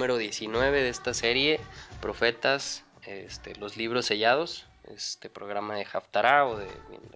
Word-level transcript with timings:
número 0.00 0.16
19 0.16 0.80
de 0.80 0.88
esta 0.88 1.12
serie, 1.12 1.60
Profetas, 2.00 2.86
este, 3.06 3.54
los 3.56 3.76
libros 3.76 4.06
sellados, 4.06 4.64
este 4.84 5.28
programa 5.28 5.74
de 5.74 5.86
Haftarah 5.92 6.46
o 6.46 6.56
de, 6.56 6.66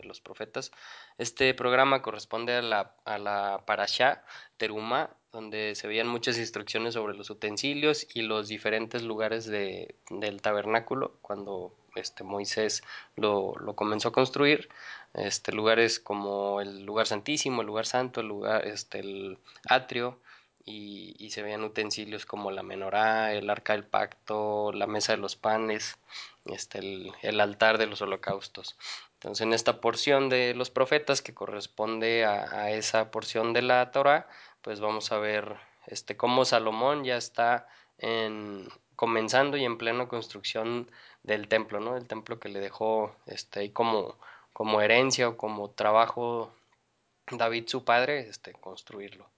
los 0.02 0.20
profetas. 0.20 0.70
Este 1.16 1.54
programa 1.54 2.02
corresponde 2.02 2.52
a 2.52 2.60
la, 2.60 2.94
a 3.06 3.16
la 3.16 3.62
Parashá 3.64 4.22
Teruma, 4.58 5.08
donde 5.32 5.74
se 5.76 5.88
veían 5.88 6.08
muchas 6.08 6.36
instrucciones 6.36 6.92
sobre 6.92 7.16
los 7.16 7.30
utensilios 7.30 8.06
y 8.12 8.20
los 8.20 8.48
diferentes 8.48 9.02
lugares 9.02 9.46
de, 9.46 9.94
del 10.10 10.42
tabernáculo 10.42 11.16
cuando 11.22 11.74
este, 11.94 12.22
Moisés 12.22 12.82
lo, 13.16 13.54
lo 13.60 13.74
comenzó 13.76 14.08
a 14.08 14.12
construir 14.12 14.68
este, 15.14 15.52
lugares 15.52 16.00
como 16.00 16.60
el 16.60 16.84
lugar 16.84 17.06
santísimo, 17.06 17.62
el 17.62 17.66
lugar 17.66 17.86
santo, 17.86 18.20
el 18.20 18.28
lugar, 18.28 18.66
este, 18.66 18.98
el 18.98 19.38
atrio, 19.70 20.18
y, 20.64 21.30
se 21.30 21.42
veían 21.42 21.64
utensilios 21.64 22.26
como 22.26 22.50
la 22.50 22.62
menorá, 22.62 23.32
el 23.32 23.50
arca 23.50 23.72
del 23.72 23.84
pacto, 23.84 24.72
la 24.72 24.86
mesa 24.86 25.12
de 25.12 25.18
los 25.18 25.36
panes, 25.36 25.98
este, 26.44 26.78
el, 26.78 27.12
el 27.22 27.40
altar 27.40 27.78
de 27.78 27.86
los 27.86 28.02
holocaustos. 28.02 28.76
Entonces, 29.14 29.46
en 29.46 29.52
esta 29.52 29.80
porción 29.80 30.28
de 30.28 30.54
los 30.54 30.70
profetas 30.70 31.22
que 31.22 31.34
corresponde 31.34 32.24
a, 32.24 32.70
esa 32.70 33.10
porción 33.10 33.52
de 33.52 33.62
la 33.62 33.90
Torah, 33.90 34.28
pues 34.62 34.80
vamos 34.80 35.12
a 35.12 35.18
ver 35.18 35.56
este, 35.86 36.16
cómo 36.16 36.44
Salomón 36.44 37.04
ya 37.04 37.16
está 37.16 37.66
en, 37.98 38.68
comenzando 38.96 39.56
y 39.56 39.64
en 39.64 39.78
plena 39.78 40.08
construcción 40.08 40.90
del 41.22 41.48
templo, 41.48 41.80
¿no? 41.80 41.96
El 41.96 42.06
templo 42.06 42.38
que 42.38 42.48
le 42.48 42.60
dejó 42.60 43.16
este, 43.26 43.72
como 43.72 44.16
como 44.54 44.80
herencia 44.80 45.28
o 45.28 45.36
como 45.36 45.68
trabajo 45.70 46.50
David 47.30 47.64
su 47.66 47.84
padre, 47.84 48.20
este, 48.20 48.52
construirlo. 48.54 49.28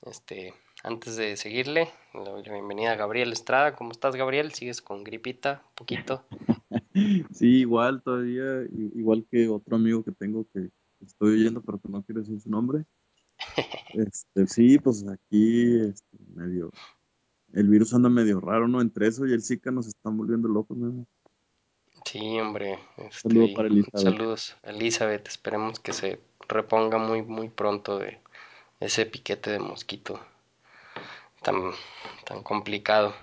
Este, 0.00 0.54
antes 0.82 1.16
de 1.16 1.36
seguirle, 1.36 1.88
le 2.12 2.24
doy 2.24 2.42
la 2.44 2.52
bienvenida 2.54 2.92
a 2.92 2.96
Gabriel 2.96 3.32
Estrada. 3.32 3.76
¿Cómo 3.76 3.92
estás, 3.92 4.16
Gabriel? 4.16 4.52
¿Sigues 4.52 4.82
con 4.82 5.04
gripita? 5.04 5.62
¿Un 5.68 5.74
poquito? 5.74 6.24
Sí, 7.32 7.60
igual 7.60 8.02
todavía, 8.02 8.66
igual 8.94 9.26
que 9.30 9.48
otro 9.48 9.76
amigo 9.76 10.04
que 10.04 10.12
tengo 10.12 10.46
que 10.52 10.68
estoy 11.02 11.40
oyendo, 11.40 11.62
pero 11.62 11.78
que 11.78 11.88
no 11.88 12.02
quiero 12.02 12.20
decir 12.20 12.40
su 12.40 12.50
nombre. 12.50 12.84
Este, 13.94 14.46
sí, 14.46 14.78
pues 14.78 15.06
aquí 15.06 15.80
este, 15.80 16.18
medio, 16.34 16.70
el 17.54 17.68
virus 17.68 17.92
anda 17.94 18.08
medio 18.10 18.40
raro, 18.40 18.68
¿no? 18.68 18.80
Entre 18.80 19.06
eso 19.06 19.26
y 19.26 19.32
el 19.32 19.42
Zika 19.42 19.70
nos 19.70 19.86
están 19.86 20.16
volviendo 20.16 20.48
locos, 20.48 20.76
¿no? 20.76 21.06
Sí, 22.04 22.38
hombre. 22.38 22.78
Este, 22.98 23.28
Saludos 23.28 23.50
para 23.54 23.68
Elizabeth. 23.68 24.02
Saludos, 24.02 24.56
Elizabeth. 24.62 25.28
Esperemos 25.28 25.80
que 25.80 25.92
se 25.94 26.20
reponga 26.48 26.98
muy, 26.98 27.22
muy 27.22 27.48
pronto 27.48 27.98
de 27.98 28.18
ese 28.80 29.06
piquete 29.06 29.50
de 29.50 29.58
mosquito 29.58 30.20
tan, 31.42 31.72
tan 32.24 32.42
complicado. 32.42 33.14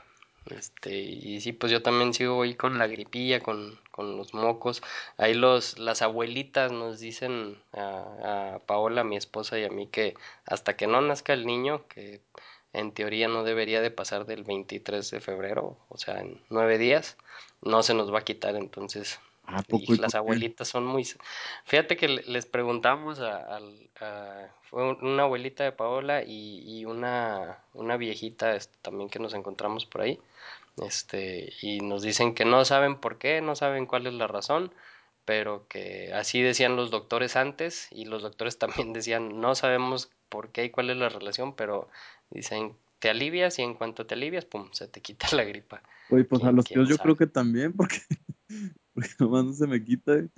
Este, 0.50 0.97
y 0.97 1.41
sí, 1.41 1.53
pues 1.53 1.72
yo 1.72 1.84
también 1.84 2.13
sigo 2.13 2.41
ahí 2.41 2.56
con 2.56 2.78
la 2.80 2.88
gripilla, 2.88 3.40
con, 3.41 3.80
con 3.91 4.18
los 4.18 4.34
mocos. 4.34 4.81
Ahí 5.18 5.34
los, 5.34 5.78
las 5.80 6.02
abuelitas 6.02 6.72
nos 6.72 7.00
dicen 7.00 7.62
a, 7.74 8.56
a 8.56 8.59
Paola, 8.59 9.03
mi 9.03 9.16
esposa 9.18 9.59
y 9.59 9.66
a 9.66 9.69
mí 9.69 9.88
que 9.88 10.16
hasta 10.46 10.75
que 10.75 10.88
no 10.88 11.02
nazca 11.02 11.34
el 11.34 11.46
niño, 11.46 11.88
que 11.88 12.22
en 12.74 12.91
teoría 12.94 13.28
no 13.28 13.44
debería 13.44 13.81
de 13.81 13.91
pasar 13.91 14.25
del 14.25 14.44
23 14.44 15.09
de 15.12 15.22
febrero, 15.22 15.78
o 15.90 15.97
sea, 15.97 16.19
en 16.19 16.41
nueve 16.50 16.78
días, 16.78 17.18
no 17.62 17.84
se 17.84 17.94
nos 17.94 18.13
va 18.13 18.19
a 18.19 18.24
quitar, 18.24 18.56
entonces 18.56 19.19
y 19.72 19.98
las 19.98 20.16
abuelitas 20.16 20.68
son 20.68 20.86
muy... 20.86 21.08
Fíjate 21.66 21.98
que 21.98 22.08
les 22.08 22.46
preguntamos 22.46 23.20
a, 23.20 23.60
a, 24.00 24.50
fue 24.64 24.94
una 24.94 25.24
abuelita 25.24 25.64
de 25.64 25.72
Paola 25.72 26.24
y, 26.24 26.64
y 26.66 26.86
una, 26.86 27.60
una 27.74 27.98
viejita 27.98 28.56
este, 28.56 28.78
también 28.82 29.10
que 29.10 29.20
nos 29.20 29.34
encontramos 29.34 29.86
por 29.86 30.02
ahí, 30.02 30.20
este, 30.86 31.54
y 31.62 31.80
nos 31.80 32.02
dicen 32.02 32.34
que 32.34 32.46
no 32.46 32.64
saben 32.66 32.96
por 32.96 33.18
qué, 33.18 33.42
no 33.42 33.56
saben 33.56 33.86
cuál 33.86 34.08
es 34.08 34.14
la 34.14 34.28
razón, 34.28 34.72
pero 35.26 35.68
que 35.68 36.12
así 36.14 36.42
decían 36.42 36.76
los 36.76 36.92
doctores 36.92 37.36
antes 37.36 37.88
y 37.92 38.06
los 38.06 38.22
doctores 38.22 38.58
también 38.60 38.94
decían 38.94 39.40
no 39.40 39.56
sabemos 39.56 40.10
por 40.30 40.50
qué 40.50 40.66
y 40.66 40.70
cuál 40.70 40.90
es 40.90 40.98
la 40.98 41.10
relación, 41.10 41.54
pero 41.54 41.90
dicen 42.30 42.76
te 43.00 43.10
alivias 43.10 43.58
y 43.60 43.62
en 43.64 43.74
cuanto 43.74 44.06
te 44.06 44.16
alivias, 44.16 44.46
pum, 44.46 44.70
se 44.72 44.88
te 44.88 45.02
quita 45.02 45.28
la 45.36 45.44
gripa. 45.44 45.81
Oye, 46.10 46.24
pues 46.26 46.44
a 46.44 46.52
los 46.52 46.66
tíos 46.66 46.88
yo 46.90 46.98
creo 46.98 47.16
que 47.16 47.28
también, 47.28 47.74
porque, 47.74 47.98
porque 49.00 49.16
nomás 49.20 49.46
no 49.46 49.54
se 49.54 49.68
me 49.68 49.84
quita. 49.84 50.16
¿eh? 50.16 50.30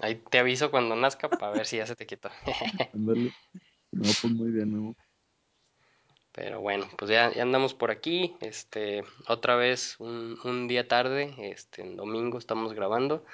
Ahí 0.00 0.16
te 0.16 0.38
aviso 0.38 0.70
cuando 0.70 0.96
nazca 0.96 1.28
para 1.28 1.52
ver 1.52 1.66
si 1.66 1.76
ya 1.76 1.86
se 1.86 1.96
te 1.96 2.06
quitó. 2.06 2.30
Ándale. 2.94 3.32
no, 3.92 4.02
pues 4.02 4.24
muy 4.24 4.50
bien, 4.50 4.72
¿no? 4.72 4.96
Pero 6.32 6.60
bueno, 6.60 6.88
pues 6.98 7.12
ya, 7.12 7.32
ya, 7.32 7.42
andamos 7.42 7.74
por 7.74 7.92
aquí, 7.92 8.34
este, 8.40 9.04
otra 9.28 9.54
vez 9.54 9.94
un, 10.00 10.36
un, 10.42 10.66
día 10.66 10.88
tarde, 10.88 11.32
este, 11.38 11.82
en 11.82 11.94
domingo 11.94 12.38
estamos 12.38 12.74
grabando 12.74 13.24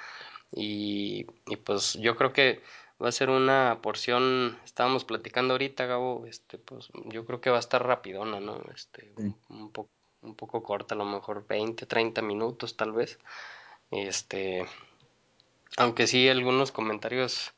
y, 0.51 1.25
y 1.47 1.55
pues 1.55 1.95
yo 1.95 2.15
creo 2.15 2.31
que 2.31 2.61
va 3.01 3.09
a 3.09 3.11
ser 3.11 3.31
una 3.31 3.79
porción, 3.81 4.55
estábamos 4.63 5.03
platicando 5.03 5.55
ahorita, 5.55 5.87
Gabo, 5.87 6.27
este, 6.27 6.59
pues 6.59 6.89
yo 7.05 7.25
creo 7.25 7.41
que 7.41 7.49
va 7.49 7.57
a 7.57 7.61
estar 7.61 7.83
rapidona, 7.83 8.39
¿no? 8.39 8.61
Este, 8.75 9.11
Sí. 9.17 9.33
un, 9.49 9.61
un, 9.61 9.71
poco 9.71 9.89
un 10.21 10.35
poco 10.35 10.63
corta, 10.63 10.95
a 10.95 10.97
lo 10.97 11.05
mejor 11.05 11.45
20, 11.47 11.85
30 11.85 12.21
minutos 12.21 12.77
tal 12.77 12.91
vez. 12.91 13.19
Este, 13.91 14.65
aunque 15.77 16.07
sí 16.07 16.29
algunos 16.29 16.71
comentarios 16.71 17.53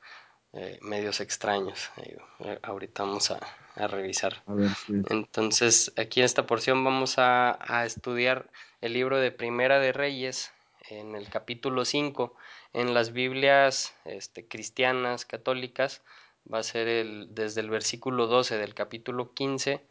eh, 0.53 0.77
medios 0.81 1.19
extraños. 1.19 1.89
Eh, 1.97 2.59
ahorita 2.61 3.03
vamos 3.03 3.31
a, 3.31 3.39
a 3.75 3.87
revisar. 3.87 4.43
A 4.45 4.53
ver, 4.53 4.69
sí. 4.69 5.01
Entonces, 5.09 5.91
aquí 5.97 6.19
en 6.19 6.25
esta 6.25 6.45
porción 6.45 6.83
vamos 6.83 7.17
a, 7.17 7.57
a 7.59 7.85
estudiar 7.85 8.51
el 8.81 8.93
libro 8.93 9.19
de 9.19 9.31
Primera 9.31 9.79
de 9.79 9.93
Reyes 9.93 10.51
en 10.89 11.15
el 11.15 11.29
capítulo 11.29 11.85
5. 11.85 12.35
En 12.73 12.93
las 12.93 13.13
Biblias 13.13 13.95
este, 14.05 14.47
cristianas, 14.47 15.25
católicas, 15.25 16.03
va 16.51 16.59
a 16.59 16.63
ser 16.63 16.87
el, 16.87 17.33
desde 17.33 17.61
el 17.61 17.69
versículo 17.69 18.27
12 18.27 18.57
del 18.57 18.73
capítulo 18.73 19.33
15, 19.33 19.81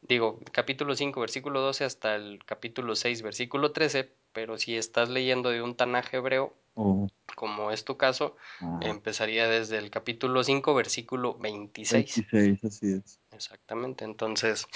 digo, 0.00 0.40
capítulo 0.52 0.94
5, 0.94 1.20
versículo 1.20 1.60
12 1.60 1.84
hasta 1.84 2.14
el 2.14 2.44
capítulo 2.44 2.94
6, 2.94 3.22
versículo 3.22 3.72
13, 3.72 4.12
pero 4.38 4.56
si 4.56 4.76
estás 4.76 5.08
leyendo 5.08 5.50
de 5.50 5.62
un 5.62 5.74
Tanaj 5.74 6.14
hebreo, 6.14 6.54
Oh, 6.76 7.08
como 7.34 7.72
es 7.72 7.84
tu 7.84 7.96
caso, 7.96 8.36
ah, 8.60 8.78
empezaría 8.82 9.48
desde 9.48 9.78
el 9.78 9.90
capítulo 9.90 10.44
5, 10.44 10.76
versículo 10.76 11.36
26. 11.38 12.28
26, 12.30 12.64
así 12.64 12.92
es. 12.92 13.18
Exactamente, 13.32 14.04
entonces, 14.04 14.68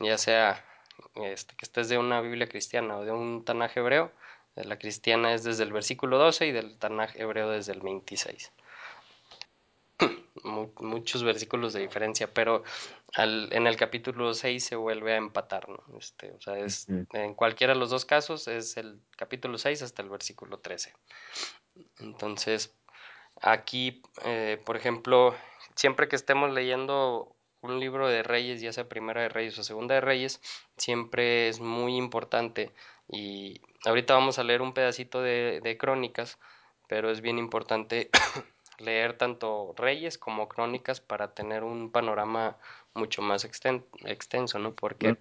ya 0.00 0.16
sea 0.16 0.64
este, 1.16 1.54
que 1.54 1.66
estés 1.66 1.90
de 1.90 1.98
una 1.98 2.22
Biblia 2.22 2.48
cristiana 2.48 2.96
o 2.96 3.04
de 3.04 3.12
un 3.12 3.44
Tanaj 3.44 3.76
hebreo, 3.76 4.10
la 4.54 4.78
cristiana 4.78 5.34
es 5.34 5.44
desde 5.44 5.64
el 5.64 5.72
versículo 5.74 6.16
12 6.16 6.46
y 6.46 6.52
del 6.52 6.78
Tanaj 6.78 7.14
hebreo 7.16 7.50
desde 7.50 7.72
el 7.72 7.80
26. 7.80 8.52
Muchos 10.44 11.22
versículos 11.22 11.72
de 11.72 11.80
diferencia, 11.80 12.32
pero 12.32 12.62
al, 13.14 13.52
en 13.52 13.66
el 13.66 13.76
capítulo 13.76 14.32
6 14.32 14.64
se 14.64 14.76
vuelve 14.76 15.14
a 15.14 15.16
empatar, 15.16 15.68
¿no? 15.68 15.82
Este, 15.98 16.32
o 16.32 16.40
sea, 16.40 16.58
es, 16.58 16.88
en 16.88 17.34
cualquiera 17.34 17.74
de 17.74 17.78
los 17.78 17.90
dos 17.90 18.04
casos 18.04 18.48
es 18.48 18.76
el 18.76 19.00
capítulo 19.16 19.58
6 19.58 19.82
hasta 19.82 20.02
el 20.02 20.08
versículo 20.08 20.58
13. 20.58 20.94
Entonces, 21.98 22.74
aquí, 23.40 24.02
eh, 24.24 24.60
por 24.64 24.76
ejemplo, 24.76 25.34
siempre 25.74 26.08
que 26.08 26.16
estemos 26.16 26.52
leyendo 26.52 27.36
un 27.60 27.78
libro 27.78 28.08
de 28.08 28.22
Reyes, 28.22 28.60
ya 28.60 28.72
sea 28.72 28.88
Primera 28.88 29.22
de 29.22 29.28
Reyes 29.28 29.58
o 29.58 29.64
Segunda 29.64 29.94
de 29.94 30.00
Reyes, 30.00 30.40
siempre 30.76 31.48
es 31.48 31.60
muy 31.60 31.96
importante 31.96 32.72
y 33.08 33.60
ahorita 33.84 34.14
vamos 34.14 34.38
a 34.38 34.44
leer 34.44 34.62
un 34.62 34.72
pedacito 34.72 35.20
de, 35.20 35.60
de 35.62 35.76
crónicas, 35.76 36.38
pero 36.88 37.10
es 37.10 37.20
bien 37.20 37.38
importante 37.38 38.10
leer 38.80 39.16
tanto 39.16 39.74
Reyes 39.76 40.18
como 40.18 40.48
crónicas 40.48 41.00
para 41.00 41.32
tener 41.34 41.62
un 41.62 41.90
panorama 41.90 42.56
mucho 42.94 43.22
más 43.22 43.44
exten 43.44 43.84
extenso, 44.04 44.58
¿no? 44.58 44.74
Porque 44.74 45.16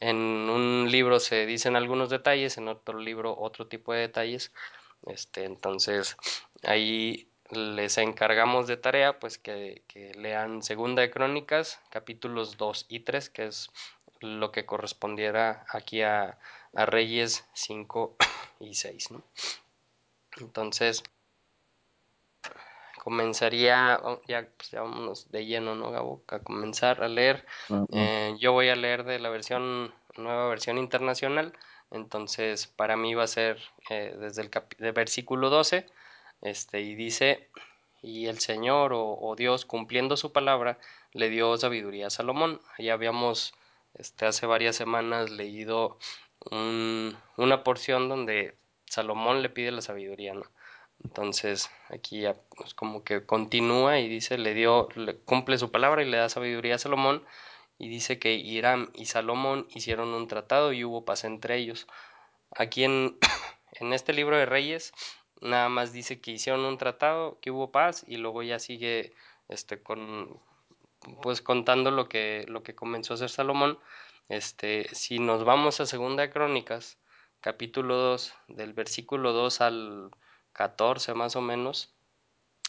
en 0.00 0.16
un 0.16 0.90
libro 0.90 1.20
se 1.20 1.46
dicen 1.46 1.76
algunos 1.76 2.10
detalles, 2.10 2.58
en 2.58 2.68
otro 2.68 2.98
libro 2.98 3.36
otro 3.38 3.66
tipo 3.66 3.92
de 3.92 4.00
detalles, 4.00 4.52
este, 5.06 5.44
entonces 5.44 6.16
ahí 6.62 7.28
les 7.50 7.98
encargamos 7.98 8.66
de 8.66 8.78
tarea 8.78 9.18
pues 9.18 9.38
que, 9.38 9.82
que 9.86 10.14
lean 10.14 10.62
Segunda 10.62 11.02
de 11.02 11.10
Crónicas, 11.10 11.80
capítulos 11.90 12.56
2 12.56 12.86
y 12.88 13.00
3, 13.00 13.30
que 13.30 13.46
es 13.46 13.70
lo 14.20 14.52
que 14.52 14.64
correspondiera 14.64 15.66
aquí 15.68 16.02
a, 16.02 16.38
a 16.74 16.86
Reyes 16.86 17.44
5 17.52 18.16
y 18.60 18.74
6, 18.74 19.10
¿no? 19.10 19.22
Entonces, 20.40 21.02
comenzaría, 23.02 24.00
ya, 24.28 24.48
pues 24.56 24.70
ya 24.70 24.82
vámonos 24.82 25.28
de 25.32 25.44
lleno, 25.44 25.74
¿no, 25.74 25.90
Gabo? 25.90 26.22
A 26.28 26.38
comenzar 26.38 27.02
a 27.02 27.08
leer. 27.08 27.44
Eh, 27.92 28.36
yo 28.38 28.52
voy 28.52 28.68
a 28.68 28.76
leer 28.76 29.02
de 29.02 29.18
la 29.18 29.28
versión, 29.28 29.92
nueva 30.16 30.46
versión 30.48 30.78
internacional, 30.78 31.52
entonces 31.90 32.68
para 32.68 32.96
mí 32.96 33.14
va 33.14 33.24
a 33.24 33.26
ser 33.26 33.58
eh, 33.90 34.14
desde 34.20 34.42
el, 34.42 34.50
de 34.78 34.92
versículo 34.92 35.50
12, 35.50 35.84
este, 36.42 36.82
y 36.82 36.94
dice, 36.94 37.48
y 38.02 38.26
el 38.26 38.38
Señor 38.38 38.92
o, 38.94 39.34
Dios 39.36 39.64
cumpliendo 39.64 40.16
su 40.16 40.30
palabra 40.30 40.78
le 41.12 41.28
dio 41.28 41.56
sabiduría 41.56 42.06
a 42.06 42.10
Salomón. 42.10 42.60
Ya 42.78 42.92
habíamos 42.92 43.52
este, 43.94 44.26
hace 44.26 44.46
varias 44.46 44.76
semanas 44.76 45.28
leído 45.28 45.98
una 46.52 47.64
porción 47.64 48.08
donde 48.08 48.54
Salomón 48.86 49.42
le 49.42 49.48
pide 49.48 49.72
la 49.72 49.80
sabiduría, 49.80 50.34
¿no? 50.34 50.44
Entonces 51.04 51.70
aquí 51.88 52.22
ya 52.22 52.36
pues, 52.56 52.74
como 52.74 53.04
que 53.04 53.26
continúa 53.26 53.98
y 53.98 54.08
dice, 54.08 54.38
le 54.38 54.54
dio, 54.54 54.88
le 54.94 55.16
cumple 55.16 55.58
su 55.58 55.70
palabra 55.70 56.02
y 56.02 56.10
le 56.10 56.16
da 56.16 56.28
sabiduría 56.28 56.76
a 56.76 56.78
Salomón 56.78 57.24
y 57.78 57.88
dice 57.88 58.18
que 58.18 58.34
Hiram 58.34 58.90
y 58.94 59.06
Salomón 59.06 59.66
hicieron 59.74 60.14
un 60.14 60.28
tratado 60.28 60.72
y 60.72 60.84
hubo 60.84 61.04
paz 61.04 61.24
entre 61.24 61.56
ellos. 61.56 61.86
Aquí 62.56 62.84
en, 62.84 63.18
en 63.72 63.92
este 63.92 64.12
libro 64.12 64.36
de 64.36 64.46
Reyes 64.46 64.92
nada 65.40 65.68
más 65.68 65.92
dice 65.92 66.20
que 66.20 66.30
hicieron 66.30 66.64
un 66.64 66.78
tratado, 66.78 67.38
que 67.40 67.50
hubo 67.50 67.72
paz 67.72 68.04
y 68.06 68.16
luego 68.16 68.42
ya 68.42 68.58
sigue 68.58 69.12
este 69.48 69.82
con 69.82 70.40
pues 71.20 71.42
contando 71.42 71.90
lo 71.90 72.08
que 72.08 72.44
lo 72.48 72.62
que 72.62 72.74
comenzó 72.74 73.14
a 73.14 73.16
hacer 73.16 73.30
Salomón. 73.30 73.78
Este, 74.28 74.88
si 74.94 75.18
nos 75.18 75.44
vamos 75.44 75.80
a 75.80 75.86
Segunda 75.86 76.30
Crónicas, 76.30 76.98
capítulo 77.40 77.96
2, 77.96 78.34
del 78.48 78.72
versículo 78.72 79.32
2 79.32 79.60
al 79.60 80.10
14 80.52 81.14
más 81.14 81.36
o 81.36 81.40
menos, 81.40 81.92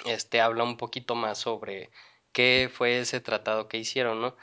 este 0.05 0.41
habla 0.41 0.63
un 0.63 0.77
poquito 0.77 1.15
más 1.15 1.37
sobre 1.37 1.91
qué 2.31 2.69
fue 2.73 2.99
ese 2.99 3.19
tratado 3.21 3.67
que 3.67 3.77
hicieron, 3.77 4.21
¿no? 4.21 4.35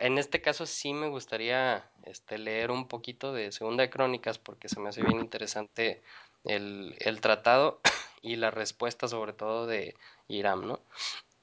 en 0.00 0.16
este 0.16 0.40
caso 0.40 0.64
sí 0.64 0.94
me 0.94 1.08
gustaría 1.08 1.90
este, 2.04 2.38
leer 2.38 2.70
un 2.70 2.88
poquito 2.88 3.34
de 3.34 3.52
Segunda 3.52 3.82
de 3.82 3.90
Crónicas 3.90 4.38
porque 4.38 4.68
se 4.68 4.80
me 4.80 4.88
hace 4.88 5.02
bien 5.02 5.20
interesante 5.20 6.02
el, 6.44 6.96
el 7.00 7.20
tratado 7.20 7.80
y 8.22 8.36
la 8.36 8.50
respuesta 8.50 9.08
sobre 9.08 9.34
todo 9.34 9.66
de 9.66 9.94
Hiram, 10.28 10.66
¿no? 10.66 10.80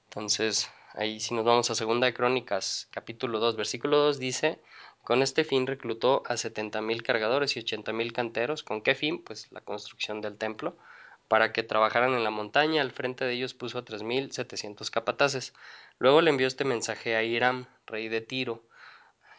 Entonces, 0.05 0.71
ahí 0.93 1.19
si 1.19 1.35
nos 1.35 1.45
vamos 1.45 1.69
a 1.69 1.75
Segunda 1.75 2.07
de 2.07 2.13
Crónicas, 2.13 2.87
capítulo 2.91 3.39
2, 3.39 3.55
versículo 3.55 3.97
2 3.97 4.19
dice, 4.19 4.59
con 5.03 5.21
este 5.21 5.43
fin 5.43 5.67
reclutó 5.67 6.23
a 6.25 6.37
setenta 6.37 6.81
mil 6.81 7.03
cargadores 7.03 7.55
y 7.57 7.59
ochenta 7.59 7.91
mil 7.91 8.13
canteros. 8.13 8.63
¿Con 8.63 8.81
qué 8.81 8.95
fin? 8.95 9.21
Pues 9.21 9.51
la 9.51 9.61
construcción 9.61 10.21
del 10.21 10.37
templo 10.37 10.77
para 11.33 11.51
que 11.51 11.63
trabajaran 11.63 12.13
en 12.13 12.23
la 12.23 12.29
montaña. 12.29 12.83
Al 12.83 12.91
frente 12.91 13.25
de 13.25 13.33
ellos 13.33 13.55
puso 13.55 13.79
a 13.79 13.83
tres 13.83 14.03
mil 14.03 14.31
setecientos 14.31 14.91
capataces. 14.91 15.55
Luego 15.97 16.21
le 16.21 16.29
envió 16.29 16.45
este 16.45 16.63
mensaje 16.63 17.15
a 17.15 17.23
Hiram, 17.23 17.65
rey 17.87 18.07
de 18.07 18.21
Tiro. 18.21 18.61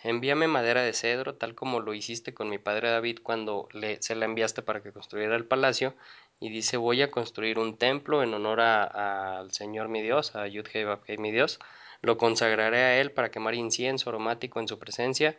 Envíame 0.02 0.48
madera 0.48 0.82
de 0.82 0.92
cedro, 0.92 1.36
tal 1.36 1.54
como 1.54 1.78
lo 1.78 1.94
hiciste 1.94 2.34
con 2.34 2.48
mi 2.48 2.58
padre 2.58 2.90
David 2.90 3.20
cuando 3.22 3.68
le, 3.70 4.02
se 4.02 4.16
la 4.16 4.24
enviaste 4.24 4.60
para 4.60 4.82
que 4.82 4.90
construyera 4.90 5.36
el 5.36 5.44
palacio. 5.44 5.94
Y 6.40 6.50
dice, 6.50 6.78
voy 6.78 7.00
a 7.00 7.12
construir 7.12 7.60
un 7.60 7.78
templo 7.78 8.24
en 8.24 8.34
honor 8.34 8.60
al 8.60 9.52
Señor 9.52 9.88
mi 9.88 10.02
Dios, 10.02 10.34
a 10.34 10.48
Yud 10.48 10.66
mi 11.18 11.30
Dios. 11.30 11.60
Lo 12.02 12.18
consagraré 12.18 12.78
a 12.78 13.00
él 13.00 13.12
para 13.12 13.30
quemar 13.30 13.54
incienso 13.54 14.10
aromático 14.10 14.58
en 14.58 14.66
su 14.66 14.80
presencia 14.80 15.38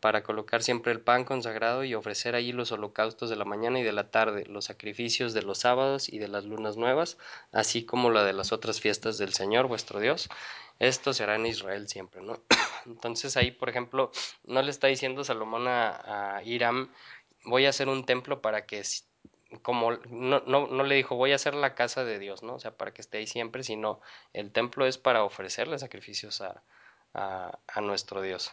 para 0.00 0.22
colocar 0.22 0.62
siempre 0.62 0.92
el 0.92 1.00
pan 1.00 1.24
consagrado 1.24 1.84
y 1.84 1.94
ofrecer 1.94 2.34
allí 2.34 2.52
los 2.52 2.72
holocaustos 2.72 3.30
de 3.30 3.36
la 3.36 3.44
mañana 3.44 3.78
y 3.78 3.82
de 3.82 3.92
la 3.92 4.10
tarde, 4.10 4.44
los 4.46 4.66
sacrificios 4.66 5.32
de 5.32 5.42
los 5.42 5.58
sábados 5.58 6.08
y 6.12 6.18
de 6.18 6.28
las 6.28 6.44
lunas 6.44 6.76
nuevas, 6.76 7.18
así 7.52 7.84
como 7.84 8.10
la 8.10 8.24
de 8.24 8.32
las 8.32 8.52
otras 8.52 8.80
fiestas 8.80 9.16
del 9.18 9.32
Señor 9.32 9.68
vuestro 9.68 10.00
Dios. 10.00 10.28
Esto 10.78 11.12
será 11.14 11.36
en 11.36 11.46
Israel 11.46 11.88
siempre, 11.88 12.20
¿no? 12.20 12.42
Entonces 12.86 13.36
ahí, 13.36 13.50
por 13.50 13.68
ejemplo, 13.68 14.10
no 14.44 14.60
le 14.60 14.70
está 14.70 14.88
diciendo 14.88 15.24
Salomón 15.24 15.66
a, 15.68 16.42
Hiram, 16.44 16.90
voy 17.44 17.66
a 17.66 17.70
hacer 17.70 17.88
un 17.88 18.04
templo 18.04 18.42
para 18.42 18.66
que 18.66 18.82
como 19.62 19.92
no, 19.92 20.40
no, 20.40 20.66
no, 20.66 20.82
le 20.82 20.96
dijo 20.96 21.14
voy 21.14 21.32
a 21.32 21.36
hacer 21.36 21.54
la 21.54 21.74
casa 21.74 22.04
de 22.04 22.18
Dios, 22.18 22.42
¿no? 22.42 22.54
O 22.56 22.58
sea, 22.58 22.76
para 22.76 22.92
que 22.92 23.00
esté 23.00 23.18
ahí 23.18 23.26
siempre, 23.28 23.62
sino 23.62 24.00
el 24.32 24.50
templo 24.52 24.86
es 24.86 24.98
para 24.98 25.22
ofrecerle 25.22 25.78
sacrificios 25.78 26.40
a, 26.40 26.62
a 27.14 27.80
nuestro 27.80 28.20
Dios. 28.20 28.52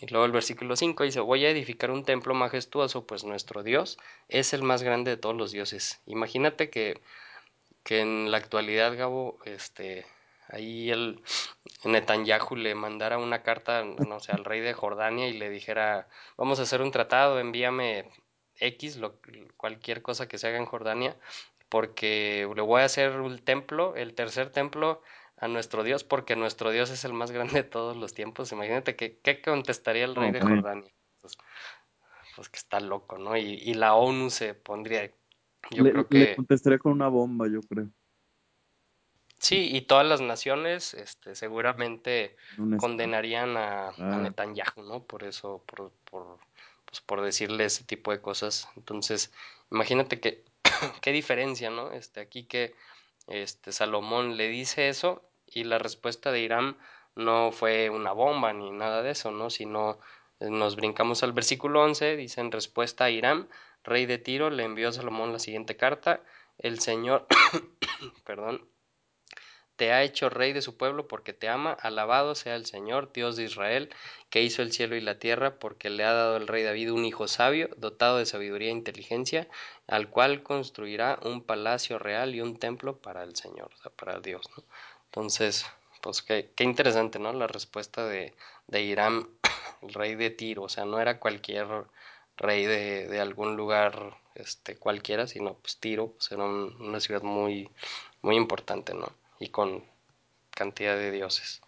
Y 0.00 0.06
luego 0.08 0.26
el 0.26 0.32
versículo 0.32 0.76
5 0.76 1.04
dice, 1.04 1.20
voy 1.20 1.44
a 1.44 1.50
edificar 1.50 1.90
un 1.90 2.04
templo 2.04 2.34
majestuoso, 2.34 3.06
pues 3.06 3.24
nuestro 3.24 3.62
Dios 3.62 3.98
es 4.28 4.52
el 4.52 4.62
más 4.62 4.82
grande 4.82 5.12
de 5.12 5.16
todos 5.16 5.36
los 5.36 5.52
dioses. 5.52 6.00
Imagínate 6.06 6.70
que, 6.70 7.00
que 7.82 8.00
en 8.00 8.30
la 8.30 8.38
actualidad, 8.38 8.96
Gabo, 8.96 9.38
este, 9.44 10.06
ahí 10.48 10.90
el 10.90 11.22
Netanyahu 11.84 12.56
le 12.56 12.74
mandara 12.74 13.18
una 13.18 13.42
carta, 13.42 13.84
no 13.84 14.20
sé, 14.20 14.32
al 14.32 14.44
rey 14.44 14.60
de 14.60 14.74
Jordania 14.74 15.28
y 15.28 15.34
le 15.34 15.50
dijera, 15.50 16.08
vamos 16.36 16.58
a 16.58 16.62
hacer 16.62 16.82
un 16.82 16.90
tratado, 16.90 17.38
envíame 17.38 18.10
X, 18.58 18.96
lo, 18.96 19.18
cualquier 19.56 20.02
cosa 20.02 20.28
que 20.28 20.38
se 20.38 20.48
haga 20.48 20.58
en 20.58 20.66
Jordania, 20.66 21.16
porque 21.68 22.48
le 22.54 22.62
voy 22.62 22.82
a 22.82 22.84
hacer 22.84 23.20
un 23.20 23.38
templo, 23.38 23.96
el 23.96 24.14
tercer 24.14 24.50
templo 24.50 25.02
a 25.44 25.48
nuestro 25.48 25.84
Dios 25.84 26.04
porque 26.04 26.36
nuestro 26.36 26.70
Dios 26.70 26.88
es 26.88 27.04
el 27.04 27.12
más 27.12 27.30
grande 27.30 27.52
de 27.54 27.64
todos 27.64 27.98
los 27.98 28.14
tiempos. 28.14 28.50
Imagínate 28.52 28.96
que, 28.96 29.18
qué 29.18 29.42
contestaría 29.42 30.06
el 30.06 30.14
rey 30.14 30.32
de 30.32 30.40
Jordania. 30.40 30.90
Pues, 31.20 31.36
pues, 32.34 32.48
que 32.48 32.56
está 32.56 32.80
loco, 32.80 33.18
¿no? 33.18 33.36
Y, 33.36 33.74
la 33.74 33.94
ONU 33.94 34.30
se 34.30 34.54
pondría. 34.54 35.10
Yo 35.70 35.84
creo 35.84 36.08
que. 36.08 36.18
Le 36.18 36.36
contestaría 36.36 36.78
con 36.78 36.92
una 36.92 37.08
bomba, 37.08 37.46
yo 37.46 37.60
creo. 37.60 37.90
Sí, 39.36 39.68
y 39.76 39.82
todas 39.82 40.06
las 40.06 40.22
naciones 40.22 40.94
este, 40.94 41.34
seguramente 41.34 42.36
condenarían 42.78 43.58
a, 43.58 43.88
a, 43.90 44.16
Netanyahu, 44.16 44.82
¿no? 44.82 45.02
Por 45.02 45.24
eso, 45.24 45.62
por, 45.66 45.92
por, 46.10 46.38
pues 46.86 47.02
por 47.02 47.20
decirle 47.20 47.66
ese 47.66 47.84
tipo 47.84 48.12
de 48.12 48.22
cosas. 48.22 48.66
Entonces, 48.76 49.30
imagínate 49.70 50.20
que, 50.20 50.42
qué 51.02 51.12
diferencia, 51.12 51.68
¿no? 51.68 51.92
Este, 51.92 52.20
aquí 52.20 52.44
que 52.44 52.74
este, 53.26 53.72
Salomón 53.72 54.38
le 54.38 54.48
dice 54.48 54.88
eso 54.88 55.22
y 55.54 55.64
la 55.64 55.78
respuesta 55.78 56.32
de 56.32 56.40
Irán 56.40 56.76
no 57.16 57.52
fue 57.52 57.90
una 57.90 58.12
bomba 58.12 58.52
ni 58.52 58.70
nada 58.70 59.02
de 59.02 59.10
eso, 59.10 59.30
¿no? 59.30 59.50
Sino 59.50 59.98
eh, 60.40 60.50
nos 60.50 60.76
brincamos 60.76 61.22
al 61.22 61.32
versículo 61.32 61.82
11, 61.82 62.16
dice 62.16 62.40
en 62.40 62.52
respuesta 62.52 63.04
a 63.04 63.10
Irán, 63.10 63.48
rey 63.84 64.06
de 64.06 64.18
Tiro, 64.18 64.50
le 64.50 64.64
envió 64.64 64.88
a 64.88 64.92
Salomón 64.92 65.32
la 65.32 65.38
siguiente 65.38 65.76
carta, 65.76 66.20
el 66.58 66.80
Señor, 66.80 67.26
perdón, 68.24 68.68
te 69.76 69.92
ha 69.92 70.04
hecho 70.04 70.30
rey 70.30 70.52
de 70.52 70.62
su 70.62 70.76
pueblo 70.76 71.08
porque 71.08 71.32
te 71.32 71.48
ama, 71.48 71.72
alabado 71.72 72.34
sea 72.36 72.54
el 72.54 72.64
Señor, 72.64 73.12
Dios 73.12 73.36
de 73.36 73.44
Israel, 73.44 73.90
que 74.30 74.42
hizo 74.42 74.62
el 74.62 74.72
cielo 74.72 74.94
y 74.94 75.00
la 75.00 75.18
tierra, 75.18 75.58
porque 75.58 75.90
le 75.90 76.04
ha 76.04 76.12
dado 76.12 76.36
el 76.36 76.46
rey 76.46 76.62
David 76.62 76.92
un 76.92 77.04
hijo 77.04 77.26
sabio, 77.26 77.68
dotado 77.76 78.18
de 78.18 78.26
sabiduría 78.26 78.68
e 78.68 78.72
inteligencia, 78.72 79.48
al 79.88 80.10
cual 80.10 80.42
construirá 80.44 81.18
un 81.22 81.42
palacio 81.42 81.98
real 81.98 82.34
y 82.34 82.40
un 82.40 82.58
templo 82.58 82.98
para 82.98 83.24
el 83.24 83.34
Señor, 83.34 83.70
o 83.74 83.82
sea, 83.82 83.90
para 83.90 84.20
Dios, 84.20 84.48
¿no? 84.56 84.64
Entonces, 85.14 85.64
pues 86.02 86.22
qué, 86.22 86.50
qué 86.56 86.64
interesante, 86.64 87.18
¿no? 87.18 87.32
La 87.32 87.46
respuesta 87.46 88.06
de, 88.06 88.34
de 88.66 88.82
Irán, 88.82 89.28
el 89.82 89.94
rey 89.94 90.14
de 90.16 90.30
Tiro, 90.30 90.64
o 90.64 90.68
sea, 90.68 90.84
no 90.84 91.00
era 91.00 91.20
cualquier 91.20 91.66
rey 92.36 92.66
de, 92.66 93.06
de 93.06 93.20
algún 93.20 93.56
lugar 93.56 94.16
este, 94.34 94.76
cualquiera, 94.76 95.26
sino 95.26 95.54
pues 95.54 95.78
Tiro, 95.78 96.08
pues 96.08 96.32
era 96.32 96.44
una 96.44 97.00
ciudad 97.00 97.22
muy, 97.22 97.70
muy 98.22 98.36
importante, 98.36 98.92
¿no? 98.94 99.06
y 99.38 99.48
con 99.48 99.84
cantidad 100.50 100.96
de 100.96 101.10
dioses. 101.10 101.60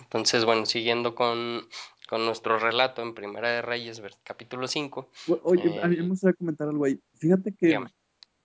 Entonces, 0.00 0.44
bueno, 0.44 0.66
siguiendo 0.66 1.14
con, 1.14 1.68
con 2.08 2.24
nuestro 2.24 2.58
relato 2.58 3.02
en 3.02 3.14
Primera 3.14 3.50
de 3.50 3.62
Reyes, 3.62 4.02
capítulo 4.22 4.68
5. 4.68 5.08
Oye, 5.42 5.70
me 5.86 6.08
gustaría 6.08 6.34
comentar 6.34 6.68
algo 6.68 6.84
ahí. 6.84 7.00
Fíjate 7.18 7.54
que, 7.54 7.78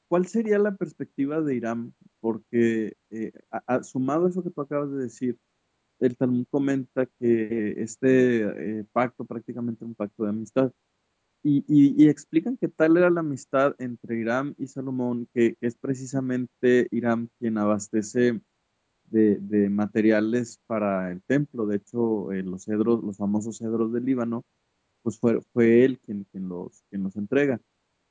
¿cuál 0.10 0.28
sería 0.28 0.60
la 0.60 0.76
perspectiva 0.76 1.42
de 1.42 1.56
Irán? 1.56 1.94
Porque, 2.20 2.98
eh, 3.12 3.32
sumado 3.84 4.26
a 4.26 4.30
eso 4.30 4.44
que 4.44 4.50
tú 4.50 4.62
acabas 4.62 4.92
de 4.92 5.04
decir, 5.04 5.38
el 6.00 6.18
Talmud 6.18 6.46
comenta 6.50 7.06
que 7.20 7.76
este 7.82 8.80
eh, 8.80 8.86
pacto, 8.92 9.26
prácticamente 9.26 9.86
un 9.86 9.96
pacto 9.96 10.24
de 10.24 10.30
amistad, 10.32 10.72
y, 11.44 12.10
explican 12.10 12.58
que 12.58 12.68
tal 12.68 12.98
era 12.98 13.10
la 13.10 13.22
amistad 13.22 13.76
entre 13.80 14.20
Irán 14.20 14.56
y 14.58 14.68
Salomón, 14.68 15.28
que, 15.34 15.56
es 15.62 15.76
precisamente 15.78 16.88
Irán 16.92 17.30
quien 17.40 17.58
abastece 17.58 18.42
de, 19.06 19.70
materiales 19.70 20.60
para 20.68 21.12
el 21.12 21.22
templo. 21.24 21.66
De 21.66 21.78
hecho, 21.78 22.32
eh, 22.34 22.44
los 22.44 22.66
cedros, 22.66 23.04
los 23.04 23.18
famosos 23.18 23.58
cedros 23.58 23.94
del 23.94 24.06
Líbano, 24.06 24.46
pues 25.04 25.20
fue, 25.20 25.42
fue 25.54 25.86
él 25.86 26.00
quien 26.00 26.28
los 26.50 27.16
entrega. 27.16 27.62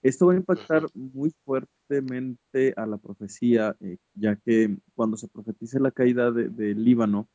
Esto 0.02 0.26
va 0.26 0.34
a 0.34 0.36
impactar 0.36 0.86
muy 0.94 1.32
fuertemente 1.44 2.72
a 2.76 2.86
la 2.86 2.98
profecía, 2.98 3.76
eh, 3.80 3.98
ya 4.14 4.36
que 4.36 4.78
cuando 4.94 5.16
se 5.16 5.28
profetice 5.28 5.80
la 5.80 5.90
caída 5.90 6.30
del 6.30 6.84
Líbano, 6.84 7.28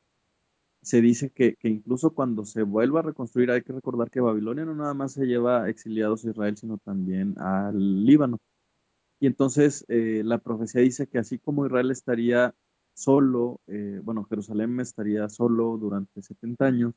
se 0.84 1.02
dice 1.02 1.32
que, 1.32 1.58
incluso 1.64 2.14
cuando 2.14 2.46
se 2.46 2.64
vuelva 2.64 3.00
a 3.00 3.04
reconstruir 3.04 3.52
hay 3.52 3.64
que 3.64 3.74
recordar 3.74 4.12
que 4.12 4.20
Babilonia 4.20 4.66
no 4.66 4.76
nada 4.76 4.94
más 4.94 5.14
se 5.14 5.26
lleva 5.26 5.70
exiliados 5.70 6.26
a 6.26 6.30
Israel, 6.30 6.58
sino 6.58 6.78
también 6.78 7.36
al 7.40 8.06
Líbano. 8.06 8.40
Y 9.20 9.28
entonces 9.28 9.86
eh, 9.88 10.22
la 10.26 10.40
profecía 10.40 10.82
dice 10.82 11.08
que 11.08 11.20
así 11.20 11.40
como 11.40 11.66
Israel 11.66 11.92
estaría 11.92 12.54
solo, 12.94 13.62
eh, 13.68 14.02
bueno, 14.04 14.26
Jerusalén 14.26 14.80
estaría 14.80 15.30
solo 15.30 15.78
durante 15.78 16.22
70 16.22 16.66
años, 16.66 16.94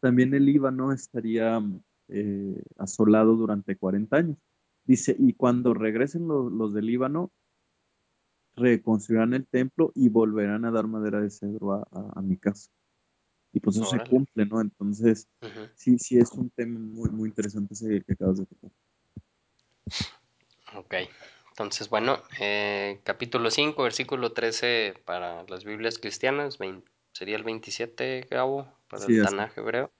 también 0.00 0.34
el 0.34 0.46
Líbano 0.46 0.92
estaría 0.92 1.60
eh, 2.08 2.62
asolado 2.78 3.36
durante 3.36 3.76
40 3.76 4.16
años. 4.16 4.38
Dice, 4.84 5.16
y 5.18 5.32
cuando 5.34 5.74
regresen 5.74 6.28
los, 6.28 6.52
los 6.52 6.74
del 6.74 6.86
Líbano, 6.86 7.32
reconstruirán 8.56 9.34
el 9.34 9.46
templo 9.46 9.90
y 9.94 10.08
volverán 10.08 10.64
a 10.64 10.70
dar 10.70 10.86
madera 10.86 11.20
de 11.20 11.30
cedro 11.30 11.72
a, 11.72 11.84
a 12.14 12.22
mi 12.22 12.36
casa. 12.36 12.70
Y 13.52 13.60
pues 13.60 13.76
eso 13.76 13.86
se 13.86 14.00
cumple, 14.00 14.46
¿no? 14.46 14.60
Entonces, 14.60 15.28
sí, 15.74 15.98
sí 15.98 16.18
es 16.18 16.32
un 16.32 16.50
tema 16.50 16.78
muy, 16.78 17.10
muy 17.10 17.28
interesante 17.30 17.74
ese 17.74 18.02
que 18.04 18.12
acabas 18.14 18.38
de 18.38 18.46
tocar. 18.46 18.70
Ok. 20.76 20.94
Entonces, 21.50 21.88
bueno, 21.90 22.22
eh, 22.38 23.00
capítulo 23.04 23.50
5, 23.50 23.82
versículo 23.82 24.32
13 24.32 24.94
para 25.04 25.42
las 25.44 25.64
Biblias 25.64 25.98
cristianas, 25.98 26.58
vein- 26.58 26.84
sería 27.12 27.36
el 27.36 27.42
27, 27.44 28.26
Gabo, 28.30 28.66
para 28.88 29.06
Sí, 29.06 29.14
el. 29.16 29.24
Tanaj 29.24 29.58
hebreo. 29.58 29.90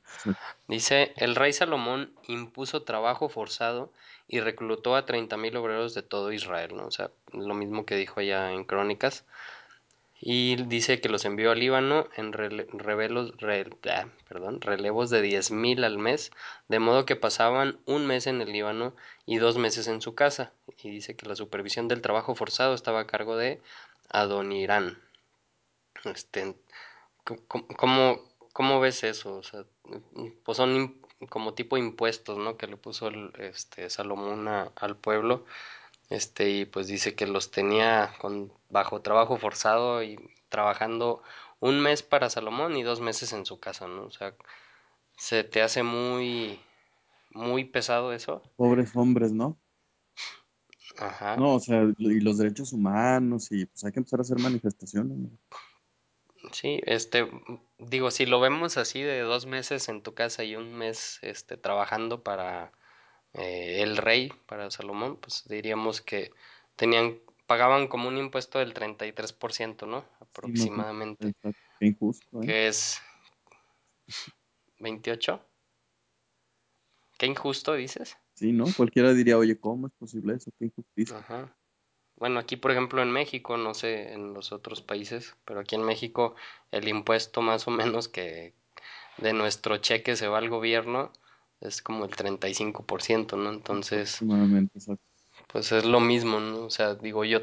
Dice, 0.69 1.13
el 1.17 1.37
rey 1.37 1.53
Salomón 1.53 2.15
impuso 2.29 2.83
trabajo 2.85 3.29
forzado 3.29 3.93
y 4.31 4.41
reclutó 4.41 4.95
a 4.97 5.05
30.000 5.05 5.57
obreros 5.57 5.93
de 5.93 6.03
todo 6.03 6.33
Israel. 6.33 6.75
O 6.81 6.91
sea, 6.93 7.11
lo 7.33 7.53
mismo 7.55 7.85
que 7.85 7.97
dijo 7.97 8.21
allá 8.21 8.53
en 8.53 8.65
Crónicas. 8.65 9.25
Y 10.23 10.57
dice 10.65 11.01
que 11.01 11.09
los 11.09 11.25
envió 11.25 11.51
al 11.51 11.59
Líbano 11.61 12.07
en 12.15 12.33
revelos, 12.33 13.35
re- 13.39 13.71
ah, 13.91 14.07
relevos 14.61 15.09
de 15.11 15.23
10.000 15.23 15.83
al 15.83 15.97
mes, 15.99 16.31
de 16.69 16.79
modo 16.79 17.07
que 17.07 17.17
pasaban 17.17 17.79
un 17.87 18.07
mes 18.07 18.27
en 18.27 18.41
el 18.43 18.53
Líbano 18.53 18.95
y 19.27 19.39
dos 19.39 19.57
meses 19.59 19.89
en 19.89 20.01
su 20.03 20.15
casa. 20.15 20.53
Y 20.83 20.91
dice 20.91 21.17
que 21.17 21.27
la 21.27 21.37
supervisión 21.37 21.89
del 21.89 22.03
trabajo 22.03 22.35
forzado 22.35 22.75
estaba 22.75 23.01
a 23.01 23.07
cargo 23.07 23.37
de 23.37 23.61
Adonirán. 24.11 24.99
Este, 26.05 26.55
¿cómo, 27.25 27.67
cómo, 27.77 28.21
cómo 28.53 28.81
ves 28.81 29.05
eso? 29.05 29.37
O 29.39 29.43
sea, 29.43 29.65
pues 30.45 30.57
son 30.57 31.00
como 31.29 31.55
tipo 31.55 31.77
impuestos, 31.77 32.39
¿no? 32.39 32.57
Que 32.57 32.67
le 32.67 32.77
puso 32.77 33.09
el, 33.09 33.33
este, 33.39 33.91
Salomón 33.91 34.49
a- 34.49 34.73
al 34.77 34.97
pueblo. 34.97 35.45
Este, 36.11 36.50
y 36.50 36.65
pues 36.67 36.89
dice 36.89 37.15
que 37.15 37.27
los 37.27 37.50
tenía 37.50 38.12
con, 38.21 38.53
bajo 38.71 39.03
trabajo 39.03 39.39
forzado 39.39 40.03
y 40.03 40.19
trabajando 40.49 41.23
un 41.61 41.81
mes 41.81 42.03
para 42.03 42.31
Salomón 42.31 42.77
y 42.77 42.83
dos 42.83 43.00
meses 43.00 43.33
en 43.33 43.47
su 43.47 43.61
casa, 43.61 43.89
¿no? 43.89 44.05
O 44.07 44.11
sea, 44.11 44.35
se 45.19 45.45
te 45.45 45.62
hace 45.62 45.83
muy, 45.83 46.61
muy 47.33 47.65
pesado 47.65 48.12
eso. 48.12 48.43
Pobres 48.57 48.95
hombres, 48.97 49.33
¿no? 49.33 49.59
Ajá. 50.99 51.37
No, 51.37 51.55
o 51.57 51.61
sea, 51.61 51.83
y 51.99 52.21
los 52.21 52.39
derechos 52.39 52.73
humanos, 52.73 53.50
y 53.53 53.67
pues 53.67 53.85
hay 53.85 53.93
que 53.93 54.00
empezar 54.00 54.21
a 54.21 54.23
hacer 54.23 54.39
manifestaciones, 54.39 55.17
¿no? 55.17 55.31
Sí, 56.53 56.81
este, 56.87 57.29
digo, 57.79 58.11
si 58.11 58.27
lo 58.27 58.41
vemos 58.41 58.77
así 58.77 59.03
de 59.03 59.21
dos 59.21 59.47
meses 59.47 59.89
en 59.89 60.03
tu 60.03 60.15
casa 60.15 60.43
y 60.45 60.57
un 60.57 60.73
mes, 60.75 61.19
este, 61.23 61.57
trabajando 61.57 62.23
para 62.23 62.73
eh, 63.35 63.83
el 63.83 63.97
rey, 63.97 64.33
para 64.47 64.71
Salomón, 64.71 65.17
pues 65.17 65.45
diríamos 65.49 66.01
que 66.01 66.33
tenían, 66.77 67.21
pagaban 67.47 67.89
como 67.89 68.09
un 68.09 68.19
impuesto 68.19 68.59
del 68.59 68.75
33%, 68.75 69.87
¿no? 69.87 70.05
Aproximadamente, 70.21 71.33
injusto, 71.81 72.43
¿eh? 72.43 72.47
que 72.47 72.69
es 72.69 73.01
28. 74.79 75.41
Qué 77.19 77.27
injusto, 77.27 77.75
dices. 77.75 78.17
Sí, 78.35 78.53
¿no? 78.53 78.65
Cualquiera 78.75 79.13
diría, 79.13 79.37
oye, 79.37 79.59
¿cómo 79.61 79.89
es 79.89 79.93
posible 79.93 80.37
eso? 80.37 80.51
Qué 80.59 80.65
injusticia. 80.67 81.19
Ajá. 81.19 81.55
Bueno, 82.21 82.39
aquí 82.39 82.57
por 82.57 82.71
ejemplo 82.71 83.03
en 83.03 83.11
México, 83.11 83.57
no 83.57 83.75
sé 83.75 84.12
en 84.12 84.35
los 84.35 84.53
otros 84.53 84.83
países, 84.83 85.35
pero 85.47 85.61
aquí 85.61 85.75
en 85.75 85.83
México 85.83 86.37
el 86.71 86.87
impuesto 86.87 87.41
más 87.41 87.67
o 87.67 87.71
menos 87.73 88.09
que 88.09 88.53
de 89.17 89.33
nuestro 89.33 89.79
cheque 89.79 90.15
se 90.17 90.29
va 90.29 90.39
al 90.39 90.50
gobierno 90.50 91.11
es 91.61 91.83
como 91.83 92.05
el 92.05 92.11
35%, 92.11 93.37
¿no? 93.37 93.50
Entonces, 93.50 94.21
pues 95.49 95.73
es 95.73 95.85
lo 95.85 96.00
mismo, 96.00 96.41
¿no? 96.41 96.65
O 96.67 96.71
sea, 96.71 96.95
digo, 96.95 97.25
yo 97.25 97.41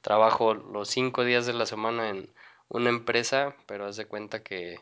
trabajo 0.00 0.54
los 0.54 0.88
cinco 0.88 1.24
días 1.24 1.46
de 1.46 1.52
la 1.52 1.66
semana 1.66 2.10
en 2.10 2.30
una 2.68 2.88
empresa, 2.88 3.56
pero 3.66 3.86
haz 3.86 3.96
de 3.96 4.06
cuenta 4.06 4.42
que 4.44 4.80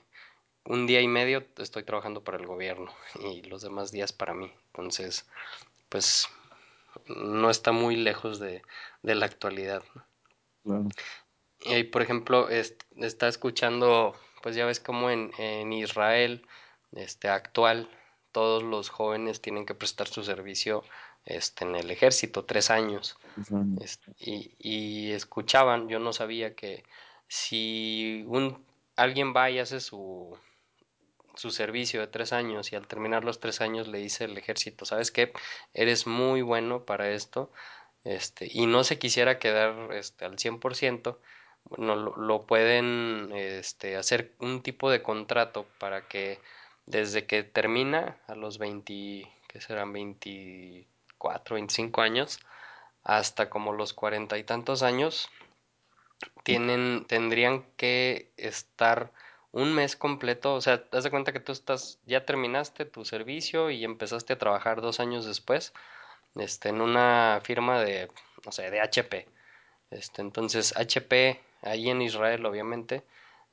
un 0.64 0.86
día 0.86 1.00
y 1.00 1.08
medio 1.08 1.46
estoy 1.56 1.84
trabajando 1.84 2.22
para 2.22 2.36
el 2.36 2.46
gobierno 2.46 2.92
y 3.20 3.42
los 3.42 3.62
demás 3.62 3.92
días 3.92 4.12
para 4.12 4.34
mí. 4.34 4.52
Entonces, 4.72 5.26
pues 5.88 6.28
no 7.06 7.50
está 7.50 7.72
muy 7.72 7.96
lejos 7.96 8.38
de, 8.38 8.62
de 9.02 9.14
la 9.14 9.26
actualidad. 9.26 9.82
Y 11.60 11.84
por 11.84 12.02
ejemplo, 12.02 12.48
est- 12.48 12.82
está 12.96 13.28
escuchando, 13.28 14.14
pues 14.42 14.54
ya 14.56 14.64
ves 14.66 14.80
como 14.80 15.10
en, 15.10 15.32
en 15.38 15.72
Israel, 15.72 16.46
este 16.92 17.28
actual, 17.28 17.88
todos 18.32 18.62
los 18.62 18.88
jóvenes 18.88 19.40
tienen 19.40 19.66
que 19.66 19.74
prestar 19.74 20.06
su 20.08 20.22
servicio 20.22 20.84
este, 21.24 21.64
en 21.64 21.74
el 21.74 21.90
ejército, 21.90 22.44
tres 22.44 22.70
años. 22.70 23.18
Tres 23.34 23.52
años. 23.52 23.82
Es- 23.82 24.00
y, 24.18 24.54
y 24.58 25.12
escuchaban, 25.12 25.88
yo 25.88 25.98
no 25.98 26.12
sabía 26.12 26.54
que 26.54 26.84
si 27.26 28.24
un 28.28 28.64
alguien 28.96 29.34
va 29.34 29.50
y 29.50 29.58
hace 29.58 29.80
su, 29.80 30.36
su 31.38 31.50
servicio 31.52 32.00
de 32.00 32.08
tres 32.08 32.32
años 32.32 32.72
y 32.72 32.76
al 32.76 32.88
terminar 32.88 33.24
los 33.24 33.38
tres 33.38 33.60
años 33.60 33.86
le 33.86 33.98
dice 33.98 34.24
el 34.24 34.36
ejército, 34.36 34.84
¿sabes 34.84 35.12
qué? 35.12 35.32
Eres 35.72 36.06
muy 36.06 36.42
bueno 36.42 36.84
para 36.84 37.10
esto, 37.10 37.52
este, 38.02 38.48
y 38.50 38.66
no 38.66 38.82
se 38.82 38.98
quisiera 38.98 39.38
quedar 39.38 39.92
este, 39.92 40.24
al 40.24 40.36
100%, 40.36 41.18
bueno, 41.64 41.94
lo, 41.94 42.16
lo 42.16 42.46
pueden 42.46 43.30
este, 43.32 43.96
hacer 43.96 44.34
un 44.40 44.62
tipo 44.62 44.90
de 44.90 45.02
contrato 45.02 45.66
para 45.78 46.08
que 46.08 46.40
desde 46.86 47.26
que 47.26 47.44
termina 47.44 48.18
a 48.26 48.34
los 48.34 48.58
20, 48.58 49.30
que 49.46 49.60
serán 49.60 49.92
24, 49.92 51.54
25 51.54 52.00
años, 52.00 52.40
hasta 53.04 53.48
como 53.48 53.72
los 53.72 53.92
cuarenta 53.92 54.38
y 54.38 54.44
tantos 54.44 54.82
años, 54.82 55.30
tienen, 56.42 57.04
tendrían 57.06 57.62
que 57.76 58.32
estar 58.36 59.12
un 59.52 59.74
mes 59.74 59.96
completo, 59.96 60.54
o 60.54 60.60
sea, 60.60 60.84
das 60.90 61.04
de 61.04 61.10
cuenta 61.10 61.32
que 61.32 61.40
tú 61.40 61.52
estás, 61.52 61.98
ya 62.06 62.24
terminaste 62.24 62.84
tu 62.84 63.04
servicio 63.04 63.70
y 63.70 63.84
empezaste 63.84 64.34
a 64.34 64.38
trabajar 64.38 64.80
dos 64.80 65.00
años 65.00 65.24
después, 65.26 65.72
este, 66.36 66.68
en 66.70 66.80
una 66.80 67.40
firma 67.42 67.80
de, 67.80 68.10
no 68.44 68.52
sé, 68.52 68.70
de 68.70 68.80
HP. 68.80 69.28
Este, 69.90 70.22
entonces, 70.22 70.76
HP, 70.76 71.40
ahí 71.62 71.90
en 71.90 72.02
Israel, 72.02 72.44
obviamente, 72.46 73.04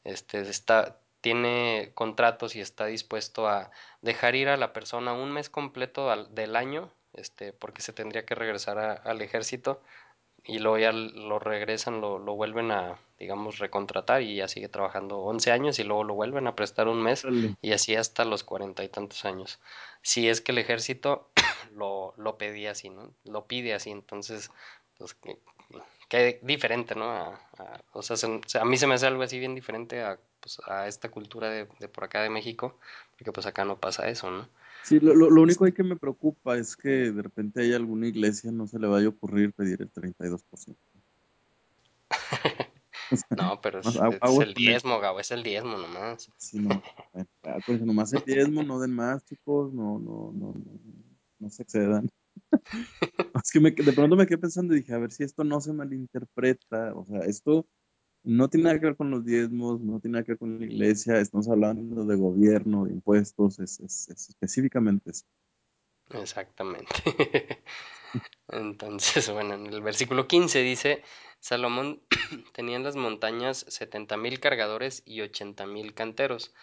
este, 0.03 0.41
está, 0.41 0.99
tiene 1.21 1.91
contratos 1.95 2.55
y 2.55 2.61
está 2.61 2.85
dispuesto 2.85 3.47
a 3.47 3.71
dejar 4.01 4.35
ir 4.35 4.49
a 4.49 4.57
la 4.57 4.73
persona 4.73 5.13
un 5.13 5.31
mes 5.31 5.49
completo 5.49 6.11
al, 6.11 6.33
del 6.35 6.55
año, 6.55 6.91
este, 7.13 7.53
porque 7.53 7.81
se 7.81 7.93
tendría 7.93 8.25
que 8.25 8.35
regresar 8.35 8.77
al 9.03 9.21
ejército 9.21 9.81
y 10.47 10.59
luego 10.59 10.77
ya 10.77 10.91
lo 10.91 11.39
regresan, 11.39 12.01
lo, 12.01 12.19
lo 12.19 12.35
vuelven 12.35 12.71
a, 12.71 12.99
digamos, 13.19 13.59
recontratar 13.59 14.21
y 14.21 14.35
ya 14.37 14.47
sigue 14.47 14.69
trabajando 14.69 15.19
11 15.19 15.51
años 15.51 15.79
y 15.79 15.83
luego 15.83 16.03
lo 16.03 16.13
vuelven 16.13 16.47
a 16.47 16.55
prestar 16.55 16.87
un 16.87 17.01
mes 17.01 17.25
y 17.61 17.71
así 17.73 17.95
hasta 17.95 18.25
los 18.25 18.43
cuarenta 18.43 18.83
y 18.83 18.89
tantos 18.89 19.25
años. 19.25 19.59
Si 20.01 20.29
es 20.29 20.41
que 20.41 20.51
el 20.51 20.59
ejército 20.59 21.29
lo, 21.75 22.13
lo 22.17 22.37
pedía 22.37 22.71
así, 22.71 22.89
¿no? 22.89 23.11
Lo 23.25 23.45
pide 23.45 23.73
así, 23.73 23.89
entonces, 23.91 24.51
pues, 24.97 25.13
que, 25.15 25.39
que 26.09 26.39
diferente, 26.43 26.95
¿no? 26.95 27.05
A, 27.11 27.27
a- 27.57 27.81
o 27.93 28.01
sea, 28.01 28.15
se- 28.17 28.41
se- 28.47 28.59
a 28.59 28.65
mí 28.65 28.77
se 28.77 28.87
me 28.87 28.95
hace 28.95 29.07
algo 29.07 29.23
así 29.23 29.39
bien 29.39 29.55
diferente 29.55 30.01
a, 30.03 30.19
pues, 30.39 30.59
a 30.67 30.87
esta 30.87 31.09
cultura 31.09 31.49
de, 31.49 31.67
de 31.79 31.87
por 31.89 32.03
acá 32.03 32.21
de 32.21 32.29
México, 32.29 32.77
porque 33.17 33.31
pues 33.31 33.45
acá 33.47 33.65
no 33.65 33.79
pasa 33.79 34.07
eso, 34.09 34.29
¿no? 34.31 34.47
Sí, 34.85 34.99
lo, 34.99 35.15
lo, 35.15 35.31
lo 35.31 35.41
único 35.41 35.65
que 35.73 35.83
me 35.83 35.95
preocupa 35.95 36.57
es 36.57 36.75
que 36.75 37.11
de 37.11 37.23
repente 37.23 37.61
hay 37.61 37.73
alguna 37.73 38.07
iglesia, 38.07 38.51
no 38.51 38.67
se 38.67 38.77
le 38.77 38.85
vaya 38.85 39.07
a 39.07 39.09
ocurrir 39.09 39.51
pedir 39.51 39.81
el 39.81 39.91
32%. 39.91 40.77
O 43.11 43.15
sea, 43.15 43.27
no, 43.35 43.59
pero 43.61 43.79
es, 43.79 43.87
es 43.87 44.39
el 44.39 44.53
diezmo, 44.53 44.99
Gabo, 44.99 45.19
es 45.19 45.31
el 45.31 45.41
diezmo 45.41 45.75
nomás. 45.77 46.31
Sí, 46.37 46.59
no. 46.59 46.83
Acuérdense, 47.41 47.85
nomás 47.85 48.13
el 48.13 48.23
diezmo, 48.25 48.61
no 48.61 48.79
den 48.79 48.93
más, 48.93 49.25
chicos, 49.25 49.73
no, 49.73 49.97
no, 49.97 50.31
no, 50.33 50.53
no, 50.53 50.79
no 51.39 51.49
se 51.49 51.63
excedan. 51.63 52.07
Es 53.43 53.51
que 53.51 53.59
me, 53.59 53.71
de 53.71 53.93
pronto 53.93 54.15
me 54.15 54.25
quedé 54.25 54.37
pensando 54.37 54.73
y 54.73 54.79
dije, 54.79 54.93
a 54.93 54.97
ver 54.97 55.11
si 55.11 55.23
esto 55.23 55.43
no 55.43 55.61
se 55.61 55.73
malinterpreta. 55.73 56.93
O 56.95 57.05
sea, 57.05 57.19
esto 57.21 57.67
no 58.25 58.49
tiene 58.49 58.65
nada 58.65 58.79
que 58.79 58.87
ver 58.87 58.95
con 58.97 59.11
los 59.11 59.23
diezmos, 59.25 59.81
no 59.81 59.99
tiene 59.99 60.13
nada 60.13 60.25
que 60.25 60.33
ver 60.33 60.39
con 60.39 60.59
la 60.59 60.65
iglesia, 60.65 61.19
estamos 61.19 61.47
hablando 61.49 62.05
de 62.05 62.15
gobierno, 62.15 62.85
de 62.85 62.93
impuestos, 62.93 63.59
es, 63.59 63.79
es- 63.81 64.09
es 64.09 64.29
específicamente 64.29 65.11
eso. 65.11 65.25
Exactamente. 66.13 66.93
Entonces, 68.49 69.29
bueno, 69.31 69.55
en 69.55 69.67
el 69.67 69.81
versículo 69.81 70.27
15 70.27 70.61
dice, 70.61 71.03
Salomón 71.39 72.01
tenía 72.53 72.77
en 72.77 72.83
las 72.83 72.95
montañas 72.95 73.65
setenta 73.69 74.17
mil 74.17 74.39
cargadores 74.39 75.03
y 75.05 75.21
ochenta 75.21 75.65
mil 75.67 75.93
canteros. 75.93 76.53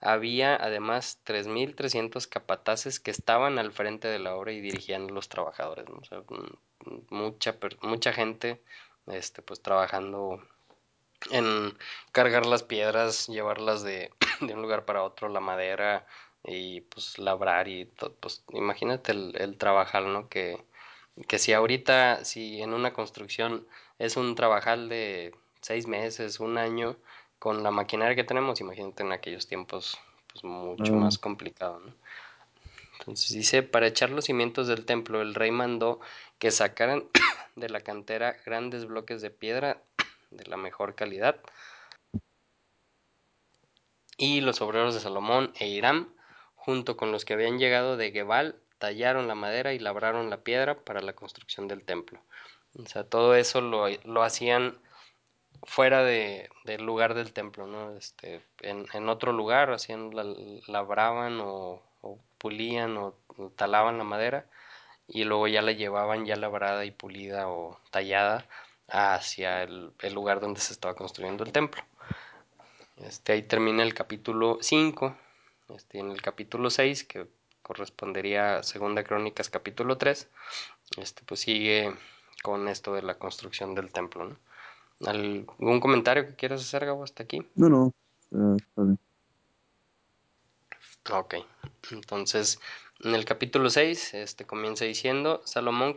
Había 0.00 0.56
además 0.56 1.20
3.300 1.24 2.26
capataces 2.28 3.00
que 3.00 3.10
estaban 3.12 3.58
al 3.58 3.72
frente 3.72 4.08
de 4.08 4.18
la 4.20 4.36
obra 4.36 4.52
y 4.52 4.60
dirigían 4.62 5.04
a 5.10 5.12
los 5.14 5.28
trabajadores. 5.30 5.86
O 5.90 6.04
sea, 6.04 6.20
mm, 6.20 7.06
mucha, 7.10 7.58
per- 7.60 7.78
mucha 7.82 8.12
gente 8.12 8.62
este, 9.06 9.42
pues 9.42 9.62
trabajando 9.62 10.42
en 11.30 11.76
cargar 12.12 12.46
las 12.46 12.62
piedras, 12.62 13.26
llevarlas 13.28 13.82
de, 13.82 14.10
de 14.40 14.54
un 14.54 14.62
lugar 14.62 14.84
para 14.84 15.02
otro, 15.02 15.28
la 15.28 15.40
madera 15.40 16.06
y 16.44 16.82
pues 16.82 17.18
labrar 17.18 17.68
y 17.68 17.86
todo, 17.86 18.12
pues 18.20 18.44
imagínate 18.52 19.12
el, 19.12 19.34
el 19.38 19.56
trabajar, 19.56 20.04
¿no? 20.04 20.28
Que, 20.28 20.62
que 21.26 21.38
si 21.38 21.52
ahorita, 21.52 22.24
si 22.24 22.60
en 22.60 22.74
una 22.74 22.92
construcción 22.92 23.66
es 23.98 24.16
un 24.16 24.34
trabajal 24.34 24.88
de 24.88 25.34
seis 25.60 25.86
meses, 25.86 26.40
un 26.40 26.58
año, 26.58 26.96
con 27.38 27.62
la 27.62 27.70
maquinaria 27.70 28.16
que 28.16 28.24
tenemos, 28.24 28.60
imagínate 28.60 29.02
en 29.02 29.12
aquellos 29.12 29.46
tiempos, 29.46 29.98
pues 30.32 30.44
mucho 30.44 30.92
más 30.94 31.18
complicado, 31.18 31.80
¿no? 31.80 31.92
Entonces 33.00 33.36
dice, 33.36 33.62
para 33.62 33.86
echar 33.86 34.10
los 34.10 34.24
cimientos 34.24 34.66
del 34.66 34.86
templo, 34.86 35.20
el 35.20 35.34
rey 35.34 35.50
mandó 35.50 36.00
que 36.38 36.50
sacaran 36.50 37.04
de 37.56 37.68
la 37.68 37.80
cantera 37.80 38.36
grandes 38.44 38.86
bloques 38.86 39.20
de 39.20 39.30
piedra 39.30 39.82
de 40.36 40.46
la 40.46 40.56
mejor 40.56 40.94
calidad. 40.94 41.40
Y 44.16 44.40
los 44.40 44.60
obreros 44.60 44.94
de 44.94 45.00
Salomón 45.00 45.52
e 45.58 45.66
Hiram, 45.66 46.14
junto 46.54 46.96
con 46.96 47.12
los 47.12 47.24
que 47.24 47.34
habían 47.34 47.58
llegado 47.58 47.96
de 47.96 48.12
Gebal, 48.12 48.56
tallaron 48.78 49.28
la 49.28 49.34
madera 49.34 49.72
y 49.72 49.78
labraron 49.78 50.30
la 50.30 50.44
piedra 50.44 50.76
para 50.76 51.00
la 51.00 51.14
construcción 51.14 51.68
del 51.68 51.84
templo. 51.84 52.20
O 52.78 52.86
sea, 52.86 53.04
todo 53.04 53.34
eso 53.34 53.60
lo, 53.60 53.88
lo 54.04 54.22
hacían 54.22 54.78
fuera 55.62 56.02
de, 56.02 56.50
del 56.64 56.84
lugar 56.84 57.14
del 57.14 57.32
templo, 57.32 57.66
¿no? 57.66 57.96
Este, 57.96 58.42
en, 58.60 58.86
en 58.92 59.08
otro 59.08 59.32
lugar 59.32 59.70
hacían, 59.70 60.10
labraban 60.66 61.40
o, 61.40 61.82
pulían 62.38 62.96
o, 62.96 63.14
talaban 63.56 63.98
la 63.98 64.04
madera 64.04 64.46
y 65.06 65.24
luego 65.24 65.48
ya 65.48 65.62
la 65.62 65.72
llevaban 65.72 66.26
ya 66.26 66.36
labrada 66.36 66.84
y 66.84 66.90
pulida 66.90 67.48
o 67.48 67.78
tallada 67.90 68.46
hacia 68.88 69.62
el, 69.62 69.92
el 70.00 70.14
lugar 70.14 70.40
donde 70.40 70.60
se 70.60 70.72
estaba 70.72 70.94
construyendo 70.94 71.44
el 71.44 71.52
templo. 71.52 71.82
Este, 72.96 73.32
ahí 73.32 73.42
termina 73.42 73.82
el 73.82 73.94
capítulo 73.94 74.58
5. 74.60 75.16
Este, 75.70 75.98
en 75.98 76.10
el 76.10 76.22
capítulo 76.22 76.70
6, 76.70 77.04
que 77.04 77.26
correspondería 77.62 78.58
a 78.58 78.62
Segunda 78.62 79.02
Crónicas 79.02 79.48
capítulo 79.48 79.96
3, 79.96 80.28
este, 80.98 81.22
pues 81.24 81.40
sigue 81.40 81.94
con 82.42 82.68
esto 82.68 82.94
de 82.94 83.02
la 83.02 83.18
construcción 83.18 83.74
del 83.74 83.90
templo. 83.90 84.24
¿no? 84.26 84.36
¿Algún 85.06 85.80
comentario 85.80 86.26
que 86.26 86.34
quieras 86.34 86.60
hacer, 86.60 86.84
Gabo, 86.84 87.02
hasta 87.02 87.22
aquí? 87.22 87.46
No, 87.54 87.68
no, 87.68 88.56
está 88.56 88.82
bien. 88.82 88.98
Ok, 91.10 91.34
entonces 91.90 92.58
en 93.00 93.14
el 93.14 93.24
capítulo 93.24 93.68
6 93.68 94.14
este, 94.14 94.46
comienza 94.46 94.84
diciendo, 94.84 95.42
Salomón 95.44 95.94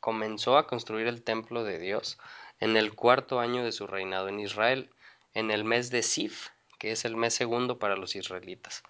comenzó 0.00 0.56
a 0.56 0.66
construir 0.66 1.06
el 1.06 1.22
templo 1.22 1.64
de 1.64 1.78
Dios 1.78 2.18
en 2.60 2.76
el 2.76 2.94
cuarto 2.94 3.40
año 3.40 3.64
de 3.64 3.72
su 3.72 3.86
reinado 3.86 4.28
en 4.28 4.40
Israel, 4.40 4.90
en 5.34 5.50
el 5.50 5.64
mes 5.64 5.90
de 5.90 6.02
Sif, 6.02 6.48
que 6.78 6.92
es 6.92 7.04
el 7.04 7.16
mes 7.16 7.34
segundo 7.34 7.78
para 7.78 7.96
los 7.96 8.16
israelitas. 8.16 8.82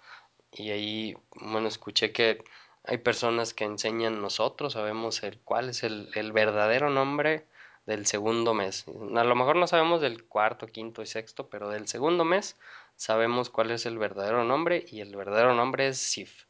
Y 0.51 0.71
ahí, 0.71 1.17
bueno, 1.35 1.67
escuché 1.67 2.11
que 2.11 2.43
hay 2.83 2.97
personas 2.97 3.53
que 3.53 3.65
enseñan 3.65 4.21
nosotros, 4.21 4.73
sabemos 4.73 5.21
el, 5.23 5.39
cuál 5.39 5.69
es 5.69 5.83
el, 5.83 6.09
el 6.15 6.31
verdadero 6.31 6.89
nombre 6.89 7.45
del 7.85 8.05
segundo 8.05 8.53
mes. 8.53 8.85
A 8.87 9.23
lo 9.23 9.35
mejor 9.35 9.55
no 9.55 9.67
sabemos 9.67 10.01
del 10.01 10.25
cuarto, 10.25 10.67
quinto 10.67 11.01
y 11.01 11.07
sexto, 11.07 11.49
pero 11.49 11.69
del 11.69 11.87
segundo 11.87 12.23
mes 12.23 12.55
sabemos 12.95 13.49
cuál 13.49 13.71
es 13.71 13.85
el 13.85 13.97
verdadero 13.97 14.43
nombre 14.43 14.85
y 14.87 15.01
el 15.01 15.15
verdadero 15.15 15.55
nombre 15.55 15.87
es 15.87 15.97
Sif. 15.97 16.45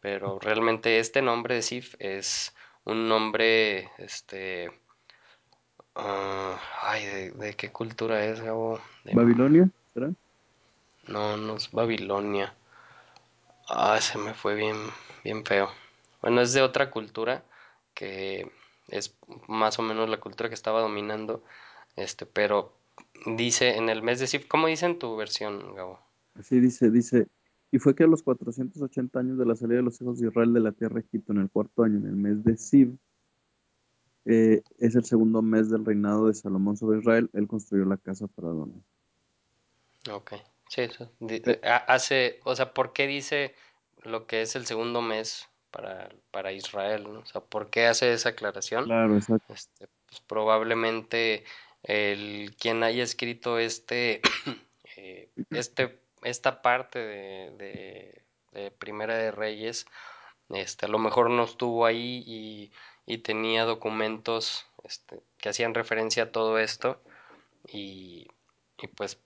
Pero 0.00 0.38
realmente 0.38 0.98
este 0.98 1.20
nombre 1.20 1.56
de 1.56 1.62
Sif 1.62 1.94
es 1.98 2.54
un 2.90 3.08
nombre, 3.08 3.90
este... 3.98 4.70
Uh, 5.96 6.56
ay, 6.82 7.30
¿de, 7.34 7.54
qué 7.54 7.70
cultura 7.70 8.24
es, 8.24 8.40
Gabo? 8.40 8.80
¿Babilonia? 9.12 9.68
¿Será? 9.92 10.12
No, 11.08 11.36
no 11.36 11.56
es 11.56 11.70
Babilonia. 11.70 12.54
Ah, 13.68 14.00
se 14.00 14.18
me 14.18 14.34
fue 14.34 14.54
bien, 14.54 14.76
bien 15.24 15.44
feo. 15.44 15.68
Bueno, 16.22 16.40
es 16.40 16.52
de 16.52 16.62
otra 16.62 16.90
cultura 16.90 17.42
que 17.94 18.50
es 18.88 19.14
más 19.46 19.78
o 19.78 19.82
menos 19.82 20.08
la 20.08 20.20
cultura 20.20 20.48
que 20.48 20.54
estaba 20.54 20.80
dominando, 20.80 21.42
este, 21.96 22.26
pero 22.26 22.72
dice 23.26 23.76
en 23.76 23.88
el 23.88 24.02
mes 24.02 24.20
de 24.20 24.26
Sif, 24.26 24.46
¿cómo 24.46 24.66
dice 24.68 24.86
en 24.86 24.98
tu 24.98 25.16
versión, 25.16 25.74
Gabo? 25.74 26.00
Así 26.38 26.60
dice, 26.60 26.90
dice, 26.90 27.26
y 27.72 27.78
fue 27.78 27.94
que 27.94 28.04
a 28.04 28.06
los 28.06 28.22
480 28.22 29.18
años 29.18 29.38
de 29.38 29.46
la 29.46 29.54
salida 29.54 29.76
de 29.76 29.84
los 29.84 30.00
hijos 30.00 30.18
de 30.18 30.28
Israel 30.28 30.52
de 30.52 30.60
la 30.60 30.72
tierra 30.72 30.96
de 30.96 31.00
Egipto, 31.00 31.32
en 31.32 31.38
el 31.38 31.50
cuarto 31.50 31.84
año, 31.84 31.98
en 31.98 32.06
el 32.06 32.16
mes 32.16 32.42
de 32.44 32.56
Sif, 32.56 32.90
eh, 34.26 34.62
es 34.78 34.94
el 34.96 35.04
segundo 35.04 35.40
mes 35.40 35.70
del 35.70 35.84
reinado 35.84 36.26
de 36.26 36.34
Salomón 36.34 36.76
sobre 36.76 36.98
Israel, 36.98 37.30
él 37.32 37.46
construyó 37.46 37.84
la 37.84 37.96
casa 37.96 38.26
para 38.26 38.48
Adonai. 38.48 38.82
Ok, 40.10 40.34
sí, 40.68 40.82
eso. 40.82 41.10
Hace, 41.86 42.40
o 42.44 42.54
sea, 42.56 42.74
¿por 42.74 42.92
qué 42.92 43.06
dice 43.06 43.54
lo 44.02 44.26
que 44.26 44.42
es 44.42 44.56
el 44.56 44.66
segundo 44.66 45.02
mes 45.02 45.48
para, 45.70 46.08
para 46.30 46.52
Israel, 46.52 47.04
¿no? 47.04 47.20
O 47.20 47.26
sea, 47.26 47.40
¿por 47.40 47.70
qué 47.70 47.86
hace 47.86 48.12
esa 48.12 48.30
aclaración? 48.30 48.84
Claro, 48.84 49.16
exacto. 49.16 49.52
Este, 49.52 49.88
pues 50.06 50.20
probablemente 50.22 51.44
el 51.82 52.54
quien 52.56 52.82
haya 52.82 53.02
escrito 53.02 53.58
este, 53.58 54.20
eh, 54.96 55.30
este, 55.50 56.00
esta 56.22 56.62
parte 56.62 56.98
de, 56.98 58.22
de, 58.52 58.70
Primera 58.72 59.16
de 59.16 59.30
Reyes, 59.30 59.86
este, 60.50 60.86
a 60.86 60.88
lo 60.88 60.98
mejor 60.98 61.30
no 61.30 61.44
estuvo 61.44 61.86
ahí 61.86 62.22
y, 62.26 62.72
y 63.06 63.18
tenía 63.18 63.64
documentos 63.64 64.66
este, 64.84 65.20
que 65.38 65.48
hacían 65.48 65.74
referencia 65.74 66.24
a 66.24 66.32
todo 66.32 66.58
esto 66.58 67.00
y, 67.72 68.26
y 68.82 68.86
pues 68.88 69.18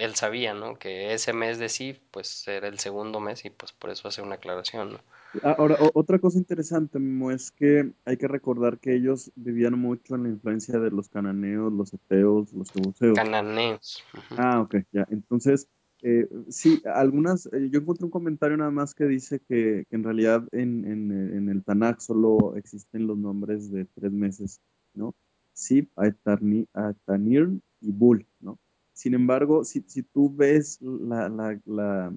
él 0.00 0.14
sabía, 0.14 0.54
¿no? 0.54 0.78
Que 0.78 1.12
ese 1.12 1.32
mes 1.32 1.58
de 1.58 1.68
sí, 1.68 2.00
pues 2.10 2.48
era 2.48 2.68
el 2.68 2.78
segundo 2.78 3.20
mes 3.20 3.44
y 3.44 3.50
pues 3.50 3.72
por 3.72 3.90
eso 3.90 4.08
hace 4.08 4.22
una 4.22 4.36
aclaración, 4.36 4.94
¿no? 4.94 5.00
Ah, 5.42 5.54
ahora, 5.58 5.76
otra 5.94 6.18
cosa 6.18 6.38
interesante, 6.38 6.98
Mimo, 6.98 7.30
es 7.30 7.52
que 7.52 7.92
hay 8.04 8.16
que 8.16 8.26
recordar 8.26 8.78
que 8.78 8.94
ellos 8.94 9.30
vivían 9.36 9.78
mucho 9.78 10.16
en 10.16 10.24
la 10.24 10.28
influencia 10.30 10.80
de 10.80 10.90
los 10.90 11.08
cananeos, 11.08 11.72
los 11.72 11.92
eteos, 11.94 12.52
los 12.52 12.72
jebuseos. 12.72 13.14
Cananeos. 13.14 14.02
Ah, 14.36 14.60
ok, 14.60 14.76
ya. 14.90 15.06
Entonces, 15.10 15.68
eh, 16.02 16.28
sí, 16.48 16.82
algunas, 16.86 17.46
eh, 17.46 17.68
yo 17.70 17.80
encontré 17.80 18.04
un 18.04 18.10
comentario 18.10 18.56
nada 18.56 18.70
más 18.70 18.94
que 18.94 19.04
dice 19.04 19.40
que, 19.40 19.84
que 19.88 19.96
en 19.96 20.04
realidad 20.04 20.46
en, 20.52 20.84
en, 20.86 21.12
en, 21.36 21.48
el 21.48 21.62
Tanakh 21.62 22.00
solo 22.00 22.56
existen 22.56 23.06
los 23.06 23.18
nombres 23.18 23.70
de 23.70 23.84
tres 23.84 24.12
meses, 24.12 24.60
¿no? 24.94 25.14
Sib, 25.52 25.88
Atanir 25.96 27.60
y 27.80 27.92
Bul, 27.92 28.26
¿no? 28.40 28.58
Sin 28.94 29.14
embargo, 29.14 29.64
si, 29.64 29.82
si 29.86 30.02
tú 30.02 30.34
ves 30.34 30.80
la, 30.80 31.28
la, 31.28 31.60
la, 31.66 32.12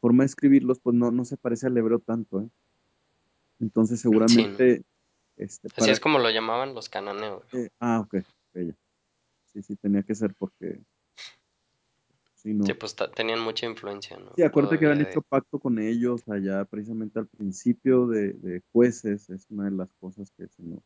forma 0.00 0.24
de 0.24 0.26
escribirlos, 0.26 0.80
pues 0.80 0.96
no, 0.96 1.12
no 1.12 1.24
se 1.24 1.36
parece 1.36 1.68
al 1.68 1.76
hebreo 1.76 2.00
tanto, 2.00 2.42
¿eh? 2.42 2.48
Entonces 3.60 4.00
seguramente... 4.00 4.78
Sí, 4.78 4.84
este, 5.36 5.68
Así 5.76 5.90
es 5.90 6.00
como 6.00 6.18
lo 6.18 6.28
llamaban 6.30 6.74
los 6.74 6.88
cananeos. 6.88 7.42
Eh, 7.54 7.70
ah, 7.78 8.00
ok, 8.00 8.16
bella. 8.52 8.76
Sí, 9.52 9.62
sí, 9.62 9.76
tenía 9.76 10.02
que 10.02 10.14
ser 10.16 10.34
porque... 10.34 10.80
Sí, 12.42 12.52
no. 12.54 12.66
sí 12.66 12.74
pues 12.74 12.96
tenían 13.14 13.38
mucha 13.38 13.66
influencia, 13.66 14.18
¿no? 14.18 14.32
Sí, 14.34 14.42
acuérdate 14.42 14.78
que 14.80 14.86
habían 14.86 15.06
hecho 15.06 15.22
pacto 15.22 15.60
con 15.60 15.78
ellos 15.78 16.28
allá 16.28 16.64
precisamente 16.64 17.20
al 17.20 17.28
principio 17.28 18.08
de, 18.08 18.32
de, 18.32 18.62
jueces, 18.72 19.30
es 19.30 19.46
una 19.48 19.66
de 19.66 19.70
las 19.70 19.92
cosas 20.00 20.32
que 20.32 20.48
se 20.48 20.62
nos 20.64 20.82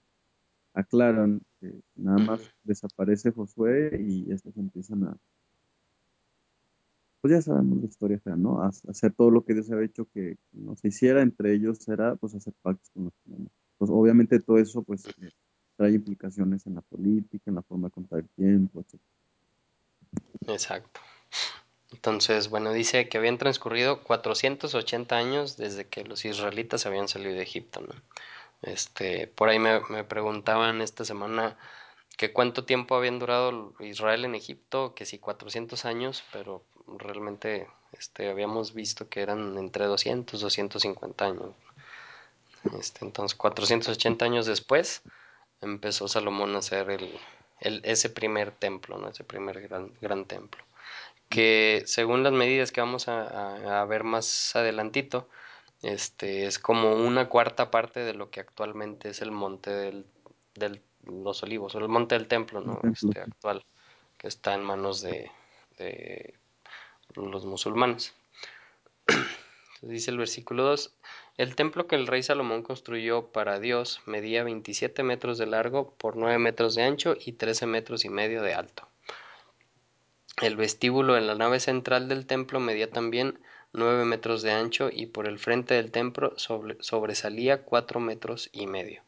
aclaran, 0.74 1.40
que 1.58 1.72
nada 1.94 2.18
más 2.18 2.40
desaparece 2.62 3.30
Josué 3.30 3.98
y 4.06 4.30
estos 4.30 4.54
empiezan 4.58 5.04
a, 5.04 5.16
pues 7.22 7.32
ya 7.32 7.40
sabemos 7.40 7.78
la 7.78 7.86
historia 7.86 8.20
¿no? 8.36 8.62
Hacer 8.62 9.14
todo 9.14 9.30
lo 9.30 9.42
que 9.42 9.54
Dios 9.54 9.70
había 9.70 9.86
hecho 9.86 10.06
que 10.12 10.36
no 10.52 10.76
se 10.76 10.88
hiciera, 10.88 11.22
entre 11.22 11.54
ellos 11.54 11.88
era 11.88 12.16
pues 12.16 12.34
hacer 12.34 12.52
pactos 12.60 12.90
con 12.90 13.04
los 13.04 13.14
humanos. 13.24 13.50
Pues 13.78 13.90
obviamente 13.90 14.40
todo 14.40 14.58
eso 14.58 14.82
pues 14.82 15.06
eh, 15.06 15.30
trae 15.76 15.92
implicaciones 15.92 16.66
en 16.66 16.74
la 16.74 16.82
política, 16.82 17.44
en 17.46 17.54
la 17.54 17.62
forma 17.62 17.88
de 17.88 17.92
contar 17.92 18.18
el 18.18 18.28
tiempo, 18.28 18.80
etc. 18.80 19.00
Exacto. 20.48 21.00
Entonces, 21.92 22.50
bueno, 22.50 22.72
dice 22.72 23.08
que 23.08 23.18
habían 23.18 23.38
transcurrido 23.38 24.02
480 24.02 25.16
años 25.16 25.56
desde 25.56 25.86
que 25.88 26.04
los 26.04 26.24
israelitas 26.24 26.86
habían 26.86 27.08
salido 27.08 27.34
de 27.34 27.42
Egipto, 27.42 27.80
¿no? 27.80 27.94
Este, 28.62 29.28
por 29.28 29.48
ahí 29.48 29.58
me, 29.58 30.04
preguntaban 30.04 30.80
esta 30.82 31.04
semana 31.04 31.56
que 32.16 32.32
cuánto 32.32 32.64
tiempo 32.64 32.96
habían 32.96 33.18
durado 33.18 33.74
Israel 33.80 34.24
en 34.24 34.34
Egipto, 34.34 34.94
que 34.94 35.06
si 35.06 35.18
400 35.18 35.84
años, 35.84 36.24
pero 36.32 36.64
realmente 36.86 37.68
este, 37.92 38.28
habíamos 38.30 38.74
visto 38.74 39.08
que 39.08 39.20
eran 39.22 39.56
entre 39.58 39.86
200 39.86 40.40
250 40.40 41.24
años. 41.24 41.54
Este, 42.78 43.04
entonces, 43.04 43.36
480 43.36 44.24
años 44.24 44.46
después, 44.46 45.02
empezó 45.60 46.08
Salomón 46.08 46.56
a 46.56 46.58
hacer 46.58 46.90
el, 46.90 47.18
el, 47.60 47.80
ese 47.84 48.10
primer 48.10 48.50
templo, 48.50 48.98
¿no? 48.98 49.08
ese 49.08 49.24
primer 49.24 49.60
gran, 49.62 49.92
gran 50.00 50.24
templo. 50.24 50.64
Que 51.28 51.82
según 51.86 52.22
las 52.22 52.32
medidas 52.32 52.72
que 52.72 52.80
vamos 52.80 53.08
a, 53.08 53.80
a, 53.80 53.84
ver 53.84 54.04
más 54.04 54.54
adelantito, 54.54 55.28
este, 55.82 56.46
es 56.46 56.58
como 56.58 56.94
una 56.94 57.28
cuarta 57.28 57.70
parte 57.70 58.00
de 58.00 58.14
lo 58.14 58.30
que 58.30 58.40
actualmente 58.40 59.10
es 59.10 59.22
el 59.22 59.32
monte 59.32 59.70
del, 59.70 60.06
del 60.54 60.82
los 61.04 61.42
olivos, 61.42 61.74
o 61.74 61.78
el 61.78 61.88
monte 61.88 62.16
del 62.16 62.26
templo, 62.26 62.60
¿no? 62.60 62.80
Este 62.92 63.20
actual, 63.20 63.64
que 64.18 64.28
está 64.28 64.54
en 64.54 64.64
manos 64.64 65.00
de, 65.02 65.30
de 65.78 66.34
los 67.14 67.44
musulmanes. 67.44 68.14
dice 69.82 70.10
el 70.10 70.18
versículo 70.18 70.64
2, 70.64 70.94
el 71.36 71.54
templo 71.54 71.86
que 71.86 71.96
el 71.96 72.06
rey 72.06 72.22
Salomón 72.22 72.62
construyó 72.62 73.26
para 73.26 73.60
Dios 73.60 74.00
medía 74.06 74.42
27 74.42 75.02
metros 75.02 75.38
de 75.38 75.46
largo 75.46 75.92
por 75.92 76.16
9 76.16 76.38
metros 76.38 76.74
de 76.74 76.82
ancho 76.82 77.16
y 77.18 77.32
13 77.32 77.66
metros 77.66 78.04
y 78.04 78.08
medio 78.08 78.42
de 78.42 78.54
alto. 78.54 78.88
El 80.42 80.56
vestíbulo 80.56 81.16
en 81.16 81.26
la 81.26 81.34
nave 81.34 81.60
central 81.60 82.08
del 82.08 82.26
templo 82.26 82.60
medía 82.60 82.90
también 82.90 83.38
9 83.72 84.04
metros 84.04 84.42
de 84.42 84.52
ancho 84.52 84.90
y 84.92 85.06
por 85.06 85.26
el 85.26 85.38
frente 85.38 85.74
del 85.74 85.90
templo 85.90 86.34
sobresalía 86.36 87.62
4 87.62 88.00
metros 88.00 88.50
y 88.52 88.66
medio. 88.66 89.02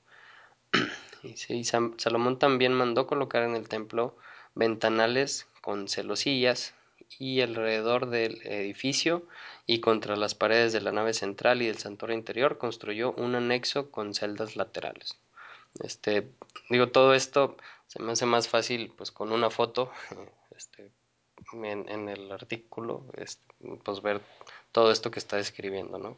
y 1.23 1.65
Salomón 1.65 2.39
también 2.39 2.73
mandó 2.73 3.07
colocar 3.07 3.43
en 3.43 3.57
el 3.57 3.69
templo 3.69 4.17
ventanales 4.55 5.47
con 5.61 5.89
celosillas 5.89 6.75
y 7.19 7.41
alrededor 7.41 8.09
del 8.09 8.41
edificio 8.47 9.27
y 9.67 9.81
contra 9.81 10.17
las 10.17 10.35
paredes 10.35 10.73
de 10.73 10.81
la 10.81 10.93
nave 10.93 11.15
central 11.15 11.63
y 11.63 11.67
del 11.67 11.79
santuario 11.79 12.17
interior 12.17 12.59
construyó 12.59 13.13
un 13.13 13.35
anexo 13.35 13.91
con 13.91 14.15
celdas 14.15 14.57
laterales. 14.57 15.19
Este, 15.81 16.29
digo, 16.71 16.89
todo 16.89 17.15
esto 17.15 17.57
se 17.87 18.03
me 18.03 18.13
hace 18.13 18.27
más 18.27 18.49
fácil 18.49 18.93
pues 18.97 19.11
con 19.11 19.33
una 19.33 19.51
foto 19.51 19.91
este, 20.57 20.91
en, 21.53 22.09
el 22.09 22.33
artículo, 22.33 23.05
pues 23.85 24.03
ver 24.03 24.21
todo 24.73 24.91
esto 24.93 25.11
que 25.11 25.19
está 25.19 25.37
describiendo, 25.37 25.99
¿no? 25.99 26.17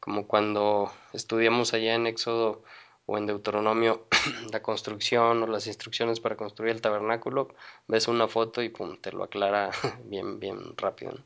Como 0.00 0.26
cuando 0.26 0.92
estudiamos 1.12 1.74
allá 1.74 1.94
en 1.94 2.06
Éxodo 2.06 2.62
o 3.06 3.18
en 3.18 3.26
Deuteronomio 3.26 4.06
la 4.52 4.62
construcción 4.62 5.42
o 5.42 5.46
las 5.46 5.66
instrucciones 5.66 6.20
para 6.20 6.36
construir 6.36 6.72
el 6.72 6.80
tabernáculo, 6.80 7.48
ves 7.88 8.08
una 8.08 8.28
foto 8.28 8.62
y 8.62 8.68
pum, 8.68 8.96
te 9.00 9.12
lo 9.12 9.24
aclara 9.24 9.70
bien, 10.04 10.38
bien 10.40 10.58
rápido. 10.76 11.18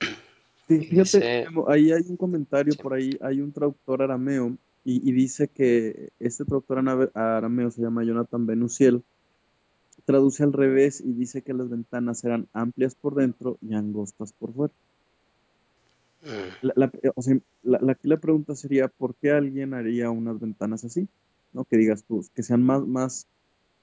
Sí, 0.68 0.78
fíjate, 0.84 1.48
ahí 1.66 1.90
hay 1.90 2.02
un 2.08 2.16
comentario, 2.16 2.72
por 2.80 2.94
ahí 2.94 3.18
hay 3.22 3.40
un 3.40 3.52
traductor 3.52 4.02
arameo 4.02 4.56
y, 4.84 5.12
dice 5.12 5.48
que 5.48 6.10
este 6.20 6.44
traductor 6.44 6.78
arameo 7.14 7.70
se 7.72 7.82
llama 7.82 8.04
Jonathan 8.04 8.46
Benusiel, 8.46 9.02
traduce 10.04 10.42
al 10.42 10.52
revés 10.52 11.00
y 11.00 11.12
dice 11.12 11.42
que 11.42 11.54
las 11.54 11.68
ventanas 11.68 12.24
eran 12.24 12.46
amplias 12.52 12.94
por 12.94 13.14
dentro 13.14 13.58
y 13.60 13.74
angostas 13.74 14.32
por 14.32 14.52
fuera. 14.52 14.72
Mm. 16.22 16.66
La, 16.74 16.92
o 17.14 17.22
sea, 17.22 17.38
la, 17.62 17.92
aquí 17.92 18.08
la 18.08 18.18
pregunta 18.18 18.54
sería, 18.54 18.88
¿por 18.88 19.14
qué 19.14 19.30
alguien 19.30 19.74
haría 19.74 20.10
unas 20.10 20.38
ventanas 20.38 20.84
así? 20.84 21.08
¿No? 21.52 21.64
Que 21.64 21.76
digas 21.76 22.04
tú, 22.04 22.24
que 22.34 22.42
sean 22.42 22.62
más, 22.62 22.86
más 22.86 23.26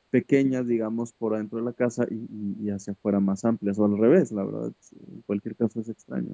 pequeñas, 0.09 0.67
digamos, 0.67 1.11
por 1.11 1.35
adentro 1.35 1.59
de 1.59 1.65
la 1.65 1.73
casa 1.73 2.07
y, 2.09 2.69
hacia 2.69 2.93
afuera 2.93 3.19
más 3.19 3.43
amplias, 3.45 3.77
o 3.79 3.85
al 3.85 3.97
revés, 3.97 4.31
la 4.31 4.43
verdad, 4.43 4.71
en 4.91 5.21
cualquier 5.21 5.55
caso 5.55 5.79
es 5.79 5.89
extraño. 5.89 6.29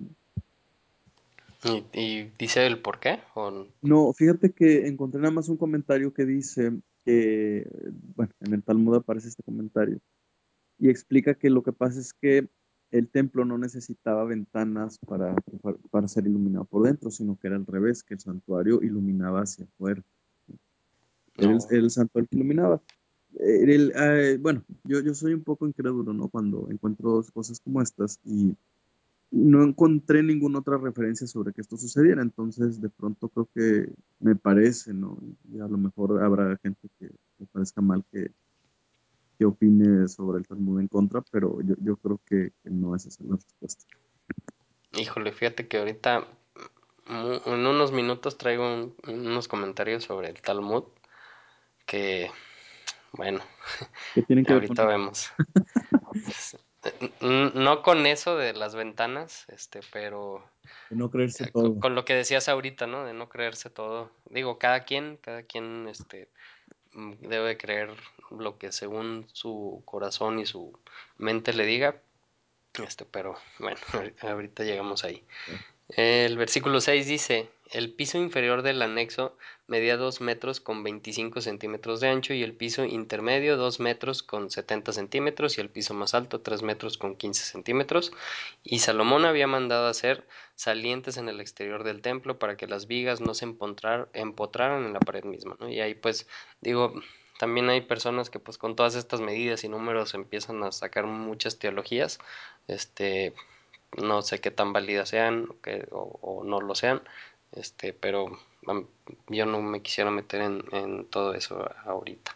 ¿Y, 1.94 2.30
dice 2.38 2.68
el 2.68 2.80
por 2.80 3.00
qué? 3.00 3.20
No, 3.82 4.12
fíjate 4.14 4.52
que 4.52 4.88
encontré 4.88 5.22
nada 5.22 5.34
más 5.34 5.48
un 5.48 5.58
comentario 5.58 6.14
que 6.14 6.26
dice 6.26 6.74
que, 7.06 7.68
bueno, 8.16 8.32
en 8.42 8.54
el 8.54 8.64
Talmud 8.64 8.96
aparece 8.96 9.30
este 9.30 9.44
comentario, 9.44 10.00
y 10.80 10.90
explica 10.90 11.36
que 11.36 11.50
lo 11.50 11.64
que 11.64 11.74
pasa 11.74 12.00
es 12.00 12.14
que 12.14 12.50
el 12.92 13.10
templo 13.10 13.44
no 13.44 13.58
necesitaba 13.58 14.24
ventanas 14.24 15.00
para, 15.00 15.36
para, 15.90 16.08
ser 16.08 16.28
iluminado 16.28 16.66
por 16.66 16.84
dentro, 16.84 17.10
sino 17.10 17.38
que 17.38 17.48
era 17.48 17.56
al 17.56 17.66
revés, 17.66 18.04
que 18.04 18.14
el 18.14 18.20
santuario 18.20 18.84
iluminaba 18.84 19.42
hacia 19.42 19.66
afuera. 19.66 20.04
Era 21.38 21.58
el, 21.72 21.90
santuario 21.90 22.28
que 22.30 22.36
iluminaba. 22.36 22.82
Eh, 23.40 24.38
bueno, 24.40 24.64
yo, 24.84 25.00
yo 25.00 25.16
soy 25.16 25.34
un 25.34 25.44
poco 25.44 25.68
incrédulo, 25.68 26.14
¿no? 26.14 26.30
Cuando 26.30 26.68
encuentro 26.70 27.24
cosas 27.34 27.60
como 27.60 27.82
estas 27.82 28.20
y 28.24 28.56
no 29.34 29.64
encontré 29.64 30.22
ninguna 30.22 30.60
otra 30.60 30.78
referencia 30.78 31.26
sobre 31.26 31.54
que 31.54 31.62
esto 31.62 31.76
sucediera, 31.76 32.22
entonces 32.22 32.80
de 32.80 32.90
pronto 32.90 33.30
creo 33.30 33.50
que 33.54 33.92
me 34.20 34.36
parece, 34.36 34.94
¿no? 34.94 35.18
Y 35.52 35.60
a 35.60 35.68
lo 35.68 35.78
mejor 35.78 36.24
habrá 36.24 36.56
gente 36.62 36.88
que 37.00 37.10
me 37.40 37.48
parezca 37.48 37.82
mal 37.82 38.06
que, 38.12 38.30
que 39.40 39.46
opine 39.46 40.08
sobre 40.08 40.38
el 40.38 40.48
Talmud 40.48 40.82
en 40.82 40.88
contra, 40.88 41.22
pero 41.32 41.60
yo, 41.62 41.74
yo 41.82 41.96
creo 41.98 42.22
que, 42.28 42.52
no 42.66 42.96
es 42.96 43.08
esa 43.08 43.24
la 43.24 43.36
respuesta. 43.36 43.86
Híjole, 44.96 45.32
fíjate 45.32 45.68
que 45.68 45.80
ahorita 45.80 46.28
en 47.08 47.66
unos 47.66 47.92
minutos 47.92 48.38
traigo 48.38 48.94
unos 49.08 49.48
comentarios 49.48 50.04
sobre 50.04 50.30
el 50.30 50.40
Talmud 50.42 50.84
que, 51.88 52.30
bueno, 53.14 53.40
tienen 54.28 54.46
que 54.46 54.54
ahorita 54.54 54.86
vemos. 54.86 55.32
no 57.22 57.82
con 57.82 58.06
eso 58.06 58.36
de 58.36 58.54
las 58.54 58.76
ventanas, 58.76 59.46
este, 59.50 59.82
pero... 59.92 60.44
De 60.90 60.96
no 60.96 61.10
creerse 61.10 61.46
eh, 61.46 61.52
todo. 61.54 61.80
Con, 61.80 61.96
lo 61.96 62.06
que 62.06 62.16
decías 62.16 62.50
ahorita, 62.50 62.88
¿no? 62.88 63.06
De 63.06 63.14
no 63.14 63.30
creerse 63.30 63.70
todo. 63.70 64.12
Digo, 64.30 64.60
cada 64.60 64.84
quien, 64.84 65.18
cada 65.18 65.44
quien, 65.44 65.88
este, 65.88 66.30
mm, 66.94 67.14
debe 67.22 67.58
creer 67.58 67.92
lo 68.32 68.58
que 68.58 68.72
según 68.72 69.28
su 69.32 69.82
corazón 69.86 70.40
y 70.40 70.46
su 70.46 70.78
mente 71.18 71.54
le 71.54 71.66
diga. 71.66 71.96
Este, 72.86 73.06
pero 73.06 73.36
bueno, 73.60 73.78
ahorita 74.22 74.64
llegamos 74.64 75.04
ahí. 75.04 75.24
El 75.90 76.38
versículo 76.38 76.82
6 76.82 77.08
dice, 77.08 77.50
el 77.72 77.94
piso 77.94 78.18
inferior 78.18 78.62
del 78.62 78.82
anexo 78.82 79.38
medía 79.68 79.98
2 79.98 80.22
metros 80.22 80.60
con 80.60 80.84
25 80.84 81.42
centímetros 81.42 82.00
de 82.00 82.10
ancho 82.10 82.34
y 82.34 82.44
el 82.44 82.54
piso 82.54 82.84
intermedio 82.84 83.58
2 83.58 83.80
metros 83.80 84.24
con 84.24 84.50
70 84.50 84.92
centímetros 84.94 85.58
y 85.58 85.62
el 85.62 85.70
piso 85.70 85.94
más 85.94 86.14
alto 86.14 86.42
3 86.42 86.62
metros 86.64 86.98
con 86.98 87.16
15 87.16 87.44
centímetros. 87.44 88.12
Y 88.64 88.80
Salomón 88.80 89.26
había 89.26 89.48
mandado 89.48 89.88
hacer 89.88 90.28
salientes 90.56 91.18
en 91.18 91.30
el 91.30 91.40
exterior 91.40 91.84
del 91.84 92.02
templo 92.02 92.40
para 92.40 92.58
que 92.58 92.68
las 92.68 92.88
vigas 92.88 93.22
no 93.22 93.34
se 93.34 93.46
empotraran 93.46 94.86
en 94.86 94.94
la 94.94 95.00
pared 95.00 95.24
misma. 95.24 95.58
Y 95.70 95.80
ahí 95.80 95.96
pues 95.96 96.28
digo, 96.62 96.94
también 97.40 97.70
hay 97.70 97.82
personas 97.82 98.30
que 98.30 98.40
pues 98.40 98.58
con 98.58 98.76
todas 98.76 98.96
estas 98.96 99.22
medidas 99.22 99.64
y 99.64 99.70
números 99.70 100.14
empiezan 100.14 100.64
a 100.64 100.72
sacar 100.72 101.06
muchas 101.06 101.58
teologías. 101.58 102.20
Este, 102.68 103.34
no 104.02 104.22
sé 104.22 104.40
qué 104.40 104.52
tan 104.52 104.74
válidas 104.74 105.10
sean 105.10 105.48
o, 105.92 106.44
no 106.46 106.62
lo 106.62 106.76
sean, 106.76 107.02
este, 107.56 107.94
pero 107.94 108.40
yo 109.28 109.46
no 109.46 109.62
me 109.62 109.82
quisiera 109.82 110.12
meter 110.12 110.42
en, 110.42 111.06
todo 111.06 111.34
eso 111.34 111.70
ahorita. 111.86 112.36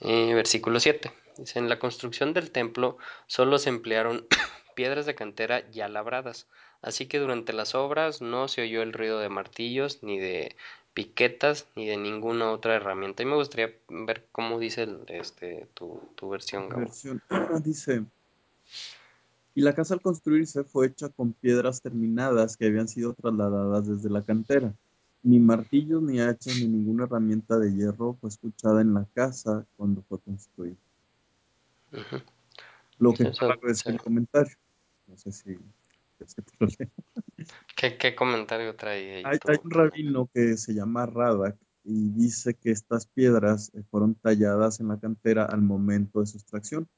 Eh, 0.00 0.34
versículo 0.34 0.80
7. 0.80 1.12
Dice, 1.38 1.58
en 1.58 1.68
la 1.68 1.78
construcción 1.78 2.34
del 2.34 2.50
templo 2.50 2.98
solo 3.26 3.58
se 3.58 3.70
emplearon 3.70 4.26
piedras 4.74 5.06
de 5.06 5.14
cantera 5.14 5.68
ya 5.70 5.88
labradas, 5.88 6.46
así 6.82 7.06
que 7.06 7.18
durante 7.18 7.52
las 7.52 7.74
obras 7.74 8.20
no 8.20 8.48
se 8.48 8.62
oyó 8.62 8.82
el 8.82 8.92
ruido 8.92 9.18
de 9.20 9.28
martillos, 9.28 10.02
ni 10.02 10.18
de 10.18 10.54
piquetas, 10.94 11.66
ni 11.74 11.86
de 11.86 11.96
ninguna 11.96 12.50
otra 12.50 12.74
herramienta. 12.74 13.22
Y 13.22 13.26
me 13.26 13.36
gustaría 13.36 13.72
ver 13.88 14.26
cómo 14.32 14.58
dice 14.58 14.88
este, 15.08 15.66
tu, 15.74 16.00
versión, 16.28 16.68
versión. 16.68 17.22
dice, 17.64 18.04
y 19.54 19.62
la 19.62 19.74
casa 19.74 19.94
al 19.94 20.00
construirse 20.00 20.64
fue 20.64 20.86
hecha 20.86 21.08
con 21.10 21.32
piedras 21.32 21.82
terminadas 21.82 22.56
que 22.56 22.66
habían 22.66 22.88
sido 22.88 23.14
trasladadas 23.14 23.86
desde 23.86 24.10
la 24.10 24.22
cantera. 24.22 24.74
Ni 25.22 25.38
martillos, 25.38 26.02
ni 26.02 26.20
hachas, 26.20 26.56
ni 26.56 26.66
ninguna 26.66 27.04
herramienta 27.04 27.58
de 27.58 27.72
hierro 27.72 28.16
fue 28.20 28.28
escuchada 28.28 28.80
en 28.80 28.94
la 28.94 29.06
casa 29.14 29.66
cuando 29.76 30.02
fue 30.02 30.18
construida. 30.20 30.76
Lo 32.98 33.12
que 33.12 33.30
es 33.68 33.86
el 33.86 34.00
comentario. 34.00 34.56
No 35.06 35.16
sé 35.16 35.32
si 35.32 35.58
¿Qué, 37.76 38.14
comentario 38.14 38.74
trae 38.76 39.24
Hay, 39.24 39.38
hay, 39.44 39.56
un 39.62 39.70
rabino 39.70 40.30
que 40.32 40.56
se 40.56 40.72
llama 40.72 41.06
Radak 41.06 41.56
y 41.84 42.10
dice 42.10 42.54
que 42.54 42.70
estas 42.70 43.06
piedras 43.06 43.72
eh, 43.74 43.82
fueron 43.90 44.14
talladas 44.14 44.80
en 44.80 44.88
la 44.88 44.98
cantera 44.98 45.44
al 45.44 45.62
momento 45.62 46.20
de 46.20 46.26
su 46.26 46.36
extracción. 46.38 46.88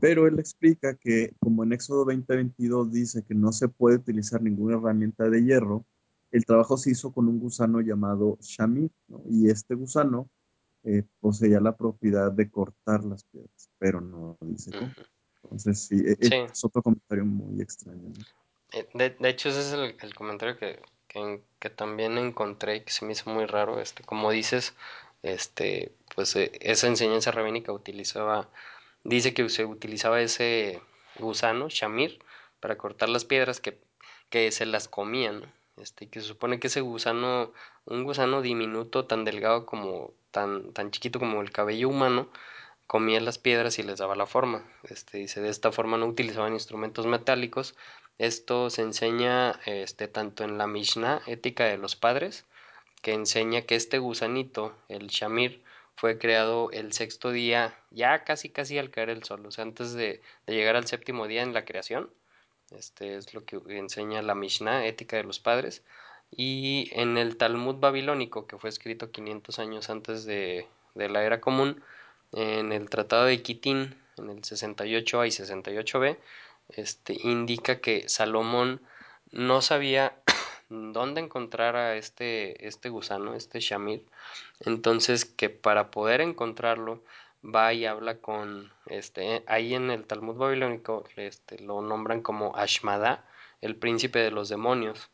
Pero 0.00 0.26
él 0.26 0.38
explica 0.38 0.94
que 0.94 1.34
como 1.38 1.64
en 1.64 1.72
Éxodo 1.72 2.04
20:22 2.06 2.90
dice 2.90 3.24
que 3.24 3.34
no 3.34 3.52
se 3.52 3.68
puede 3.68 3.96
utilizar 3.96 4.42
ninguna 4.42 4.76
herramienta 4.76 5.28
de 5.28 5.42
hierro, 5.42 5.84
el 6.30 6.44
trabajo 6.44 6.76
se 6.76 6.90
hizo 6.90 7.12
con 7.12 7.28
un 7.28 7.38
gusano 7.38 7.80
llamado 7.80 8.38
shamir, 8.40 8.90
y 9.28 9.50
este 9.50 9.74
gusano 9.74 10.28
eh, 10.84 11.04
poseía 11.20 11.60
la 11.60 11.76
propiedad 11.76 12.32
de 12.32 12.50
cortar 12.50 13.04
las 13.04 13.24
piedras, 13.24 13.70
pero 13.78 14.00
no 14.00 14.36
dice 14.40 14.70
cómo. 14.72 14.90
Entonces 15.44 15.80
sí, 15.80 15.96
e, 15.96 16.12
e, 16.20 16.44
es 16.50 16.64
otro 16.64 16.82
comentario 16.82 17.24
muy 17.24 17.60
extraño. 17.60 18.12
Eh, 18.72 18.88
de, 18.94 19.28
hecho, 19.28 19.50
ese 19.50 19.60
es 19.60 19.72
el, 20.02 20.14
comentario 20.14 20.56
que, 20.56 20.80
que, 21.08 21.70
también 21.70 22.16
encontré 22.16 22.84
que 22.84 22.92
se 22.92 23.04
me 23.04 23.12
hizo 23.12 23.30
muy 23.30 23.44
raro. 23.44 23.80
Este, 23.80 24.02
como 24.02 24.30
dices, 24.30 24.74
este, 25.22 25.92
pues 26.14 26.34
eh, 26.36 26.52
esa 26.60 26.86
enseñanza 26.86 27.30
rabínica 27.32 27.72
utilizaba 27.72 28.48
dice 29.04 29.34
que 29.34 29.48
se 29.48 29.64
utilizaba 29.64 30.20
ese 30.20 30.80
gusano, 31.18 31.68
shamir, 31.68 32.18
para 32.60 32.76
cortar 32.76 33.08
las 33.08 33.24
piedras 33.24 33.60
que, 33.60 33.78
que 34.30 34.50
se 34.52 34.66
las 34.66 34.88
comían, 34.88 35.52
este, 35.76 36.08
que 36.08 36.20
se 36.20 36.26
supone 36.26 36.60
que 36.60 36.68
ese 36.68 36.80
gusano, 36.80 37.52
un 37.86 38.04
gusano 38.04 38.42
diminuto, 38.42 39.06
tan 39.06 39.24
delgado 39.24 39.66
como, 39.66 40.12
tan, 40.30 40.72
tan 40.72 40.90
chiquito 40.90 41.18
como 41.18 41.40
el 41.40 41.50
cabello 41.50 41.88
humano, 41.88 42.28
comía 42.86 43.20
las 43.20 43.38
piedras 43.38 43.78
y 43.78 43.82
les 43.82 43.98
daba 43.98 44.16
la 44.16 44.26
forma. 44.26 44.64
Este, 44.84 45.18
dice, 45.18 45.40
de 45.40 45.48
esta 45.48 45.72
forma 45.72 45.96
no 45.96 46.06
utilizaban 46.06 46.52
instrumentos 46.52 47.06
metálicos 47.06 47.74
Esto 48.18 48.70
se 48.70 48.82
enseña 48.82 49.58
este, 49.64 50.08
tanto 50.08 50.44
en 50.44 50.58
la 50.58 50.66
Mishnah, 50.66 51.22
Ética 51.26 51.64
de 51.64 51.78
los 51.78 51.96
Padres, 51.96 52.44
que 53.00 53.14
enseña 53.14 53.62
que 53.62 53.74
este 53.76 53.98
gusanito, 53.98 54.74
el 54.88 55.08
Shamir, 55.08 55.62
fue 56.02 56.18
creado 56.18 56.72
el 56.72 56.92
sexto 56.92 57.30
día, 57.30 57.78
ya 57.92 58.24
casi 58.24 58.48
casi 58.48 58.76
al 58.76 58.90
caer 58.90 59.08
el 59.08 59.22
sol, 59.22 59.46
o 59.46 59.52
sea, 59.52 59.62
antes 59.62 59.92
de, 59.94 60.20
llegar 60.48 60.74
al 60.74 60.88
séptimo 60.88 61.28
día 61.28 61.42
en 61.42 61.54
la 61.54 61.64
creación. 61.64 62.10
Este 62.76 63.14
es 63.16 63.34
lo 63.34 63.44
que 63.44 63.60
enseña 63.68 64.20
la 64.20 64.34
Mishnah, 64.34 64.84
Ética 64.84 65.16
de 65.16 65.22
los 65.22 65.38
Padres. 65.38 65.84
Y 66.32 66.90
en 66.90 67.18
el 67.18 67.36
Talmud 67.36 67.76
babilónico, 67.76 68.48
que 68.48 68.58
fue 68.58 68.68
escrito 68.68 69.12
500 69.12 69.60
años 69.60 69.90
antes 69.90 70.24
de, 70.24 70.66
de 70.96 71.08
la 71.08 71.22
era 71.22 71.40
común, 71.40 71.80
en 72.32 72.72
el 72.72 72.90
Tratado 72.90 73.26
de 73.26 73.40
Quitín, 73.40 73.94
en 74.16 74.28
el 74.28 74.42
68A 74.42 75.28
y 75.28 75.30
68B, 75.30 76.18
este, 76.70 77.16
indica 77.22 77.80
que 77.80 78.08
Salomón 78.08 78.80
no 79.30 79.62
sabía 79.62 80.16
dónde 80.92 81.20
encontrar 81.20 81.76
a 81.76 81.96
este, 81.96 82.66
este 82.66 82.88
gusano, 82.88 83.34
este 83.34 83.60
Shamir. 83.60 84.04
Entonces 84.60 85.24
que 85.24 85.50
para 85.50 85.90
poder 85.90 86.20
encontrarlo 86.20 87.02
va 87.42 87.72
y 87.72 87.86
habla 87.86 88.18
con, 88.18 88.72
este, 88.86 89.42
ahí 89.46 89.74
en 89.74 89.90
el 89.90 90.06
Talmud 90.06 90.36
babilónico 90.36 91.04
este, 91.16 91.58
lo 91.60 91.82
nombran 91.82 92.22
como 92.22 92.56
Ashmada, 92.56 93.24
el 93.60 93.76
príncipe 93.76 94.18
de 94.18 94.30
los 94.30 94.48
demonios. 94.48 95.10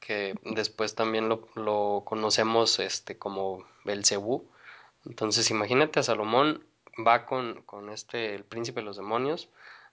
Que 0.00 0.34
después 0.44 0.94
también 0.94 1.28
lo, 1.28 1.48
lo 1.54 2.02
conocemos 2.04 2.78
este, 2.78 3.18
como 3.18 3.64
Belcebú. 3.84 4.48
Entonces 5.04 5.50
imagínate 5.50 6.00
a 6.00 6.02
Salomón 6.02 6.62
va 7.04 7.26
con, 7.26 7.62
con 7.62 7.90
este, 7.90 8.34
el 8.34 8.44
príncipe 8.44 8.80
de 8.80 8.86
los 8.86 8.96
demonios, 8.96 9.48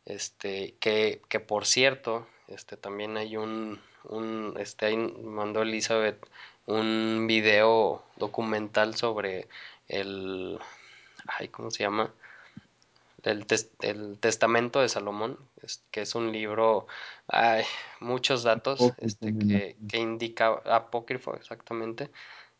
este, 0.06 0.76
que, 0.80 1.22
que 1.30 1.40
por 1.40 1.66
cierto, 1.66 2.28
este, 2.48 2.78
también 2.78 3.18
hay 3.18 3.38
un, 3.38 3.80
un 4.06 4.56
este, 4.60 4.88
ahí 4.88 4.98
mandó 4.98 5.62
Elizabeth 5.62 6.26
un 6.66 7.26
video 7.28 8.04
documental 8.18 8.96
sobre 8.96 9.48
el, 9.88 10.60
ay, 11.28 11.48
¿cómo 11.50 11.72
se 11.72 11.84
llama? 11.84 12.14
El, 13.24 13.46
el 13.82 14.18
Testamento 14.20 14.82
de 14.82 14.90
Salomón, 14.90 15.38
que 15.92 16.02
es 16.02 16.16
un 16.16 16.32
libro, 16.32 16.88
hay 17.28 17.64
muchos 18.00 18.44
datos 18.44 18.82
este, 18.98 19.38
que, 19.38 19.78
que 19.88 19.98
indica, 19.98 20.62
apócrifo 20.66 21.36
exactamente, 21.36 22.10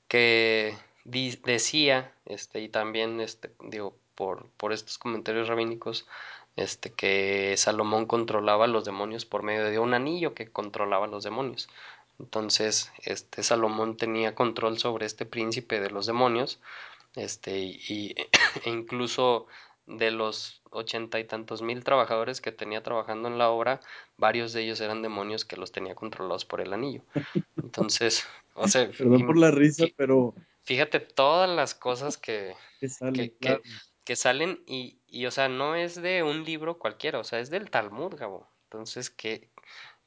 que 0.08 0.76
decía, 1.04 2.14
este, 2.26 2.62
y 2.62 2.70
también, 2.70 3.20
este, 3.20 3.52
digo, 3.60 3.98
por, 4.16 4.48
por 4.58 4.72
estos 4.72 4.98
comentarios 4.98 5.48
rabínicos, 5.50 6.08
este, 6.56 6.92
que 6.92 7.56
Salomón 7.58 8.06
controlaba 8.06 8.68
los 8.68 8.86
demonios 8.86 9.26
por 9.26 9.44
medio 9.44 9.66
de 9.66 9.80
un 9.80 9.94
anillo 9.94 10.34
que 10.34 10.48
controlaba 10.52 11.08
los 11.08 11.24
demonios. 11.24 11.70
Entonces, 12.20 12.92
este 13.04 13.44
Salomón 13.44 13.98
tenía 13.98 14.36
control 14.36 14.78
sobre 14.78 15.06
este 15.06 15.26
príncipe 15.26 15.80
de 15.80 15.90
los 15.90 16.06
demonios, 16.06 16.60
este, 17.16 17.60
y, 17.60 18.16
e 18.66 18.70
incluso 18.70 19.48
de 19.86 20.12
los 20.12 20.62
ochenta 20.70 21.20
y 21.20 21.26
tantos 21.26 21.62
mil 21.62 21.84
trabajadores 21.84 22.40
que 22.40 22.52
tenía 22.52 22.82
trabajando 22.82 23.28
en 23.28 23.38
la 23.38 23.50
obra, 23.50 23.80
varios 24.18 24.54
de 24.54 24.64
ellos 24.64 24.80
eran 24.80 25.02
demonios 25.02 25.46
que 25.46 25.58
los 25.58 25.72
tenía 25.72 25.96
controlados 25.96 26.46
por 26.46 26.62
el 26.62 26.74
anillo. 26.74 27.02
Entonces, 27.58 28.26
o 28.54 28.68
sea, 28.68 28.90
perdón 28.98 29.26
por 29.26 29.38
la 29.38 29.52
risa, 29.52 29.86
pero 29.98 30.34
fíjate 30.64 31.00
todas 31.00 31.50
las 31.50 31.76
cosas 31.76 32.18
que, 32.18 32.56
que, 32.80 32.90
salen, 32.90 33.14
que, 33.14 33.38
que, 33.40 33.62
salen 34.16 34.64
y, 34.68 35.00
y, 35.08 35.26
o 35.26 35.32
sea, 35.32 35.50
no 35.50 35.76
es 35.76 36.02
de 36.02 36.24
un 36.24 36.44
libro 36.44 36.78
cualquiera, 36.78 37.20
o 37.20 37.24
sea, 37.24 37.40
es 37.40 37.50
del 37.50 37.70
Talmud, 37.70 38.16
Gabo. 38.16 38.48
Entonces, 38.66 39.10
qué, 39.10 39.50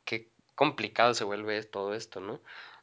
qué 0.05 0.31
complicado 0.55 1.15
se 1.15 1.25
vuelve 1.25 1.63
todo 1.65 1.95
esto, 1.95 2.21
¿no? 2.21 2.41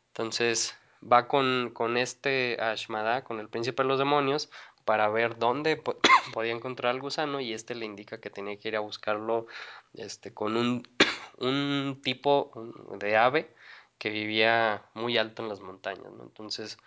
Entonces, 0.07 0.77
va 1.01 1.27
con, 1.27 1.71
con 1.73 1.97
este 1.97 2.57
Ashmada, 2.61 3.23
con 3.23 3.39
el 3.39 3.49
príncipe 3.49 3.83
de 3.83 3.89
los 3.89 3.99
demonios, 3.99 4.49
para 4.85 5.09
ver 5.09 5.37
dónde 5.37 5.77
podía 6.33 6.51
encontrar 6.51 6.91
al 6.91 7.01
gusano 7.01 7.39
y 7.39 7.53
este 7.53 7.75
le 7.75 7.85
indica 7.85 8.19
que 8.19 8.29
tenía 8.29 8.57
que 8.57 8.69
ir 8.69 8.75
a 8.75 8.81
buscarlo 8.81 9.47
este, 9.93 10.33
con 10.33 10.57
un, 10.57 10.87
un 11.37 12.01
tipo 12.03 12.51
de 12.99 13.17
ave 13.17 13.53
que 13.97 14.09
vivía 14.09 14.85
muy 14.93 15.17
alto 15.17 15.43
en 15.43 15.49
las 15.49 15.61
montañas, 15.61 16.11
¿no? 16.11 16.23
Entonces, 16.23 16.77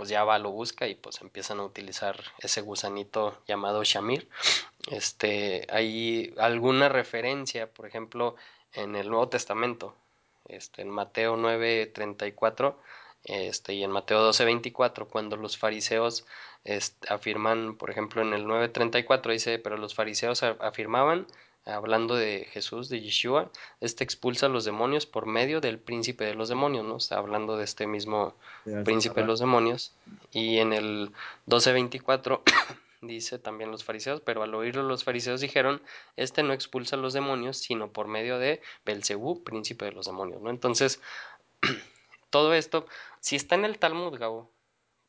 pues 0.00 0.08
ya 0.08 0.24
va, 0.24 0.38
lo 0.38 0.50
busca 0.50 0.88
y 0.88 0.94
pues 0.94 1.20
empiezan 1.20 1.60
a 1.60 1.62
utilizar 1.62 2.18
ese 2.38 2.62
gusanito 2.62 3.36
llamado 3.46 3.84
Shamir. 3.84 4.30
Este, 4.90 5.66
hay 5.68 6.32
alguna 6.38 6.88
referencia, 6.88 7.70
por 7.70 7.84
ejemplo, 7.84 8.34
en 8.72 8.96
el 8.96 9.10
Nuevo 9.10 9.28
Testamento, 9.28 9.94
este, 10.48 10.80
en 10.80 10.88
Mateo 10.88 11.36
9:34 11.36 12.76
este, 13.24 13.74
y 13.74 13.84
en 13.84 13.90
Mateo 13.90 14.26
12:24, 14.26 15.06
cuando 15.06 15.36
los 15.36 15.58
fariseos 15.58 16.24
este, 16.64 17.12
afirman, 17.12 17.76
por 17.76 17.90
ejemplo, 17.90 18.22
en 18.22 18.32
el 18.32 18.46
9:34 18.46 19.32
dice, 19.32 19.58
pero 19.58 19.76
los 19.76 19.94
fariseos 19.94 20.42
afirmaban 20.42 21.26
hablando 21.64 22.14
de 22.14 22.46
Jesús, 22.50 22.88
de 22.88 23.00
Yeshua, 23.00 23.50
este 23.80 24.04
expulsa 24.04 24.46
a 24.46 24.48
los 24.48 24.64
demonios 24.64 25.06
por 25.06 25.26
medio 25.26 25.60
del 25.60 25.78
príncipe 25.78 26.24
de 26.24 26.34
los 26.34 26.48
demonios, 26.48 26.84
¿no? 26.84 26.96
Está 26.96 27.18
hablando 27.18 27.56
de 27.56 27.64
este 27.64 27.86
mismo 27.86 28.34
príncipe 28.84 29.20
de 29.20 29.26
los 29.26 29.40
demonios. 29.40 29.94
Y 30.32 30.58
en 30.58 30.72
el 30.72 31.12
12.24 31.46 32.42
dice 33.02 33.38
también 33.38 33.70
los 33.70 33.84
fariseos, 33.84 34.20
pero 34.20 34.42
al 34.42 34.54
oírlo 34.54 34.82
los 34.82 35.04
fariseos 35.04 35.40
dijeron, 35.40 35.82
este 36.16 36.42
no 36.42 36.52
expulsa 36.52 36.96
a 36.96 36.98
los 36.98 37.12
demonios, 37.12 37.58
sino 37.58 37.92
por 37.92 38.08
medio 38.08 38.38
de 38.38 38.60
Belcebú, 38.84 39.42
príncipe 39.42 39.84
de 39.86 39.92
los 39.92 40.06
demonios, 40.06 40.40
¿no? 40.40 40.50
Entonces, 40.50 41.00
todo 42.30 42.54
esto, 42.54 42.86
si 43.20 43.36
está 43.36 43.54
en 43.54 43.64
el 43.64 43.78
Talmud, 43.78 44.18
Gabo, 44.18 44.50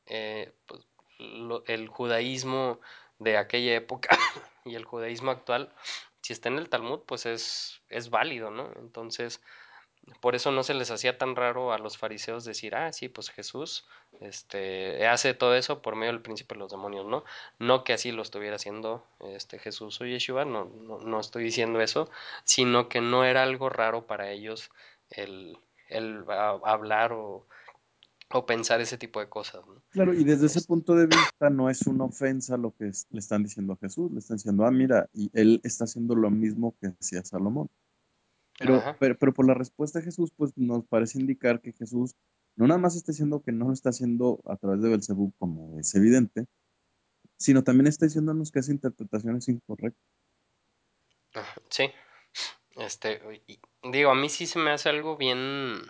eh, 0.05 0.51
pues, 0.65 0.81
lo, 1.19 1.63
el 1.67 1.87
judaísmo 1.87 2.79
de 3.19 3.37
aquella 3.37 3.75
época 3.75 4.09
y 4.65 4.75
el 4.75 4.83
judaísmo 4.83 5.31
actual 5.31 5.71
si 6.21 6.33
está 6.33 6.49
en 6.49 6.57
el 6.57 6.69
Talmud, 6.69 7.01
pues 7.05 7.25
es, 7.25 7.81
es 7.89 8.09
válido, 8.09 8.51
¿no? 8.51 8.71
Entonces, 8.77 9.41
por 10.19 10.35
eso 10.35 10.51
no 10.51 10.63
se 10.63 10.73
les 10.73 10.91
hacía 10.91 11.17
tan 11.17 11.35
raro 11.35 11.73
a 11.73 11.77
los 11.77 11.97
fariseos 11.97 12.43
decir, 12.43 12.75
ah, 12.75 12.91
sí, 12.91 13.07
pues 13.07 13.29
Jesús 13.29 13.85
este, 14.19 15.07
hace 15.07 15.33
todo 15.33 15.55
eso 15.55 15.81
por 15.81 15.95
medio 15.95 16.11
del 16.11 16.21
príncipe 16.21 16.55
de 16.55 16.59
los 16.59 16.71
demonios, 16.71 17.05
¿no? 17.05 17.23
No 17.59 17.83
que 17.83 17.93
así 17.93 18.11
lo 18.11 18.21
estuviera 18.21 18.55
haciendo 18.55 19.05
este, 19.19 19.59
Jesús 19.59 20.01
o 20.01 20.05
Yeshua, 20.05 20.45
no, 20.45 20.65
no, 20.65 20.99
no 20.99 21.19
estoy 21.19 21.43
diciendo 21.43 21.81
eso, 21.81 22.09
sino 22.43 22.89
que 22.89 23.01
no 23.01 23.25
era 23.25 23.43
algo 23.43 23.69
raro 23.69 24.07
para 24.07 24.31
ellos 24.31 24.69
el, 25.09 25.57
el 25.87 26.25
hablar 26.29 27.13
o 27.13 27.47
o 28.33 28.45
pensar 28.45 28.81
ese 28.81 28.97
tipo 28.97 29.19
de 29.19 29.29
cosas. 29.29 29.65
¿no? 29.67 29.81
Claro, 29.89 30.13
y 30.13 30.23
desde 30.23 30.47
ese 30.47 30.61
punto 30.61 30.95
de 30.95 31.07
vista 31.07 31.49
no 31.49 31.69
es 31.69 31.85
una 31.87 32.05
ofensa 32.05 32.57
lo 32.57 32.71
que 32.75 32.85
le 32.85 33.19
están 33.19 33.43
diciendo 33.43 33.73
a 33.73 33.77
Jesús, 33.77 34.11
le 34.11 34.19
están 34.19 34.37
diciendo, 34.37 34.65
ah, 34.65 34.71
mira, 34.71 35.09
y 35.13 35.29
él 35.33 35.61
está 35.63 35.85
haciendo 35.85 36.15
lo 36.15 36.29
mismo 36.29 36.75
que 36.79 36.87
hacía 36.87 37.23
Salomón. 37.23 37.69
Pero, 38.57 38.83
pero, 38.99 39.17
pero, 39.17 39.33
por 39.33 39.47
la 39.47 39.55
respuesta 39.55 39.99
de 39.99 40.05
Jesús, 40.05 40.31
pues 40.35 40.51
nos 40.55 40.85
parece 40.85 41.19
indicar 41.19 41.61
que 41.61 41.73
Jesús 41.73 42.15
no 42.55 42.67
nada 42.67 42.79
más 42.79 42.95
está 42.95 43.11
diciendo 43.11 43.41
que 43.41 43.51
no 43.51 43.67
lo 43.67 43.73
está 43.73 43.89
haciendo 43.89 44.39
a 44.45 44.55
través 44.57 44.81
de 44.81 44.89
Belcebú, 44.89 45.33
como 45.39 45.79
es 45.79 45.95
evidente, 45.95 46.45
sino 47.37 47.63
también 47.63 47.87
está 47.87 48.05
diciéndonos 48.05 48.51
que 48.51 48.59
hace 48.59 48.71
interpretaciones 48.71 49.47
incorrectas. 49.47 50.03
Sí, 51.69 51.85
este, 52.75 53.21
digo, 53.91 54.11
a 54.11 54.15
mí 54.15 54.29
sí 54.29 54.45
se 54.45 54.59
me 54.59 54.71
hace 54.71 54.89
algo 54.89 55.17
bien 55.17 55.81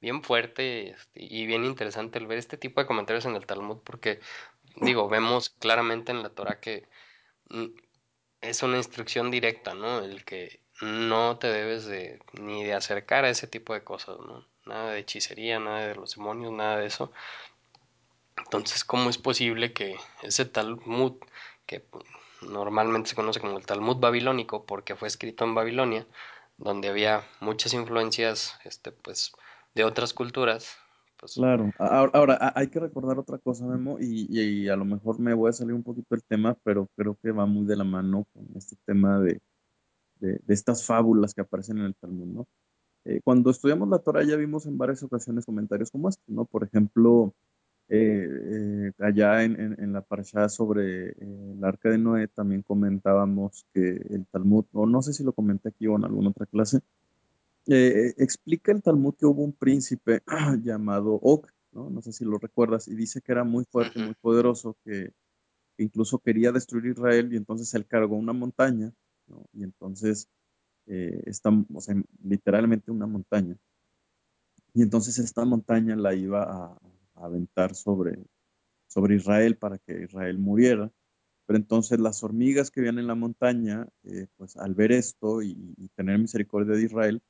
bien 0.00 0.22
fuerte 0.22 0.90
este, 0.90 1.22
y 1.22 1.46
bien 1.46 1.64
interesante 1.64 2.18
el 2.18 2.26
ver 2.26 2.38
este 2.38 2.56
tipo 2.56 2.80
de 2.80 2.86
comentarios 2.86 3.24
en 3.26 3.36
el 3.36 3.46
Talmud 3.46 3.78
porque 3.84 4.20
digo, 4.76 5.08
vemos 5.08 5.50
claramente 5.50 6.12
en 6.12 6.22
la 6.22 6.30
Torah 6.30 6.60
que 6.60 6.86
mm, 7.50 7.66
es 8.40 8.62
una 8.62 8.78
instrucción 8.78 9.30
directa, 9.30 9.74
¿no? 9.74 10.00
El 10.00 10.24
que 10.24 10.60
no 10.80 11.38
te 11.38 11.48
debes 11.48 11.84
de 11.86 12.20
ni 12.32 12.64
de 12.64 12.74
acercar 12.74 13.24
a 13.24 13.30
ese 13.30 13.46
tipo 13.46 13.74
de 13.74 13.84
cosas, 13.84 14.18
¿no? 14.20 14.46
Nada 14.66 14.92
de 14.92 15.00
hechicería, 15.00 15.58
nada 15.58 15.88
de 15.88 15.94
los 15.94 16.16
demonios, 16.16 16.52
nada 16.52 16.78
de 16.78 16.86
eso. 16.86 17.12
Entonces, 18.36 18.84
¿cómo 18.84 19.10
es 19.10 19.18
posible 19.18 19.72
que 19.72 19.96
ese 20.22 20.44
Talmud, 20.44 21.14
que 21.66 21.84
normalmente 22.42 23.10
se 23.10 23.16
conoce 23.16 23.40
como 23.40 23.58
el 23.58 23.66
Talmud 23.66 23.96
babilónico 23.96 24.64
porque 24.64 24.96
fue 24.96 25.08
escrito 25.08 25.44
en 25.44 25.54
Babilonia, 25.54 26.06
donde 26.56 26.88
había 26.88 27.26
muchas 27.40 27.74
influencias, 27.74 28.58
este, 28.64 28.92
pues, 28.92 29.32
de 29.74 29.84
otras 29.84 30.14
culturas. 30.14 30.76
Pues... 31.18 31.34
Claro, 31.34 31.70
ahora, 31.78 32.52
hay 32.54 32.68
que 32.68 32.80
recordar 32.80 33.18
otra 33.18 33.38
cosa, 33.38 33.66
Memo, 33.66 33.98
y, 34.00 34.68
a 34.68 34.76
lo 34.76 34.84
mejor 34.84 35.18
me 35.18 35.34
voy 35.34 35.50
a 35.50 35.52
salir 35.52 35.74
un 35.74 35.82
poquito 35.82 36.14
del 36.14 36.24
tema, 36.24 36.56
pero 36.64 36.88
creo 36.96 37.18
que 37.22 37.30
va 37.30 37.46
muy 37.46 37.66
de 37.66 37.76
la 37.76 37.84
mano 37.84 38.26
con 38.32 38.46
este 38.56 38.76
tema 38.86 39.20
de, 39.20 39.40
de, 40.18 40.40
estas 40.48 40.86
fábulas 40.86 41.34
que 41.34 41.42
aparecen 41.42 41.78
en 41.78 41.84
el 41.84 41.94
Talmud, 41.94 42.26
¿no? 42.26 42.48
Eh, 43.04 43.20
cuando 43.24 43.50
estudiamos 43.50 43.88
la 43.88 43.98
Torah 43.98 44.22
ya 44.24 44.36
vimos 44.36 44.66
en 44.66 44.76
varias 44.76 45.02
ocasiones 45.02 45.46
comentarios 45.46 45.90
como 45.90 46.08
este, 46.08 46.22
¿no? 46.26 46.44
Por 46.44 46.64
ejemplo, 46.64 47.34
eh, 47.92 48.24
eh, 48.24 48.92
allá 49.00 49.42
en, 49.42 49.76
en, 49.76 49.92
la 49.92 50.02
parashá 50.02 50.48
sobre 50.48 51.08
eh, 51.08 51.14
el 51.18 51.64
arca 51.64 51.90
de 51.90 51.98
Noé 51.98 52.28
también 52.28 52.62
comentábamos 52.62 53.66
que 53.74 53.96
el 54.10 54.26
Talmud, 54.30 54.64
o 54.72 54.86
no 54.86 55.02
sé 55.02 55.12
si 55.12 55.24
lo 55.24 55.32
comenté 55.32 55.70
aquí 55.70 55.88
o 55.88 55.96
en 55.96 56.04
alguna 56.04 56.30
otra 56.30 56.46
clase, 56.46 56.82
eh, 57.70 58.14
explica 58.18 58.72
el 58.72 58.82
Talmud 58.82 59.14
que 59.14 59.26
hubo 59.26 59.42
un 59.42 59.52
príncipe 59.52 60.22
llamado 60.64 61.14
Og, 61.22 61.46
¿no? 61.72 61.90
no 61.90 62.02
sé 62.02 62.12
si 62.12 62.24
lo 62.24 62.38
recuerdas, 62.38 62.88
y 62.88 62.94
dice 62.94 63.20
que 63.20 63.32
era 63.32 63.44
muy 63.44 63.64
fuerte, 63.64 63.98
muy 64.00 64.14
poderoso, 64.14 64.76
que, 64.84 65.12
que 65.76 65.84
incluso 65.84 66.18
quería 66.18 66.52
destruir 66.52 66.86
Israel 66.86 67.32
y 67.32 67.36
entonces 67.36 67.72
él 67.74 67.86
cargó 67.86 68.16
una 68.16 68.32
montaña, 68.32 68.92
¿no? 69.26 69.46
y 69.52 69.62
entonces 69.62 70.28
eh, 70.86 71.22
está, 71.26 71.50
o 71.72 71.80
sea, 71.80 71.94
literalmente 72.22 72.90
una 72.90 73.06
montaña. 73.06 73.56
Y 74.74 74.82
entonces 74.82 75.18
esta 75.18 75.44
montaña 75.44 75.96
la 75.96 76.14
iba 76.14 76.42
a, 76.42 76.78
a 77.14 77.24
aventar 77.24 77.74
sobre, 77.74 78.18
sobre 78.88 79.16
Israel 79.16 79.56
para 79.56 79.78
que 79.78 80.04
Israel 80.04 80.38
muriera. 80.38 80.90
Pero 81.46 81.58
entonces 81.58 81.98
las 81.98 82.22
hormigas 82.22 82.70
que 82.70 82.80
vivían 82.80 82.98
en 82.98 83.06
la 83.08 83.14
montaña, 83.14 83.88
eh, 84.04 84.26
pues 84.36 84.56
al 84.56 84.74
ver 84.74 84.92
esto 84.92 85.42
y, 85.42 85.74
y, 85.76 85.88
tener 85.88 86.18
misericordia 86.18 86.76
de 86.76 86.84
Israel, 86.84 87.22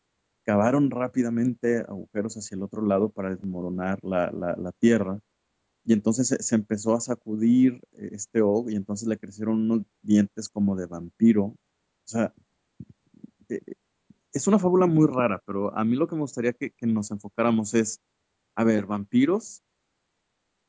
cavaron 0.44 0.90
rápidamente 0.90 1.78
agujeros 1.78 2.36
hacia 2.36 2.56
el 2.56 2.62
otro 2.62 2.82
lado 2.82 3.10
para 3.10 3.30
desmoronar 3.30 3.98
la, 4.02 4.30
la, 4.30 4.72
tierra. 4.72 5.20
Y 5.84 5.92
entonces 5.92 6.36
se, 6.40 6.54
empezó 6.54 6.94
a 6.94 7.00
sacudir 7.00 7.80
eh, 7.92 8.10
este 8.12 8.42
Og 8.42 8.70
y 8.70 8.76
entonces 8.76 9.08
le 9.08 9.18
crecieron 9.18 9.60
unos 9.70 9.86
dientes 10.02 10.48
como 10.48 10.76
de 10.76 10.86
vampiro. 10.86 11.44
O 11.44 11.56
sea, 12.04 12.34
eh, 13.48 13.60
es 14.32 14.46
una 14.46 14.58
fábula 14.58 14.86
muy 14.86 15.06
rara, 15.06 15.42
pero 15.46 15.76
a 15.76 15.84
mí 15.84 15.96
lo 15.96 16.06
que 16.06 16.14
me 16.14 16.22
gustaría 16.22 16.52
que, 16.52 16.70
que 16.70 16.86
nos 16.86 17.10
enfocáramos 17.10 17.74
es, 17.74 18.00
a 18.54 18.64
ver, 18.64 18.86
vampiros, 18.86 19.62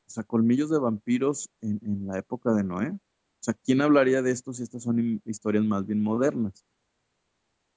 o 0.08 0.10
sea, 0.10 0.24
colmillos 0.24 0.70
de 0.70 0.80
vampiros 0.80 1.50
en, 1.62 1.80
en, 1.84 2.08
la 2.08 2.18
época 2.20 2.54
de 2.54 2.64
Noé. 2.64 2.90
O 2.90 3.44
sea, 3.44 3.54
¿quién 3.54 3.82
hablaría 3.82 4.22
de 4.22 4.32
esto 4.32 4.54
si 4.54 4.64
estas 4.64 4.84
son 4.84 5.22
historias 5.26 5.64
más 5.66 5.86
bien 5.86 6.02
modernas? 6.04 6.66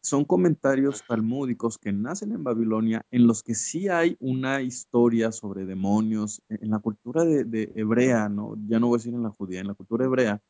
Son 0.05 0.27
comentarios 0.27 1.03
talmúdicos 1.09 1.79
que 1.79 1.90
nacen 1.90 2.33
en 2.33 2.45
Babilonia, 2.45 3.07
en 3.11 3.27
los 3.27 3.43
que 3.43 3.55
sí 3.55 3.88
hay 3.88 4.19
una 4.21 4.61
historia 4.61 5.33
sobre 5.33 5.64
demonios. 5.64 6.43
En 6.51 6.69
la 6.69 6.79
cultura 6.79 7.25
de, 7.25 7.45
de 7.45 7.73
hebrea, 7.75 8.29
¿no? 8.29 8.55
Ya 8.67 8.79
no 8.79 8.88
voy 8.88 8.97
a 8.97 8.99
decir 8.99 9.14
en 9.14 9.23
la 9.23 9.31
judía, 9.31 9.61
en 9.61 9.67
la 9.67 9.73
cultura 9.73 10.05
hebrea, 10.05 10.43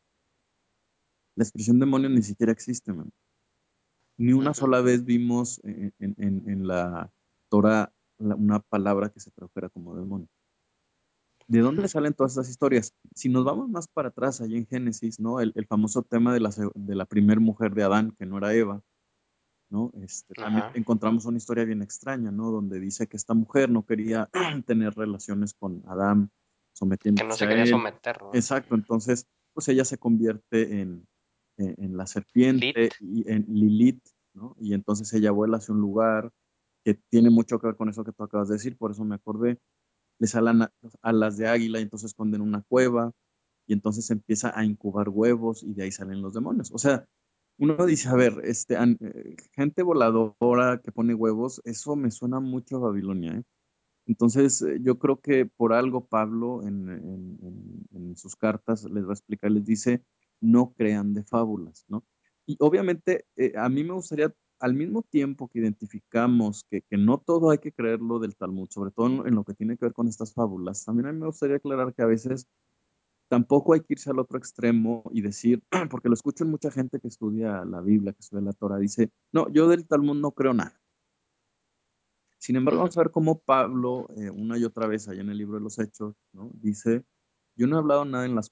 la 1.36 1.44
expresión 1.44 1.78
demonio 1.78 2.08
ni 2.08 2.22
siquiera 2.22 2.50
existe, 2.50 2.92
man. 2.92 3.12
Ni 4.16 4.32
una 4.32 4.54
sola 4.54 4.80
vez 4.80 5.04
vimos 5.04 5.60
en, 5.62 5.94
en, 6.00 6.14
en 6.18 6.66
la 6.66 7.12
Torah 7.48 7.92
una 8.18 8.58
palabra 8.58 9.10
que 9.10 9.20
se 9.20 9.30
tradujera 9.30 9.68
como 9.68 9.94
demonio. 9.94 10.26
¿De 11.46 11.60
dónde 11.60 11.86
salen 11.86 12.14
todas 12.14 12.32
esas 12.32 12.50
historias? 12.50 12.92
Si 13.14 13.28
nos 13.28 13.44
vamos 13.44 13.68
más 13.68 13.86
para 13.86 14.08
atrás, 14.08 14.40
allá 14.40 14.56
en 14.56 14.66
Génesis, 14.66 15.20
¿no? 15.20 15.38
El, 15.38 15.52
el 15.54 15.66
famoso 15.66 16.02
tema 16.02 16.34
de 16.34 16.40
la, 16.40 16.50
de 16.74 16.94
la 16.96 17.04
primer 17.04 17.38
mujer 17.38 17.72
de 17.72 17.84
Adán, 17.84 18.16
que 18.18 18.26
no 18.26 18.38
era 18.38 18.52
Eva, 18.52 18.82
¿no? 19.70 19.90
Este, 19.94 20.34
también 20.34 20.64
encontramos 20.74 21.24
una 21.24 21.38
historia 21.38 21.64
bien 21.64 21.82
extraña, 21.82 22.30
¿no? 22.30 22.50
Donde 22.50 22.80
dice 22.80 23.06
que 23.06 23.16
esta 23.16 23.34
mujer 23.34 23.70
no 23.70 23.84
quería 23.84 24.28
tener 24.66 24.94
relaciones 24.94 25.54
con 25.54 25.82
Adán, 25.86 26.30
Que 27.00 27.12
no 27.12 27.34
se 27.34 27.44
a 27.44 27.48
quería 27.48 27.66
someter, 27.66 28.22
¿no? 28.22 28.30
Exacto, 28.34 28.74
entonces, 28.74 29.26
pues 29.52 29.68
ella 29.68 29.84
se 29.84 29.98
convierte 29.98 30.80
en, 30.80 31.06
en, 31.56 31.74
en 31.78 31.96
la 31.96 32.04
Lit. 32.04 32.08
serpiente 32.08 32.90
y 33.00 33.30
en 33.30 33.46
Lilith, 33.48 34.02
¿no? 34.34 34.56
Y 34.58 34.74
entonces 34.74 35.12
ella 35.12 35.30
vuela 35.30 35.58
hacia 35.58 35.74
un 35.74 35.80
lugar 35.80 36.30
que 36.84 36.94
tiene 37.10 37.30
mucho 37.30 37.58
que 37.58 37.68
ver 37.68 37.76
con 37.76 37.88
eso 37.88 38.04
que 38.04 38.12
tú 38.12 38.22
acabas 38.24 38.48
de 38.48 38.56
decir, 38.56 38.76
por 38.76 38.90
eso 38.90 39.04
me 39.04 39.14
acordé 39.14 39.58
les 40.18 40.30
salen 40.30 40.66
alas 41.02 41.36
de 41.36 41.48
águila 41.48 41.78
y 41.78 41.82
entonces 41.82 42.10
esconden 42.10 42.40
una 42.40 42.62
cueva 42.62 43.12
y 43.66 43.72
entonces 43.72 44.10
empieza 44.10 44.58
a 44.58 44.64
incubar 44.64 45.08
huevos 45.08 45.62
y 45.62 45.74
de 45.74 45.84
ahí 45.84 45.92
salen 45.92 46.22
los 46.22 46.34
demonios. 46.34 46.70
O 46.72 46.78
sea, 46.78 47.06
uno 47.58 47.86
dice, 47.86 48.08
a 48.08 48.14
ver, 48.14 48.40
este, 48.44 48.74
eh, 48.74 49.36
gente 49.52 49.82
voladora 49.82 50.80
que 50.82 50.92
pone 50.92 51.14
huevos, 51.14 51.60
eso 51.64 51.96
me 51.96 52.10
suena 52.10 52.40
mucho 52.40 52.76
a 52.76 52.80
Babilonia, 52.80 53.32
¿eh? 53.32 53.42
Entonces, 54.06 54.60
eh, 54.62 54.78
yo 54.82 54.98
creo 54.98 55.20
que 55.20 55.46
por 55.46 55.72
algo 55.72 56.06
Pablo 56.06 56.62
en, 56.62 58.14
sus 58.16 58.36
cartas 58.36 58.84
les 58.84 59.04
va 59.04 59.10
a 59.10 59.14
explicar, 59.14 59.50
les 59.50 59.64
dice, 59.64 60.02
no 60.40 60.72
crean 60.74 61.14
de 61.14 61.24
fábulas, 61.24 61.84
¿no? 61.88 62.04
Y 62.46 62.56
obviamente, 62.60 63.26
a 63.56 63.68
mí 63.68 63.82
me 63.84 63.94
gustaría, 63.94 64.32
al 64.60 64.74
mismo 64.74 65.02
tiempo 65.02 65.48
que 65.48 65.60
identificamos 65.60 66.64
que, 66.70 66.82
que, 66.82 66.96
no 66.96 67.18
todo 67.18 67.50
hay 67.50 67.58
que 67.58 67.72
creerlo 67.72 68.18
del 68.18 68.36
Talmud, 68.36 68.68
sobre 68.70 68.90
todo 68.90 69.06
en, 69.06 69.28
en, 69.28 69.34
lo 69.34 69.44
que 69.44 69.54
tiene 69.54 69.76
que 69.76 69.86
ver 69.86 69.94
con 69.94 70.08
estas 70.08 70.34
fábulas, 70.34 70.84
también 70.84 71.06
a 71.06 71.12
mí 71.12 71.20
me 71.20 71.26
gustaría 71.26 71.56
aclarar 71.56 71.94
que 71.94 72.02
a 72.02 72.06
veces 72.06 72.46
tampoco 73.28 73.74
hay 73.74 73.80
que 73.80 73.94
irse 73.94 74.10
al 74.10 74.18
otro 74.18 74.38
extremo 74.38 75.04
y 75.12 75.22
decir, 75.22 75.62
porque 75.90 76.08
lo 76.08 76.14
escucho 76.14 76.44
mucha 76.44 76.70
gente 76.70 77.00
que 77.00 77.08
estudia 77.08 77.64
la 77.64 77.80
Biblia, 77.80 78.12
que 78.12 78.20
estudia 78.20 78.42
la 78.42 78.52
Torah, 78.52 78.78
dice, 78.78 79.10
no, 79.32 79.48
yo 79.50 79.68
del 79.68 79.86
Talmud 79.86 80.16
no 80.16 80.32
creo 80.32 80.54
nada. 80.54 80.80
Sin 82.38 82.56
embargo, 82.56 82.80
vamos 82.80 82.96
a 82.98 83.00
ver 83.00 83.10
cómo 83.10 83.38
Pablo, 83.40 84.06
eh, 84.16 84.30
una 84.30 84.58
y 84.58 84.64
otra 84.64 84.86
vez 84.86 85.08
allá 85.08 85.22
en 85.22 85.30
el 85.30 85.38
libro 85.38 85.54
de 85.54 85.62
los 85.62 85.78
Hechos, 85.78 86.14
¿no? 86.32 86.50
dice, 86.54 87.04
yo 87.56 87.66
no 87.66 87.76
he 87.76 87.78
hablado 87.78 88.04
nada 88.04 88.26
en, 88.26 88.34
las 88.34 88.50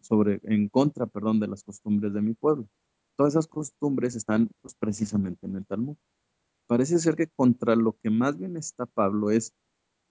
sobre, 0.00 0.40
en 0.44 0.68
contra 0.68 1.06
perdón, 1.06 1.40
de 1.40 1.48
las 1.48 1.64
costumbres 1.64 2.12
de 2.12 2.22
mi 2.22 2.34
pueblo. 2.34 2.68
Todas 3.16 3.32
esas 3.32 3.48
costumbres 3.48 4.14
están 4.16 4.50
pues, 4.60 4.74
precisamente 4.74 5.46
en 5.46 5.56
el 5.56 5.66
Talmud. 5.66 5.96
Parece 6.66 6.98
ser 6.98 7.16
que 7.16 7.26
contra 7.28 7.76
lo 7.76 7.96
que 7.98 8.10
más 8.10 8.38
bien 8.38 8.56
está 8.56 8.86
Pablo 8.86 9.30
es 9.30 9.52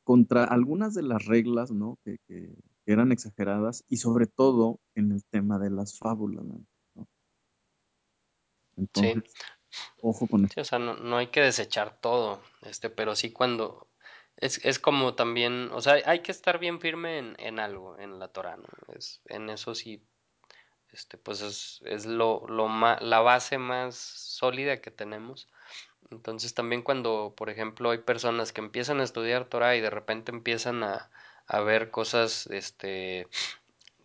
contra 0.03 0.43
algunas 0.43 0.93
de 0.93 1.03
las 1.03 1.25
reglas 1.25 1.71
¿no? 1.71 1.97
que 2.03 2.17
eran 2.85 3.11
exageradas 3.11 3.85
y 3.89 3.97
sobre 3.97 4.27
todo 4.27 4.79
en 4.95 5.11
el 5.11 5.23
tema 5.25 5.59
de 5.59 5.69
las 5.71 5.97
fábulas. 5.99 6.45
¿no? 6.45 6.65
Sí. 8.93 9.13
Entonces, 9.15 9.23
ojo 10.01 10.27
con 10.27 10.45
Sí, 10.47 10.59
esto. 10.59 10.61
o 10.61 10.63
sea, 10.63 10.79
no, 10.79 10.95
no 10.95 11.17
hay 11.17 11.27
que 11.27 11.41
desechar 11.41 11.99
todo, 11.99 12.41
este, 12.61 12.89
pero 12.89 13.15
sí 13.15 13.31
cuando 13.31 13.87
es, 14.37 14.63
es 14.65 14.79
como 14.79 15.15
también, 15.15 15.69
o 15.71 15.81
sea, 15.81 15.95
hay 16.05 16.19
que 16.21 16.31
estar 16.31 16.59
bien 16.59 16.79
firme 16.79 17.17
en, 17.17 17.35
en 17.39 17.59
algo, 17.59 17.97
en 17.97 18.19
la 18.19 18.27
Torah, 18.29 18.57
¿no? 18.57 18.67
Es, 18.95 19.21
en 19.25 19.49
eso 19.49 19.73
sí, 19.75 20.05
este, 20.91 21.17
pues 21.17 21.41
es, 21.41 21.81
es 21.85 22.05
lo, 22.07 22.45
lo 22.47 22.67
ma- 22.69 22.99
la 23.01 23.21
base 23.21 23.57
más 23.59 23.95
sólida 23.97 24.81
que 24.81 24.91
tenemos. 24.91 25.49
Entonces 26.11 26.53
también 26.53 26.83
cuando, 26.83 27.33
por 27.37 27.49
ejemplo, 27.49 27.91
hay 27.91 27.99
personas 27.99 28.53
que 28.53 28.61
empiezan 28.61 28.99
a 29.01 29.03
estudiar 29.03 29.45
Torah 29.45 29.75
y 29.75 29.81
de 29.81 29.89
repente 29.89 30.31
empiezan 30.31 30.83
a, 30.83 31.11
a 31.47 31.59
ver 31.61 31.91
cosas, 31.91 32.47
este, 32.47 33.27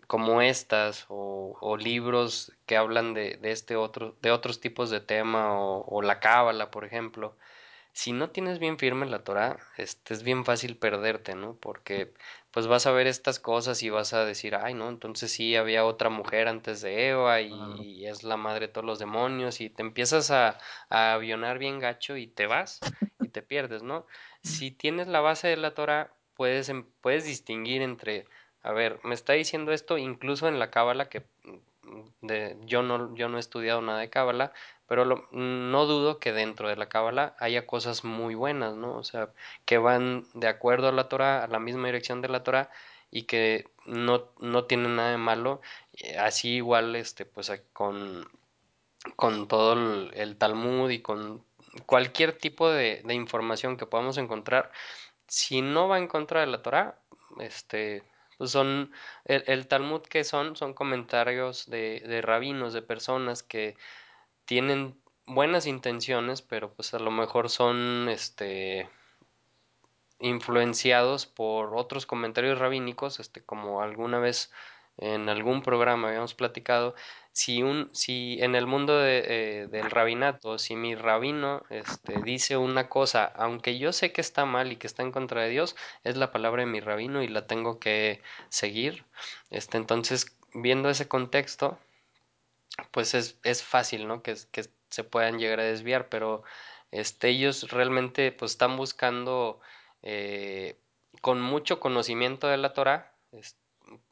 como 0.07 0.42
estas 0.42 1.07
o, 1.09 1.57
o 1.61 1.77
libros 1.77 2.53
que 2.66 2.77
hablan 2.77 3.14
de, 3.14 3.37
de 3.37 3.53
este 3.53 3.77
otro, 3.77 4.16
de 4.22 4.31
otros 4.31 4.61
tipos 4.61 4.90
de 4.90 5.01
tema 5.01 5.61
o, 5.61 5.85
o 5.87 6.03
la 6.03 6.20
cábala, 6.20 6.70
por 6.70 6.85
ejemplo, 6.85 7.37
si 7.98 8.12
no 8.12 8.31
tienes 8.31 8.61
bien 8.61 8.79
firme 8.79 9.07
la 9.07 9.24
Torah, 9.24 9.59
este, 9.77 10.14
es 10.14 10.22
bien 10.22 10.44
fácil 10.44 10.77
perderte, 10.77 11.35
¿no? 11.35 11.57
Porque 11.57 12.14
pues 12.53 12.68
vas 12.68 12.87
a 12.87 12.92
ver 12.92 13.09
estas 13.09 13.40
cosas 13.40 13.83
y 13.83 13.90
vas 13.90 14.12
a 14.14 14.24
decir, 14.24 14.55
ay, 14.55 14.72
no, 14.72 14.88
entonces 14.88 15.33
sí 15.33 15.57
había 15.57 15.85
otra 15.85 16.09
mujer 16.09 16.47
antes 16.47 16.80
de 16.80 17.09
Eva 17.09 17.41
y, 17.41 18.07
es 18.07 18.22
la 18.22 18.36
madre 18.36 18.68
de 18.68 18.72
todos 18.72 18.86
los 18.86 19.01
demonios 19.01 19.61
y 19.61 19.68
te 19.68 19.82
empiezas 19.82 20.30
a, 20.30 20.59
a 20.89 21.14
avionar 21.14 21.59
bien 21.59 21.80
gacho 21.80 22.16
y 22.16 22.28
te 22.28 22.47
vas 22.47 22.78
y 23.20 23.30
te 23.30 23.43
pierdes, 23.43 23.82
¿no? 23.82 24.07
Si 24.43 24.70
tienes 24.70 25.09
la 25.09 25.20
base 25.20 25.49
de 25.49 25.57
la 25.57 25.74
Torah, 25.74 26.12
puedes, 26.39 26.68
em- 26.70 26.86
puedes 27.03 27.24
distinguir 27.24 27.82
entre, 27.82 28.26
a 28.62 28.72
ver, 28.72 29.01
me 29.05 29.14
está 29.14 29.32
diciendo 29.34 29.72
esto 29.72 29.99
incluso 29.99 30.49
en 30.49 30.61
la 30.61 30.70
Cábala 30.70 31.09
que 31.09 31.24
mm, 31.82 32.26
de, 32.28 32.57
yo 32.64 32.82
no, 32.82 33.14
yo 33.16 33.28
no 33.28 33.39
he 33.39 33.41
estudiado 33.41 33.82
nada 33.82 33.99
de 33.99 34.09
Cábala, 34.11 34.53
pero 34.86 35.05
lo- 35.05 35.28
no 35.32 35.86
dudo 35.86 36.20
que 36.20 36.32
dentro 36.32 36.68
de 36.68 36.76
la 36.76 36.89
Cábala 36.89 37.34
haya 37.41 37.66
cosas 37.66 38.05
muy 38.05 38.34
buenas, 38.36 38.74
¿no? 38.76 38.97
O 38.97 39.03
sea, 39.05 39.30
que 39.64 39.78
van 39.78 40.26
de 40.34 40.47
acuerdo 40.49 40.89
a 40.89 40.93
la 40.93 41.09
Torah, 41.09 41.43
a 41.45 41.49
la 41.49 41.59
misma 41.59 41.89
dirección 41.89 42.22
de 42.22 42.28
la 42.28 42.45
Torah 42.45 42.70
y 43.11 43.22
que 43.24 43.68
no, 43.86 44.28
no 44.41 44.64
tienen 44.66 44.95
nada 44.97 45.11
de 45.11 45.18
malo. 45.18 45.61
Eh, 45.95 46.18
Así 46.18 46.57
igual, 46.57 46.95
este, 46.97 47.24
pues 47.26 47.51
con, 47.72 48.28
con 49.16 49.49
todo 49.49 49.74
el, 50.14 50.36
Talmud 50.36 50.91
y 50.91 51.01
con 51.03 51.45
cualquier 51.86 52.32
tipo 52.39 52.70
de 52.70 53.03
información 53.14 53.76
que 53.76 53.86
podamos 53.86 54.18
encontrar, 54.18 54.70
si 55.29 55.62
no 55.62 55.89
va 55.89 55.99
en 55.99 56.09
contra 56.09 56.41
de 56.41 56.47
la 56.47 56.62
Torah, 56.62 56.99
este, 57.41 58.03
pues 58.39 58.51
son 58.51 58.93
el, 59.24 59.68
Talmud 59.68 60.03
que 60.03 60.24
son, 60.24 60.57
son 60.57 60.74
comentarios 60.74 61.68
de, 61.70 62.01
de 62.01 62.22
rabinos, 62.22 62.72
de 62.72 62.83
personas 62.83 63.43
que 63.43 63.76
tienen 64.45 65.01
buenas 65.26 65.66
intenciones, 65.66 66.43
pero 66.43 66.72
pues 66.72 66.95
a 66.95 66.99
lo 66.99 67.11
mejor 67.11 67.51
son 67.51 68.09
este 68.09 68.89
influenciados 70.20 71.26
por 71.26 71.76
otros 71.76 72.07
comentarios 72.07 72.59
rabínicos, 72.59 73.20
este 73.20 73.45
como 73.45 73.83
alguna 73.83 74.18
vez 74.18 74.51
en 74.97 75.29
algún 75.29 75.62
programa 75.62 76.09
habíamos 76.09 76.35
platicado, 76.35 76.95
si 77.39 77.62
un, 77.62 77.89
si 77.93 78.36
en 78.41 78.57
el 78.57 78.66
mundo 78.66 78.99
de, 78.99 79.22
eh, 79.28 79.66
del 79.68 79.93
rabinato, 79.93 80.59
si 80.59 80.74
mi 80.74 80.97
rabino 80.97 81.62
este, 81.70 82.20
dice 82.22 82.57
una 82.57 82.89
cosa, 82.89 83.26
aunque 83.26 83.78
yo 83.78 83.93
sé 83.93 84.11
que 84.11 84.20
está 84.20 84.45
mal 84.45 84.72
y 84.72 84.76
que 84.76 84.89
está 84.89 85.05
en 85.05 85.12
contra 85.12 85.43
de 85.43 85.51
Dios, 85.51 85.76
es 86.03 86.16
la 86.16 86.32
palabra 86.32 86.62
de 86.62 86.66
mi 86.66 86.80
rabino 86.80 87.22
y 87.22 87.28
la 87.28 87.47
tengo 87.47 87.78
que 87.78 88.20
seguir. 88.49 89.05
Este, 89.51 89.76
entonces, 89.76 90.36
viendo 90.53 90.91
ese 90.91 91.07
contexto, 91.07 91.78
pues 92.91 93.14
es, 93.14 93.39
es 93.45 93.62
fácil, 93.62 94.09
¿no? 94.09 94.20
Que, 94.20 94.34
se 94.34 95.05
puedan 95.05 95.39
llegar 95.39 95.61
a 95.61 95.64
desviar, 95.64 96.09
pero 96.09 96.43
este, 96.91 97.28
ellos 97.28 97.70
realmente 97.70 98.32
pues 98.32 98.53
están 98.53 98.76
buscando 98.76 99.61
eh, 100.03 100.76
con 101.20 101.41
mucho 101.41 101.78
conocimiento 101.78 102.49
de 102.49 102.57
la 102.57 102.72
Torah, 102.72 103.12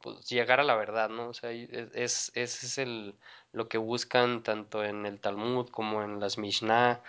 pues, 0.01 0.29
llegar 0.29 0.59
a 0.59 0.63
la 0.63 0.75
verdad, 0.75 1.09
¿no? 1.09 1.29
O 1.29 1.33
sea, 1.33 1.51
es, 1.51 2.31
ese 2.35 2.65
es 2.65 2.77
el, 2.77 3.15
lo 3.51 3.67
que 3.69 3.77
buscan 3.77 4.43
tanto 4.43 4.83
en 4.83 5.05
el 5.05 5.19
Talmud 5.19 5.69
como 5.69 6.03
en 6.03 6.19
las 6.19 6.37
Mishnah, 6.37 7.01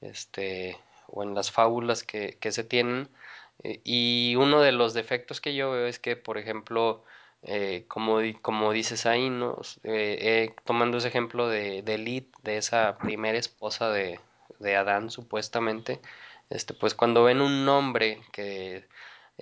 este, 0.00 0.78
o 1.08 1.22
en 1.22 1.34
las 1.34 1.50
fábulas 1.50 2.02
que, 2.04 2.38
que 2.40 2.52
se 2.52 2.64
tienen. 2.64 3.08
Eh, 3.64 3.80
y 3.84 4.34
uno 4.36 4.60
de 4.60 4.72
los 4.72 4.94
defectos 4.94 5.40
que 5.40 5.54
yo 5.54 5.70
veo 5.72 5.86
es 5.86 5.98
que, 5.98 6.16
por 6.16 6.38
ejemplo, 6.38 7.04
eh, 7.42 7.84
como, 7.88 8.18
como 8.42 8.72
dices 8.72 9.06
ahí. 9.06 9.30
Eh, 9.84 10.54
tomando 10.64 10.98
ese 10.98 11.08
ejemplo 11.08 11.48
de, 11.48 11.82
de 11.82 11.98
Lid, 11.98 12.24
de 12.42 12.56
esa 12.58 12.98
primera 12.98 13.38
esposa 13.38 13.90
de, 13.90 14.20
de 14.58 14.76
Adán, 14.76 15.10
supuestamente, 15.10 16.00
este, 16.50 16.74
pues 16.74 16.94
cuando 16.94 17.24
ven 17.24 17.40
un 17.40 17.64
nombre 17.64 18.22
que 18.32 18.86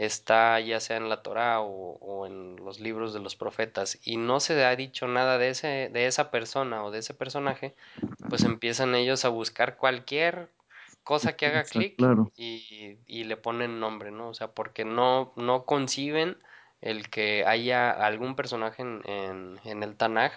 está 0.00 0.58
ya 0.60 0.80
sea 0.80 0.96
en 0.96 1.10
la 1.10 1.22
Torah 1.22 1.60
o, 1.60 2.26
en 2.26 2.56
los 2.56 2.80
libros 2.80 3.12
de 3.12 3.20
los 3.20 3.36
profetas 3.36 3.98
y 4.02 4.16
no 4.16 4.40
se 4.40 4.64
ha 4.64 4.74
dicho 4.74 5.06
nada 5.06 5.36
de, 5.36 5.50
ese, 5.50 5.90
de 5.92 6.06
esa 6.06 6.30
persona 6.30 6.82
o 6.84 6.90
de 6.90 7.00
ese 7.00 7.12
personaje, 7.12 7.74
pues 8.30 8.44
empiezan 8.44 8.94
ellos 8.94 9.26
a 9.26 9.28
buscar 9.28 9.76
cualquier 9.76 10.48
cosa 11.04 11.36
que 11.36 11.46
haga 11.46 11.64
clic 11.64 11.96
claro. 11.96 12.30
y, 12.34 12.96
y, 13.06 13.24
le 13.24 13.36
ponen 13.36 13.78
nombre, 13.80 14.10
¿no? 14.10 14.28
O 14.28 14.34
sea, 14.34 14.48
porque 14.52 14.84
no, 14.86 15.32
no 15.36 15.64
conciben 15.64 16.38
el 16.80 17.10
que 17.10 17.44
haya 17.46 17.90
algún 17.90 18.36
personaje 18.36 18.80
en, 18.82 19.02
en, 19.04 19.60
en 19.64 19.82
el 19.82 19.96
Tanaj 19.96 20.32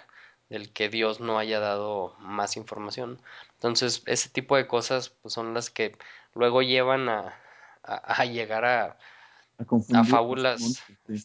del 0.50 0.72
que 0.72 0.90
Dios 0.90 1.20
no 1.20 1.38
haya 1.38 1.58
dado 1.58 2.14
más 2.18 2.58
información. 2.58 3.18
Entonces, 3.54 4.02
ese 4.04 4.28
tipo 4.28 4.56
de 4.56 4.66
cosas 4.66 5.10
pues, 5.22 5.32
son 5.32 5.54
las 5.54 5.70
que 5.70 5.96
luego 6.34 6.60
llevan 6.60 7.08
a, 7.08 7.34
a, 7.82 7.94
a 7.94 8.24
llegar 8.26 8.64
a, 8.66 8.98
a, 9.58 10.00
a 10.00 10.04
fábulas, 10.04 10.60
sí, 11.06 11.16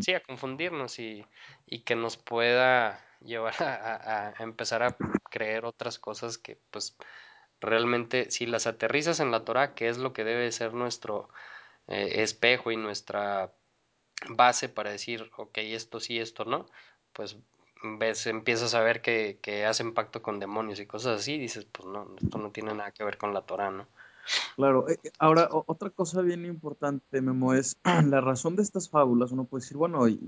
sí, 0.00 0.14
a 0.14 0.20
confundirnos 0.20 0.98
y, 0.98 1.24
y, 1.66 1.80
que 1.80 1.96
nos 1.96 2.16
pueda 2.16 3.04
llevar 3.20 3.62
a, 3.62 4.30
a, 4.38 4.42
empezar 4.42 4.82
a 4.82 4.96
creer 5.30 5.64
otras 5.64 5.98
cosas 5.98 6.38
que 6.38 6.58
pues 6.70 6.96
realmente 7.60 8.30
si 8.30 8.46
las 8.46 8.66
aterrizas 8.66 9.20
en 9.20 9.30
la 9.30 9.44
Torah, 9.44 9.74
que 9.74 9.88
es 9.88 9.98
lo 9.98 10.12
que 10.12 10.24
debe 10.24 10.52
ser 10.52 10.74
nuestro 10.74 11.28
eh, 11.88 12.22
espejo 12.22 12.70
y 12.70 12.76
nuestra 12.76 13.52
base 14.28 14.68
para 14.68 14.90
decir, 14.90 15.30
ok, 15.36 15.58
esto 15.58 16.00
sí, 16.00 16.18
esto 16.18 16.44
no, 16.44 16.66
pues 17.12 17.36
ves, 17.82 18.26
empiezas 18.26 18.74
a 18.74 18.80
ver 18.80 19.00
que, 19.00 19.38
que 19.40 19.64
hacen 19.64 19.94
pacto 19.94 20.22
con 20.22 20.40
demonios 20.40 20.80
y 20.80 20.86
cosas 20.86 21.20
así, 21.20 21.34
y 21.34 21.38
dices, 21.38 21.64
pues 21.64 21.88
no, 21.88 22.14
esto 22.20 22.38
no 22.38 22.50
tiene 22.50 22.74
nada 22.74 22.90
que 22.92 23.04
ver 23.04 23.18
con 23.18 23.32
la 23.32 23.42
Torah, 23.42 23.70
¿no? 23.70 23.86
Claro, 24.56 24.88
eh, 24.88 24.98
ahora 25.18 25.48
otra 25.50 25.90
cosa 25.90 26.22
bien 26.22 26.44
importante, 26.44 27.20
Memo, 27.20 27.54
es 27.54 27.76
la 28.06 28.20
razón 28.20 28.56
de 28.56 28.62
estas 28.62 28.88
fábulas. 28.88 29.32
Uno 29.32 29.44
puede 29.44 29.62
decir, 29.62 29.76
bueno, 29.76 30.08
¿y, 30.08 30.18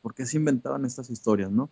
por 0.00 0.14
qué 0.14 0.26
se 0.26 0.36
inventaban 0.36 0.84
estas 0.84 1.10
historias, 1.10 1.50
no? 1.50 1.70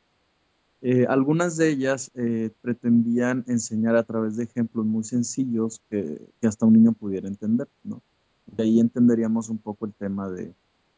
Eh, 0.83 1.07
algunas 1.09 1.57
de 1.57 1.69
ellas 1.69 2.11
eh, 2.15 2.51
pretendían 2.61 3.45
enseñar 3.47 3.95
a 3.95 4.03
través 4.03 4.37
de 4.37 4.45
ejemplos 4.45 4.85
muy 4.85 5.05
sencillos 5.05 5.81
que, 5.89 6.21
hasta 6.43 6.67
un 6.67 6.73
niño 6.73 6.93
pudiera 6.93 7.29
entender, 7.29 7.69
¿no? 7.85 8.03
De 8.47 8.65
ahí 8.65 8.81
entenderíamos 8.81 9.49
un 9.49 9.59
poco 9.59 9.87
el 9.87 9.95
tema 9.95 10.29
de, 10.29 10.53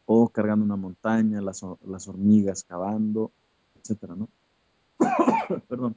oh, 0.07 0.28
cargando 0.30 0.64
una 0.64 0.76
montaña, 0.76 1.41
las, 1.43 1.62
las 1.87 2.09
hormigas 2.09 2.64
cavando, 2.64 3.30
etcétera, 3.80 4.16
¿no? 4.16 4.28
Perdón. 5.68 5.97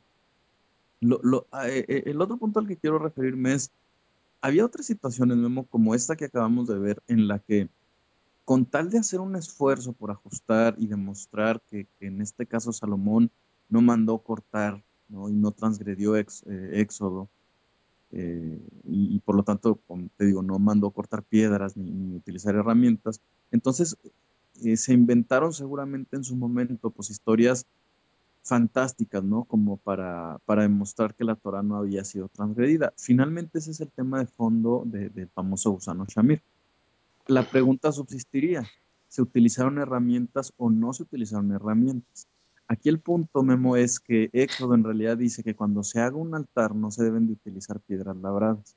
Lo, 1.00 1.20
lo, 1.24 1.46
eh, 1.64 2.04
el 2.08 2.20
otro 2.22 2.38
punto 2.38 2.60
al 2.60 2.68
que 2.68 2.76
quiero 2.76 3.00
referirme 3.00 3.54
es 3.54 3.72
había 4.42 4.66
otras 4.66 4.86
situaciones, 4.86 5.38
como 5.70 5.96
esta 5.96 6.16
que 6.16 6.26
acabamos 6.26 6.68
de 6.68 6.78
ver, 6.78 7.04
en 7.08 7.28
la 7.28 7.40
que 7.40 7.70
con 8.46 8.66
tal 8.66 8.90
de 8.90 9.00
hacer 9.00 9.20
un 9.20 9.36
esfuerzo 9.36 9.94
por 9.94 10.12
ajustar 10.12 10.76
y 10.78 10.88
demostrar 10.88 11.62
que, 11.70 11.88
en 12.00 12.22
este 12.22 12.46
caso 12.46 12.72
Salomón 12.72 13.30
no 13.68 13.82
mandó 13.82 14.20
cortar 14.20 14.84
¿no? 15.10 15.30
y 15.30 15.34
no 15.34 15.52
transgredió 15.52 16.16
ex, 16.16 16.44
eh, 16.48 16.72
Éxodo, 16.76 17.30
eh, 18.12 18.58
y, 18.86 19.20
por 19.20 19.36
lo 19.36 19.44
tanto, 19.44 19.80
te 20.16 20.26
digo, 20.26 20.42
no 20.42 20.60
mandó 20.60 20.92
cortar 20.92 21.24
piedras 21.24 21.76
ni, 21.76 21.92
ni 21.92 22.16
utilizar 22.16 22.56
herramientas, 22.56 23.20
entonces 23.52 23.98
eh, 24.64 24.78
se 24.78 24.94
inventaron 24.94 25.54
seguramente 25.54 26.16
en 26.16 26.24
su 26.24 26.36
momento 26.36 26.90
pues 26.90 27.10
historias 27.10 27.66
fantásticas, 28.48 29.24
¿no? 29.24 29.44
Como 29.44 29.78
para, 29.78 30.40
para 30.46 30.64
demostrar 30.64 31.14
que 31.14 31.26
la 31.26 31.36
Torah 31.36 31.64
no 31.64 31.76
había 31.76 32.04
sido 32.04 32.30
transgredida. 32.30 32.94
Finalmente 32.98 33.60
ese 33.60 33.72
es 33.72 33.82
el 33.82 33.92
tema 33.92 34.20
de 34.20 34.28
fondo 34.28 34.84
del 34.86 35.14
de 35.14 35.28
famoso 35.28 35.72
gusano 35.72 36.06
Shamir. 36.08 36.42
La 37.28 37.44
pregunta 37.44 37.92
subsistiría, 37.92 38.66
¿se 39.10 39.22
utilizaron 39.22 39.80
herramientas 39.80 40.54
o 40.58 40.70
no 40.70 40.94
se 40.94 41.04
utilizaron 41.04 41.52
herramientas? 41.52 42.28
Aquí 42.70 42.90
el 42.90 43.00
punto, 43.00 43.44
Memo, 43.44 43.76
es 43.76 44.00
que 44.00 44.30
Éxodo 44.34 44.76
en 44.76 44.84
realidad 44.84 45.18
dice 45.18 45.44
que 45.44 45.56
cuando 45.56 45.84
se 45.84 46.00
haga 46.00 46.16
un 46.16 46.34
altar 46.34 46.74
no 46.74 46.90
se 46.90 47.04
deben 47.04 47.28
de 47.28 47.34
utilizar 47.34 47.80
piedras 47.82 48.16
labradas. 48.18 48.76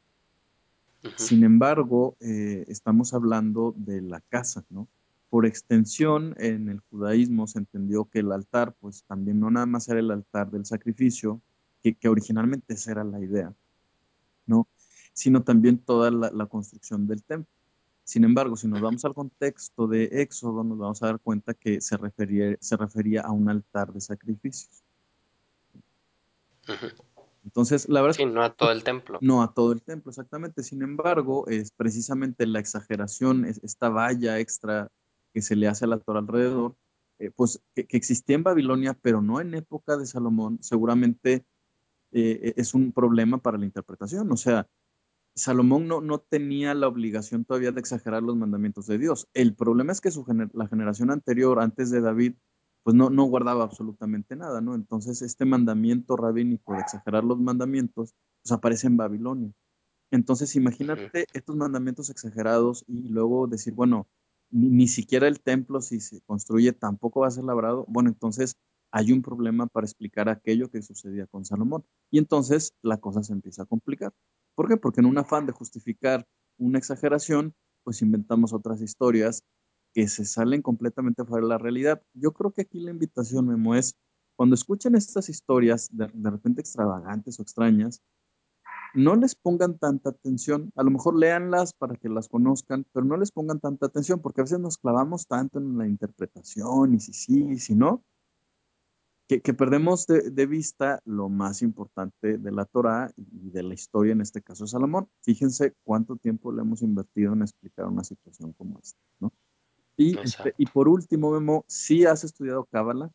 Uh 1.03 1.09
-huh. 1.09 1.19
Sin 1.19 1.45
embargo, 1.45 2.17
eh, 2.21 2.65
estamos 2.69 3.15
hablando 3.15 3.73
de 3.77 4.03
la 4.03 4.21
casa, 4.21 4.65
¿no? 4.69 4.89
Por 5.31 5.47
extensión, 5.47 6.35
en 6.39 6.69
el 6.69 6.81
judaísmo 6.91 7.47
se 7.47 7.61
entendió 7.61 8.05
que 8.05 8.19
el 8.19 8.33
altar, 8.33 8.75
pues 8.81 9.05
también 9.05 9.39
no 9.41 9.51
nada 9.51 9.67
más 9.67 9.89
era 9.89 10.01
el 10.01 10.11
altar 10.11 10.51
del 10.51 10.67
sacrificio, 10.67 11.41
que, 11.83 11.95
que 11.95 12.09
originalmente 12.09 12.75
esa 12.75 12.91
era 12.91 13.05
la 13.05 13.21
idea, 13.21 13.55
¿no? 14.47 14.69
Sino 15.13 15.43
también 15.43 15.79
toda 15.79 16.11
la, 16.11 16.31
la, 16.31 16.47
construcción 16.47 17.07
del 17.07 17.23
templo. 17.23 17.51
Sin 18.05 18.25
embargo, 18.25 18.57
si 18.57 18.67
nos 18.67 18.81
vamos 18.81 19.05
al 19.05 19.15
contexto 19.15 19.87
de 19.87 20.05
Éxodo, 20.05 20.65
nos 20.65 20.79
vamos 20.79 21.03
a 21.03 21.07
dar 21.07 21.21
cuenta 21.21 21.55
que 21.55 21.81
se 21.81 21.97
refería, 21.97 22.57
se 22.61 22.77
refería 22.77 23.23
a 23.23 23.31
un 23.31 23.49
altar 23.49 23.93
de 23.93 24.01
sacrificios. 24.01 24.83
Entonces, 27.45 27.89
la 27.89 28.03
verdad 28.03 28.17
sí, 28.17 28.23
es 28.23 28.29
que 28.29 28.35
no 28.35 28.43
a 28.43 28.53
todo 28.53 28.73
el 28.73 28.85
templo. 28.85 29.19
No 29.23 29.43
a 29.43 29.55
todo 29.55 29.73
el 29.73 29.83
templo, 29.83 30.11
exactamente. 30.11 30.63
Sin 30.63 30.83
embargo, 30.83 31.47
es 31.49 31.71
precisamente 31.71 32.47
la 32.47 32.59
exageración, 32.59 33.45
es 33.45 33.61
esta 33.63 33.89
valla 33.89 34.39
extra 34.39 34.91
que 35.33 35.43
se 35.43 35.57
le 35.57 35.69
hace 35.69 35.85
a 35.85 35.89
la 35.89 35.99
Torah 35.99 36.21
alrededor, 36.21 36.77
eh, 37.19 37.31
pues 37.31 37.63
que, 37.75 37.87
que, 37.87 37.97
existía 37.97 38.37
en 38.37 38.43
Babilonia, 38.43 38.99
pero 39.01 39.23
no 39.23 39.41
en 39.41 39.55
época 39.55 39.97
de 39.97 40.07
Salomón, 40.07 40.59
seguramente 40.63 41.45
eh, 42.13 42.55
es 42.57 42.75
un 42.75 42.93
problema 42.93 43.39
para 43.39 43.59
la 43.59 43.67
interpretación. 43.67 44.31
O 44.33 44.37
sea, 44.37 44.69
Salomón 45.35 45.87
no, 45.87 46.01
no, 46.01 46.19
tenía 46.19 46.75
la 46.75 46.89
obligación 46.89 47.45
todavía 47.45 47.73
de 47.73 47.81
exagerar 47.81 48.23
los 48.23 48.37
mandamientos 48.37 48.87
de 48.87 48.99
Dios. 48.99 49.29
El 49.35 49.55
problema 49.55 49.93
es 49.93 50.01
que 50.01 50.11
su 50.11 50.25
gener 50.25 50.51
la 50.53 50.67
generación 50.67 51.11
anterior, 51.11 51.61
antes 51.61 51.91
de 51.91 52.01
David, 52.01 52.35
pues 52.83 52.97
no, 52.97 53.11
no 53.11 53.25
guardaba 53.25 53.65
absolutamente 53.65 54.37
nada, 54.37 54.61
¿no? 54.61 54.75
Entonces, 54.75 55.23
este 55.23 55.45
mandamiento 55.45 56.17
rabínico 56.17 56.75
de 56.75 56.81
exagerar 56.81 57.25
los 57.25 57.39
mandamientos, 57.39 58.15
pues 58.43 58.53
aparece 58.53 58.87
en 58.87 58.97
Babilonia. 58.97 59.53
Entonces, 60.11 60.57
imagínate 60.57 61.27
estos 61.33 61.55
mandamientos 61.57 62.11
exagerados 62.11 62.85
y 62.89 63.09
luego 63.11 63.47
decir, 63.47 63.75
bueno, 63.75 64.09
ni, 64.51 64.89
siquiera 64.89 65.29
el 65.29 65.41
templo, 65.41 65.81
si 65.81 66.01
se 66.01 66.21
construye, 66.23 66.73
tampoco 66.73 67.21
va 67.21 67.29
a 67.29 67.31
ser 67.31 67.45
labrado. 67.45 67.85
Bueno, 67.89 68.11
entonces 68.11 68.57
hay 68.93 69.13
un 69.13 69.23
problema 69.23 69.67
para 69.67 69.87
explicar 69.87 70.29
aquello 70.29 70.71
que 70.71 70.83
sucedía 70.83 71.27
con 71.27 71.45
Salomón. 71.45 71.85
Y 72.11 72.19
entonces 72.19 72.75
la 72.83 72.99
cosa 72.99 73.23
se 73.23 73.33
empieza 73.33 73.63
a 73.63 73.67
complicar. 73.67 74.13
¿Por 74.55 74.69
qué? 74.69 74.77
Porque 74.77 75.01
en 75.01 75.07
un 75.07 75.19
afán 75.19 75.47
de 75.47 75.53
justificar 75.53 76.27
una 76.59 76.79
exageración, 76.79 77.55
pues 77.85 78.03
inventamos 78.03 78.53
otras 78.53 78.83
historias 78.83 79.45
que 79.93 80.09
se 80.09 80.25
salen 80.25 80.63
completamente 80.63 81.25
fuera 81.25 81.45
de 81.45 81.49
la 81.49 81.59
realidad. 81.59 82.03
Yo 82.15 82.33
creo 82.33 82.53
que 82.53 82.63
aquí 82.63 82.81
la 82.81 82.91
invitación, 82.91 83.47
Memo, 83.47 83.75
es 83.75 83.97
cuando 84.37 84.55
escuchen 84.55 84.95
estas 84.95 85.29
historias 85.29 85.89
de, 85.93 86.09
de 86.13 86.31
repente 86.31 86.61
extravagantes 86.61 87.39
o 87.39 87.43
extrañas, 87.43 88.03
no 88.95 89.17
les 89.17 89.35
pongan 89.35 89.79
tanta 89.79 90.11
atención. 90.11 90.73
A 90.77 90.83
lo 90.83 90.91
mejor 90.91 91.19
léanlas 91.19 91.73
para 91.73 91.97
que 91.97 92.09
las 92.09 92.29
conozcan, 92.29 92.87
pero 92.93 93.05
no 93.05 93.17
les 93.17 93.31
pongan 93.31 93.61
tanta 93.61 93.87
atención 93.87 94.21
porque 94.21 94.41
a 94.41 94.45
veces 94.45 94.61
nos 94.61 94.79
clavamos 94.79 95.27
tanto 95.27 95.59
en 95.59 95.79
la 95.79 95.87
interpretación 95.87 96.95
y 96.95 97.01
si 97.01 97.13
sí 97.13 97.45
y 97.51 97.59
si 97.59 97.75
no, 97.75 98.05
que, 99.29 99.41
que 99.41 99.55
perdemos 99.55 100.07
de, 100.09 100.31
de, 100.31 100.47
vista 100.47 101.01
lo 101.05 101.29
más 101.29 101.63
importante 101.63 102.37
de 102.37 102.51
la 102.51 102.65
Torah 102.65 103.13
y 103.17 103.51
de 103.51 103.63
la 103.63 103.75
historia, 103.75 104.13
en 104.13 104.21
este 104.21 104.43
caso 104.43 104.65
de 104.65 104.71
Salomón. 104.71 105.09
Fíjense 105.21 105.75
cuánto 105.85 106.17
tiempo 106.17 106.51
le 106.51 106.63
hemos 106.63 106.83
invertido 106.83 107.33
en 107.35 107.43
explicar 107.43 107.87
una 107.87 108.03
situación 108.03 108.53
como 108.55 108.81
esta, 108.81 108.99
¿no? 109.21 109.33
Y, 109.97 110.19
este, 110.19 110.55
y 110.57 110.67
por 110.67 110.89
último, 110.89 111.31
Memo, 111.31 111.65
si 111.69 112.07
has 112.07 112.25
estudiado 112.25 112.65
Cábala, 112.65 113.13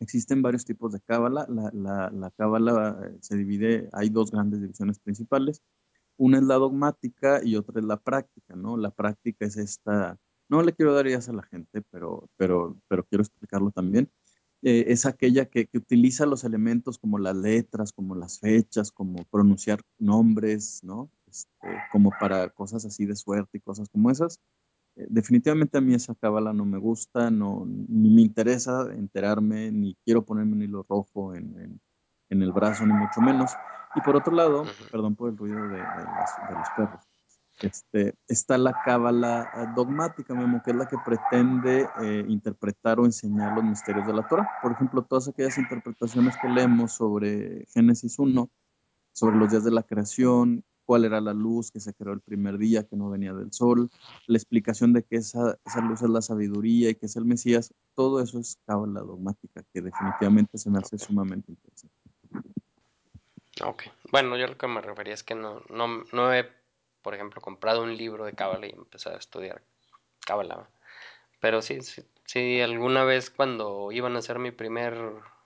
existen 0.00 0.42
varios 0.42 0.64
tipos 0.64 0.92
de 0.92 1.00
Cábala. 1.00 1.46
La, 1.48 1.70
la, 1.72 2.10
la 2.10 2.30
Cábala 2.30 2.98
eh, 3.04 3.18
se 3.20 3.36
divide, 3.36 3.88
hay 3.92 4.08
dos 4.08 4.30
grandes 4.30 4.60
divisiones 4.60 4.98
principales. 4.98 5.62
Una 6.16 6.38
es 6.38 6.44
la 6.44 6.56
dogmática 6.56 7.40
y 7.44 7.56
otra 7.56 7.80
es 7.80 7.86
la 7.86 7.98
práctica, 7.98 8.56
¿no? 8.56 8.76
La 8.76 8.90
práctica 8.90 9.46
es 9.46 9.56
esta, 9.56 10.18
no 10.48 10.62
le 10.62 10.72
quiero 10.74 10.94
dar 10.94 11.06
ideas 11.06 11.28
a 11.28 11.32
la 11.32 11.42
gente, 11.44 11.82
pero, 11.90 12.28
pero, 12.36 12.76
pero 12.88 13.04
quiero 13.04 13.22
explicarlo 13.22 13.70
también. 13.70 14.10
Eh, 14.62 14.86
es 14.88 15.06
aquella 15.06 15.46
que, 15.46 15.66
que, 15.66 15.78
utiliza 15.78 16.26
los 16.26 16.44
elementos 16.44 16.98
como 16.98 17.18
las 17.18 17.34
letras, 17.36 17.92
como 17.92 18.14
las 18.14 18.40
fechas, 18.40 18.92
como 18.92 19.24
pronunciar 19.30 19.80
nombres, 19.98 20.84
¿no? 20.84 21.10
Este, 21.26 21.68
como 21.92 22.10
para 22.20 22.50
cosas 22.50 22.84
así 22.84 23.06
de 23.06 23.16
suerte 23.16 23.56
y 23.58 23.60
cosas 23.60 23.88
como 23.88 24.10
esas. 24.10 24.38
Definitivamente 25.08 25.78
a 25.78 25.80
mí 25.80 25.94
esa 25.94 26.14
cábala 26.14 26.52
no 26.52 26.64
me 26.64 26.78
gusta, 26.78 27.30
no, 27.30 27.64
ni 27.66 28.10
me 28.10 28.22
interesa 28.22 28.88
enterarme, 28.92 29.70
ni 29.72 29.96
quiero 30.04 30.24
ponerme 30.24 30.52
un 30.52 30.62
hilo 30.62 30.86
rojo 30.88 31.34
en, 31.34 31.58
en, 31.58 31.80
en 32.28 32.42
el 32.42 32.52
brazo, 32.52 32.86
ni 32.86 32.92
mucho 32.92 33.20
menos. 33.20 33.52
Y 33.94 34.00
por 34.00 34.16
otro 34.16 34.34
lado, 34.34 34.64
perdón 34.90 35.16
por 35.16 35.30
el 35.30 35.36
ruido 35.36 35.62
de, 35.62 35.76
de, 35.76 35.78
los, 35.78 36.48
de 36.48 36.54
los 36.54 36.68
perros, 36.76 37.10
este, 37.62 38.14
está 38.26 38.56
la 38.56 38.72
cábala 38.84 39.50
eh, 39.54 39.66
dogmática, 39.76 40.34
Memo, 40.34 40.62
que 40.64 40.70
es 40.70 40.76
la 40.76 40.88
que 40.88 40.96
pretende 41.04 41.88
eh, 42.02 42.24
interpretar 42.28 42.98
o 42.98 43.04
enseñar 43.04 43.54
los 43.54 43.64
misterios 43.64 44.06
de 44.06 44.14
la 44.14 44.26
Torah. 44.26 44.48
Por 44.62 44.72
ejemplo, 44.72 45.02
todas 45.02 45.28
aquellas 45.28 45.58
interpretaciones 45.58 46.36
que 46.40 46.48
leemos 46.48 46.92
sobre 46.92 47.66
Génesis 47.74 48.18
1, 48.18 48.50
sobre 49.12 49.36
los 49.36 49.50
días 49.50 49.64
de 49.64 49.72
la 49.72 49.82
creación, 49.82 50.64
cuál 50.90 51.04
era 51.04 51.20
la 51.20 51.32
luz 51.32 51.70
que 51.70 51.78
se 51.78 51.94
creó 51.94 52.14
el 52.14 52.20
primer 52.20 52.58
día, 52.58 52.82
que 52.82 52.96
no 52.96 53.10
venía 53.10 53.32
del 53.32 53.52
sol, 53.52 53.88
la 54.26 54.36
explicación 54.36 54.92
de 54.92 55.04
que 55.04 55.14
esa, 55.14 55.56
esa 55.64 55.80
luz 55.82 56.02
es 56.02 56.10
la 56.10 56.20
sabiduría 56.20 56.90
y 56.90 56.96
que 56.96 57.06
es 57.06 57.14
el 57.14 57.24
Mesías, 57.24 57.72
todo 57.94 58.20
eso 58.20 58.40
es 58.40 58.58
cábala 58.66 59.00
dogmática, 59.02 59.62
que 59.72 59.82
definitivamente 59.82 60.58
se 60.58 60.68
me 60.68 60.78
hace 60.78 60.98
sumamente 60.98 61.52
interesante. 61.52 61.94
Ok, 63.64 63.84
bueno, 64.10 64.36
yo 64.36 64.48
lo 64.48 64.58
que 64.58 64.66
me 64.66 64.80
refería 64.80 65.14
es 65.14 65.22
que 65.22 65.36
no, 65.36 65.62
no, 65.68 66.02
no 66.12 66.34
he 66.34 66.48
por 67.02 67.14
ejemplo, 67.14 67.40
comprado 67.40 67.84
un 67.84 67.96
libro 67.96 68.24
de 68.24 68.32
Cábala 68.32 68.66
y 68.66 68.70
empezado 68.70 69.14
a 69.14 69.20
estudiar 69.20 69.62
Cábala. 70.26 70.68
Pero 71.38 71.62
sí, 71.62 71.82
sí, 71.82 72.02
sí, 72.24 72.60
alguna 72.60 73.04
vez 73.04 73.30
cuando 73.30 73.92
iban 73.92 74.16
a 74.16 74.22
ser 74.22 74.40
mi 74.40 74.50
primer 74.50 74.94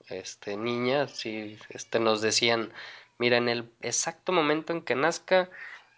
este, 0.08 0.56
niña, 0.56 1.06
sí, 1.06 1.58
este, 1.68 2.00
nos 2.00 2.22
decían, 2.22 2.72
mira, 3.24 3.38
en 3.38 3.48
el 3.48 3.70
exacto 3.80 4.32
momento 4.32 4.74
en 4.74 4.82
que 4.82 4.94
nazca, 4.94 5.48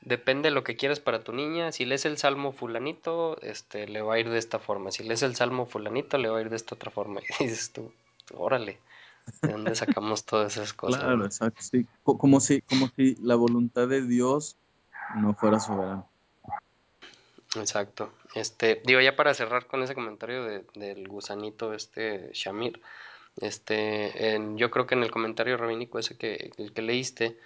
depende 0.01 0.49
de 0.49 0.55
lo 0.55 0.63
que 0.63 0.77
quieras 0.77 1.01
para 1.01 1.25
tu 1.25 1.33
niña. 1.33 1.73
Si 1.73 1.85
lees 1.85 2.05
el 2.05 2.19
salmo 2.19 2.53
fulanito, 2.53 3.37
este, 3.43 3.89
le 3.89 4.01
va 4.01 4.15
a 4.15 4.19
ir 4.21 4.31
de 4.31 4.39
esta 4.39 4.61
forma. 4.61 4.93
Si 4.93 5.03
lees 5.03 5.23
el 5.23 5.35
salmo 5.35 5.67
fulanito, 5.67 6.19
le 6.19 6.29
va 6.29 6.39
a 6.39 6.41
ir 6.41 6.51
de 6.51 6.57
esta 6.57 6.77
otra 6.77 6.93
forma. 6.93 7.21
Y 7.41 7.49
dices 7.49 7.73
tú, 7.73 7.93
órale. 8.33 8.79
¿De 9.43 9.51
dónde 9.51 9.75
sacamos 9.75 10.25
todas 10.25 10.57
esas 10.57 10.73
cosas? 10.73 11.03
Claro, 11.03 11.25
exacto, 11.25 11.61
sí. 11.61 11.85
Como 12.05 12.39
si, 12.39 12.61
como 12.61 12.89
si 12.95 13.17
la 13.17 13.35
voluntad 13.35 13.89
de 13.89 14.07
Dios 14.07 14.55
no 15.17 15.35
fuera 15.35 15.59
soberano. 15.59 16.09
Exacto. 17.57 18.13
Este, 18.37 18.83
digo, 18.85 19.01
ya 19.01 19.17
para 19.17 19.35
cerrar 19.35 19.67
con 19.67 19.83
ese 19.83 19.97
comentario 19.97 20.45
de, 20.45 20.65
del 20.77 21.09
gusanito, 21.09 21.75
este 21.75 22.31
Shamir, 22.35 22.81
este, 23.41 24.35
en, 24.35 24.57
yo 24.57 24.71
creo 24.71 24.87
que 24.87 24.95
en 24.95 25.03
el 25.03 25.11
comentario 25.11 25.57
rabínico 25.57 25.99
ese 25.99 26.17
que, 26.17 26.53
el 26.59 26.73
que 26.73 26.83
leíste, 26.83 27.37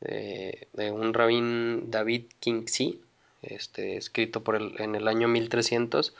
de, 0.00 0.68
de 0.72 0.90
un 0.90 1.12
rabín 1.12 1.90
David 1.90 2.24
Kingsi, 2.40 3.00
este, 3.42 3.96
escrito 3.96 4.42
por 4.42 4.56
el, 4.56 4.80
en 4.80 4.94
el 4.94 5.08
año 5.08 5.28
1300, 5.28 6.14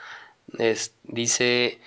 es, 0.59 0.95
dice, 1.05 1.79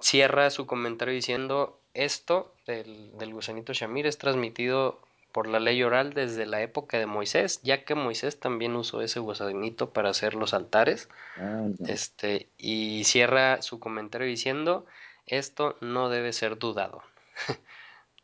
cierra 0.00 0.50
su 0.50 0.66
comentario 0.66 1.14
diciendo, 1.14 1.78
esto 1.94 2.52
del, 2.66 3.16
del 3.18 3.32
gusanito 3.32 3.72
Shamir 3.72 4.06
es 4.06 4.18
transmitido 4.18 5.00
por 5.36 5.48
la 5.48 5.60
ley 5.60 5.82
oral 5.82 6.14
desde 6.14 6.46
la 6.46 6.62
época 6.62 6.98
de 6.98 7.04
Moisés, 7.04 7.60
ya 7.62 7.84
que 7.84 7.94
Moisés 7.94 8.40
también 8.40 8.74
usó 8.74 9.02
ese 9.02 9.20
gusanito 9.20 9.90
para 9.90 10.08
hacer 10.08 10.34
los 10.34 10.54
altares. 10.54 11.10
Ah. 11.36 11.66
Este, 11.86 12.48
y 12.56 13.04
cierra 13.04 13.60
su 13.60 13.78
comentario 13.78 14.26
diciendo, 14.26 14.86
esto 15.26 15.76
no 15.80 16.08
debe 16.08 16.32
ser 16.32 16.58
dudado. 16.58 17.02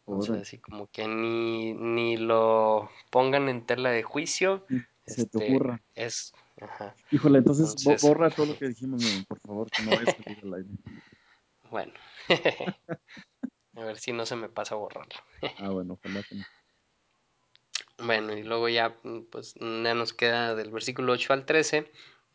o 0.05 0.23
sea, 0.23 0.37
así 0.37 0.59
como 0.59 0.89
que 0.91 1.07
ni, 1.07 1.75
ni 1.75 2.17
lo 2.17 2.91
pongan 3.11 3.49
en 3.49 3.67
tela 3.67 3.91
de 3.91 4.03
juicio. 4.03 4.67
Se 5.07 5.23
este, 5.23 5.39
te 5.39 5.51
ocurra. 5.51 5.81
Es, 5.95 6.33
ajá. 6.61 6.95
Híjole, 7.11 7.39
entonces, 7.39 7.75
entonces, 7.77 8.03
borra 8.03 8.31
todo 8.31 8.47
lo 8.47 8.59
que 8.59 8.69
dijimos, 8.69 9.03
por 9.29 9.41
favor, 9.41 9.71
que 9.71 9.83
no 9.83 9.91
vaya 9.91 10.03
a 10.05 10.47
al 10.47 10.55
aire. 10.55 10.69
Bueno. 11.71 11.93
a 13.77 13.85
ver 13.85 13.99
si 13.99 14.13
no 14.13 14.27
se 14.27 14.37
me 14.37 14.49
pasa 14.49 14.75
a 14.75 14.79
borrarlo. 14.79 15.15
ah, 15.59 15.71
bueno, 15.71 15.95
ojalá 15.95 16.23
que 16.23 16.37
no. 16.37 16.45
Bueno, 17.99 18.37
y 18.37 18.43
luego 18.43 18.69
ya, 18.69 18.97
pues, 19.31 19.55
ya 19.55 19.95
nos 19.95 20.13
queda 20.13 20.55
del 20.55 20.71
versículo 20.71 21.13
8 21.13 21.33
al 21.33 21.47
13. 21.47 21.91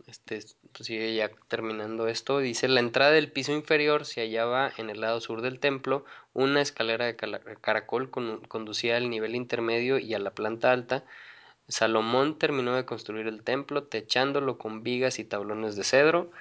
Este, 0.07 0.39
pues 0.71 0.87
sigue 0.87 1.13
ya 1.15 1.29
terminando 1.49 2.07
esto. 2.07 2.39
Dice: 2.39 2.67
La 2.67 2.79
entrada 2.79 3.11
del 3.11 3.31
piso 3.31 3.51
inferior 3.51 4.05
se 4.05 4.21
hallaba 4.21 4.71
en 4.77 4.89
el 4.89 5.01
lado 5.01 5.19
sur 5.19 5.41
del 5.41 5.59
templo. 5.59 6.05
Una 6.33 6.61
escalera 6.61 7.05
de 7.05 7.15
caracol 7.15 8.09
con, 8.09 8.39
conducía 8.47 8.97
al 8.97 9.09
nivel 9.09 9.35
intermedio 9.35 9.99
y 9.99 10.13
a 10.13 10.19
la 10.19 10.31
planta 10.31 10.71
alta. 10.71 11.03
Salomón 11.67 12.39
terminó 12.39 12.75
de 12.75 12.85
construir 12.85 13.27
el 13.27 13.43
templo, 13.43 13.83
techándolo 13.83 14.57
con 14.57 14.83
vigas 14.83 15.19
y 15.19 15.25
tablones 15.25 15.75
de 15.75 15.83
cedro, 15.83 16.31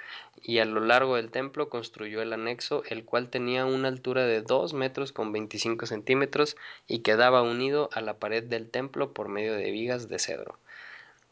y 0.41 0.61
a 0.61 0.65
lo 0.65 0.81
largo 0.81 1.17
del 1.17 1.33
templo 1.33 1.69
construyó 1.69 2.23
el 2.23 2.33
anexo, 2.33 2.85
el 2.89 3.05
cual 3.05 3.29
tenía 3.29 3.67
una 3.67 3.89
altura 3.89 4.25
de 4.25 4.43
2 4.43 4.75
metros 4.75 5.11
con 5.11 5.33
25 5.33 5.87
centímetros 5.87 6.57
y 6.87 7.01
quedaba 7.01 7.43
unido 7.43 7.89
a 7.93 8.03
la 8.03 8.19
pared 8.21 8.45
del 8.45 8.71
templo 8.71 9.13
por 9.13 9.29
medio 9.29 9.55
de 9.55 9.73
vigas 9.73 10.09
de 10.09 10.21
cedro. 10.21 10.61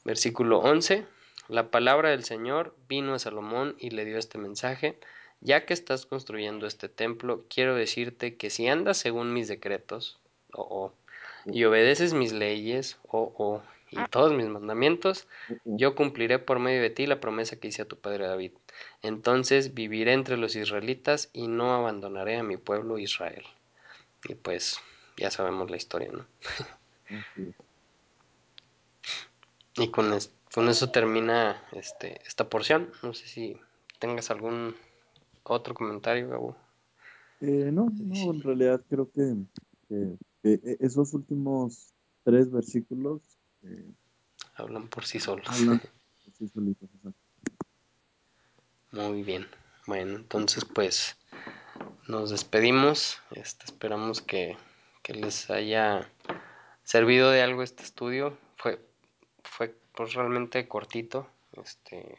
Versículo 0.05 0.59
11. 0.59 1.07
La 1.49 1.70
palabra 1.70 2.11
del 2.11 2.24
Señor 2.24 2.74
vino 2.88 3.14
a 3.14 3.18
Salomón 3.18 3.76
y 3.78 3.90
le 3.90 4.05
dio 4.05 4.18
este 4.18 4.38
mensaje. 4.38 4.99
Ya 5.40 5.66
que 5.66 5.74
estás 5.74 6.07
construyendo 6.07 6.66
este 6.66 6.88
templo, 6.88 7.45
quiero 7.51 7.74
decirte 7.74 8.36
que 8.36 8.49
si 8.49 8.66
andas 8.66 8.97
según 8.97 9.34
mis 9.34 9.47
decretos, 9.47 10.18
oh, 10.55 10.66
oh, 10.70 10.92
y 11.45 11.64
obedeces 11.64 12.14
mis 12.14 12.32
leyes, 12.32 12.99
oh, 13.09 13.34
oh, 13.36 13.62
y 13.90 13.99
todos 14.09 14.32
mis 14.32 14.47
mandamientos, 14.47 15.26
yo 15.64 15.95
cumpliré 15.95 16.38
por 16.38 16.59
medio 16.59 16.80
de 16.80 16.90
ti 16.90 17.07
la 17.07 17.20
promesa 17.20 17.57
que 17.57 17.68
hice 17.68 17.82
a 17.82 17.88
tu 17.88 17.99
padre 17.99 18.26
David. 18.26 18.53
Entonces 19.03 19.74
viviré 19.74 20.14
entre 20.14 20.38
los 20.38 20.57
israelitas 20.57 21.28
y 21.32 21.47
no 21.49 21.74
abandonaré 21.74 22.38
a 22.38 22.42
mi 22.42 22.57
pueblo 22.57 22.99
Israel. 22.99 23.45
Y 24.26 24.34
pues 24.34 24.80
ya 25.18 25.30
sabemos 25.30 25.70
la 25.70 25.76
historia, 25.76 26.11
¿no? 26.11 26.26
y 29.76 29.90
con, 29.90 30.12
es, 30.14 30.32
con, 30.55 30.69
eso 30.69 30.91
termina 30.91 31.63
este, 31.73 32.21
esta 32.27 32.49
porción. 32.49 32.91
No 33.03 33.15
sé 33.15 33.27
si 33.27 33.57
tengas 33.99 34.31
algún 34.31 34.75
otro 35.43 35.75
comentario, 35.75 36.29
Gabo. 36.29 36.57
Eh, 37.41 37.71
no, 37.73 37.91
no, 37.91 38.31
en 38.33 38.43
realidad 38.43 38.81
creo 38.89 39.11
que, 39.11 39.37
que, 39.89 40.17
que 40.43 40.77
esos 40.81 41.13
últimos 41.15 41.93
tres 42.23 42.51
versículos 42.51 43.21
eh, 43.63 43.91
hablan 44.55 44.89
por 44.89 45.05
sí 45.05 45.21
solos. 45.21 45.47
Hablan 45.49 45.79
por 46.25 46.33
sí 46.33 46.49
solitos, 46.49 46.89
exacto. 46.95 47.21
Muy 48.93 49.23
bien. 49.23 49.47
Bueno, 49.87 50.17
entonces 50.17 50.65
pues 50.65 51.17
nos 52.07 52.31
despedimos. 52.31 53.19
Este, 53.33 53.65
esperamos 53.65 54.23
que, 54.23 54.57
que, 55.03 55.15
les 55.15 55.51
haya 55.51 56.09
servido 56.85 57.31
de 57.31 57.43
algo 57.43 57.63
este 57.63 57.83
estudio. 57.83 58.39
Fue, 58.57 58.79
fue 58.79 58.93
pues 59.95 60.14
realmente 60.14 60.66
cortito. 60.68 61.26
Este, 61.62 62.18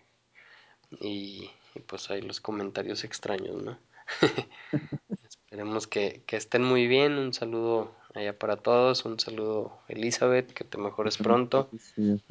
y, 0.91 1.49
y 1.73 1.79
pues 1.85 2.09
hay 2.09 2.21
los 2.21 2.39
comentarios 2.39 3.03
extraños, 3.03 3.61
¿no? 3.61 3.77
Esperemos 5.27 5.87
que, 5.87 6.21
que, 6.25 6.37
estén 6.37 6.63
muy 6.63 6.87
bien. 6.87 7.17
Un 7.17 7.33
saludo 7.33 7.93
allá 8.13 8.37
para 8.37 8.57
todos. 8.57 9.05
Un 9.05 9.19
saludo, 9.19 9.77
Elizabeth, 9.87 10.51
que 10.53 10.63
te 10.63 10.77
mejores 10.77 11.17
pronto. 11.17 11.69
Sí, 11.95 12.21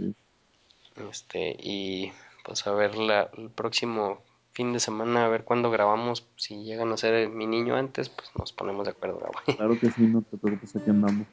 Este, 1.10 1.56
y 1.58 2.12
pues 2.44 2.66
a 2.66 2.72
ver 2.72 2.96
la, 2.96 3.30
el 3.36 3.50
próximo 3.50 4.22
fin 4.52 4.72
de 4.72 4.80
semana, 4.80 5.24
a 5.24 5.28
ver 5.28 5.44
cuándo 5.44 5.70
grabamos. 5.70 6.26
Si 6.36 6.62
llegan 6.64 6.92
a 6.92 6.96
ser 6.96 7.28
mi 7.28 7.46
niño 7.46 7.76
antes, 7.76 8.08
pues 8.08 8.30
nos 8.38 8.52
ponemos 8.52 8.84
de 8.84 8.92
acuerdo. 8.92 9.18
Güey. 9.18 9.56
Claro 9.56 9.78
que 9.78 9.90
sí, 9.90 10.02
no 10.06 10.22
te 10.22 10.36
preocupes, 10.36 10.76
aquí 10.76 10.90
andamos. 10.90 11.26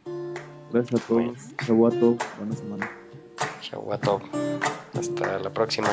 Gracias 0.72 1.03
a 1.03 1.07
todos. 1.07 1.24
Bueno. 1.24 1.34
Shawato, 1.68 2.18
buena 2.39 2.55
semana. 2.55 3.01
Hasta 4.93 5.39
la 5.39 5.49
próxima. 5.49 5.89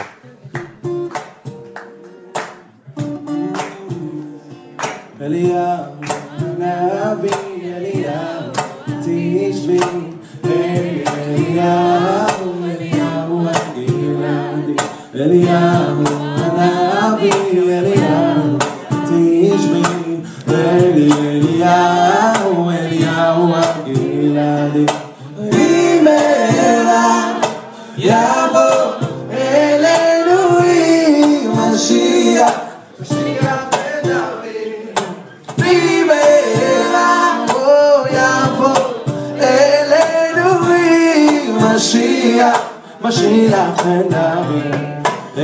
and 43.85 44.15
I 44.15 44.41
will 44.41 44.73
be. 44.73 44.88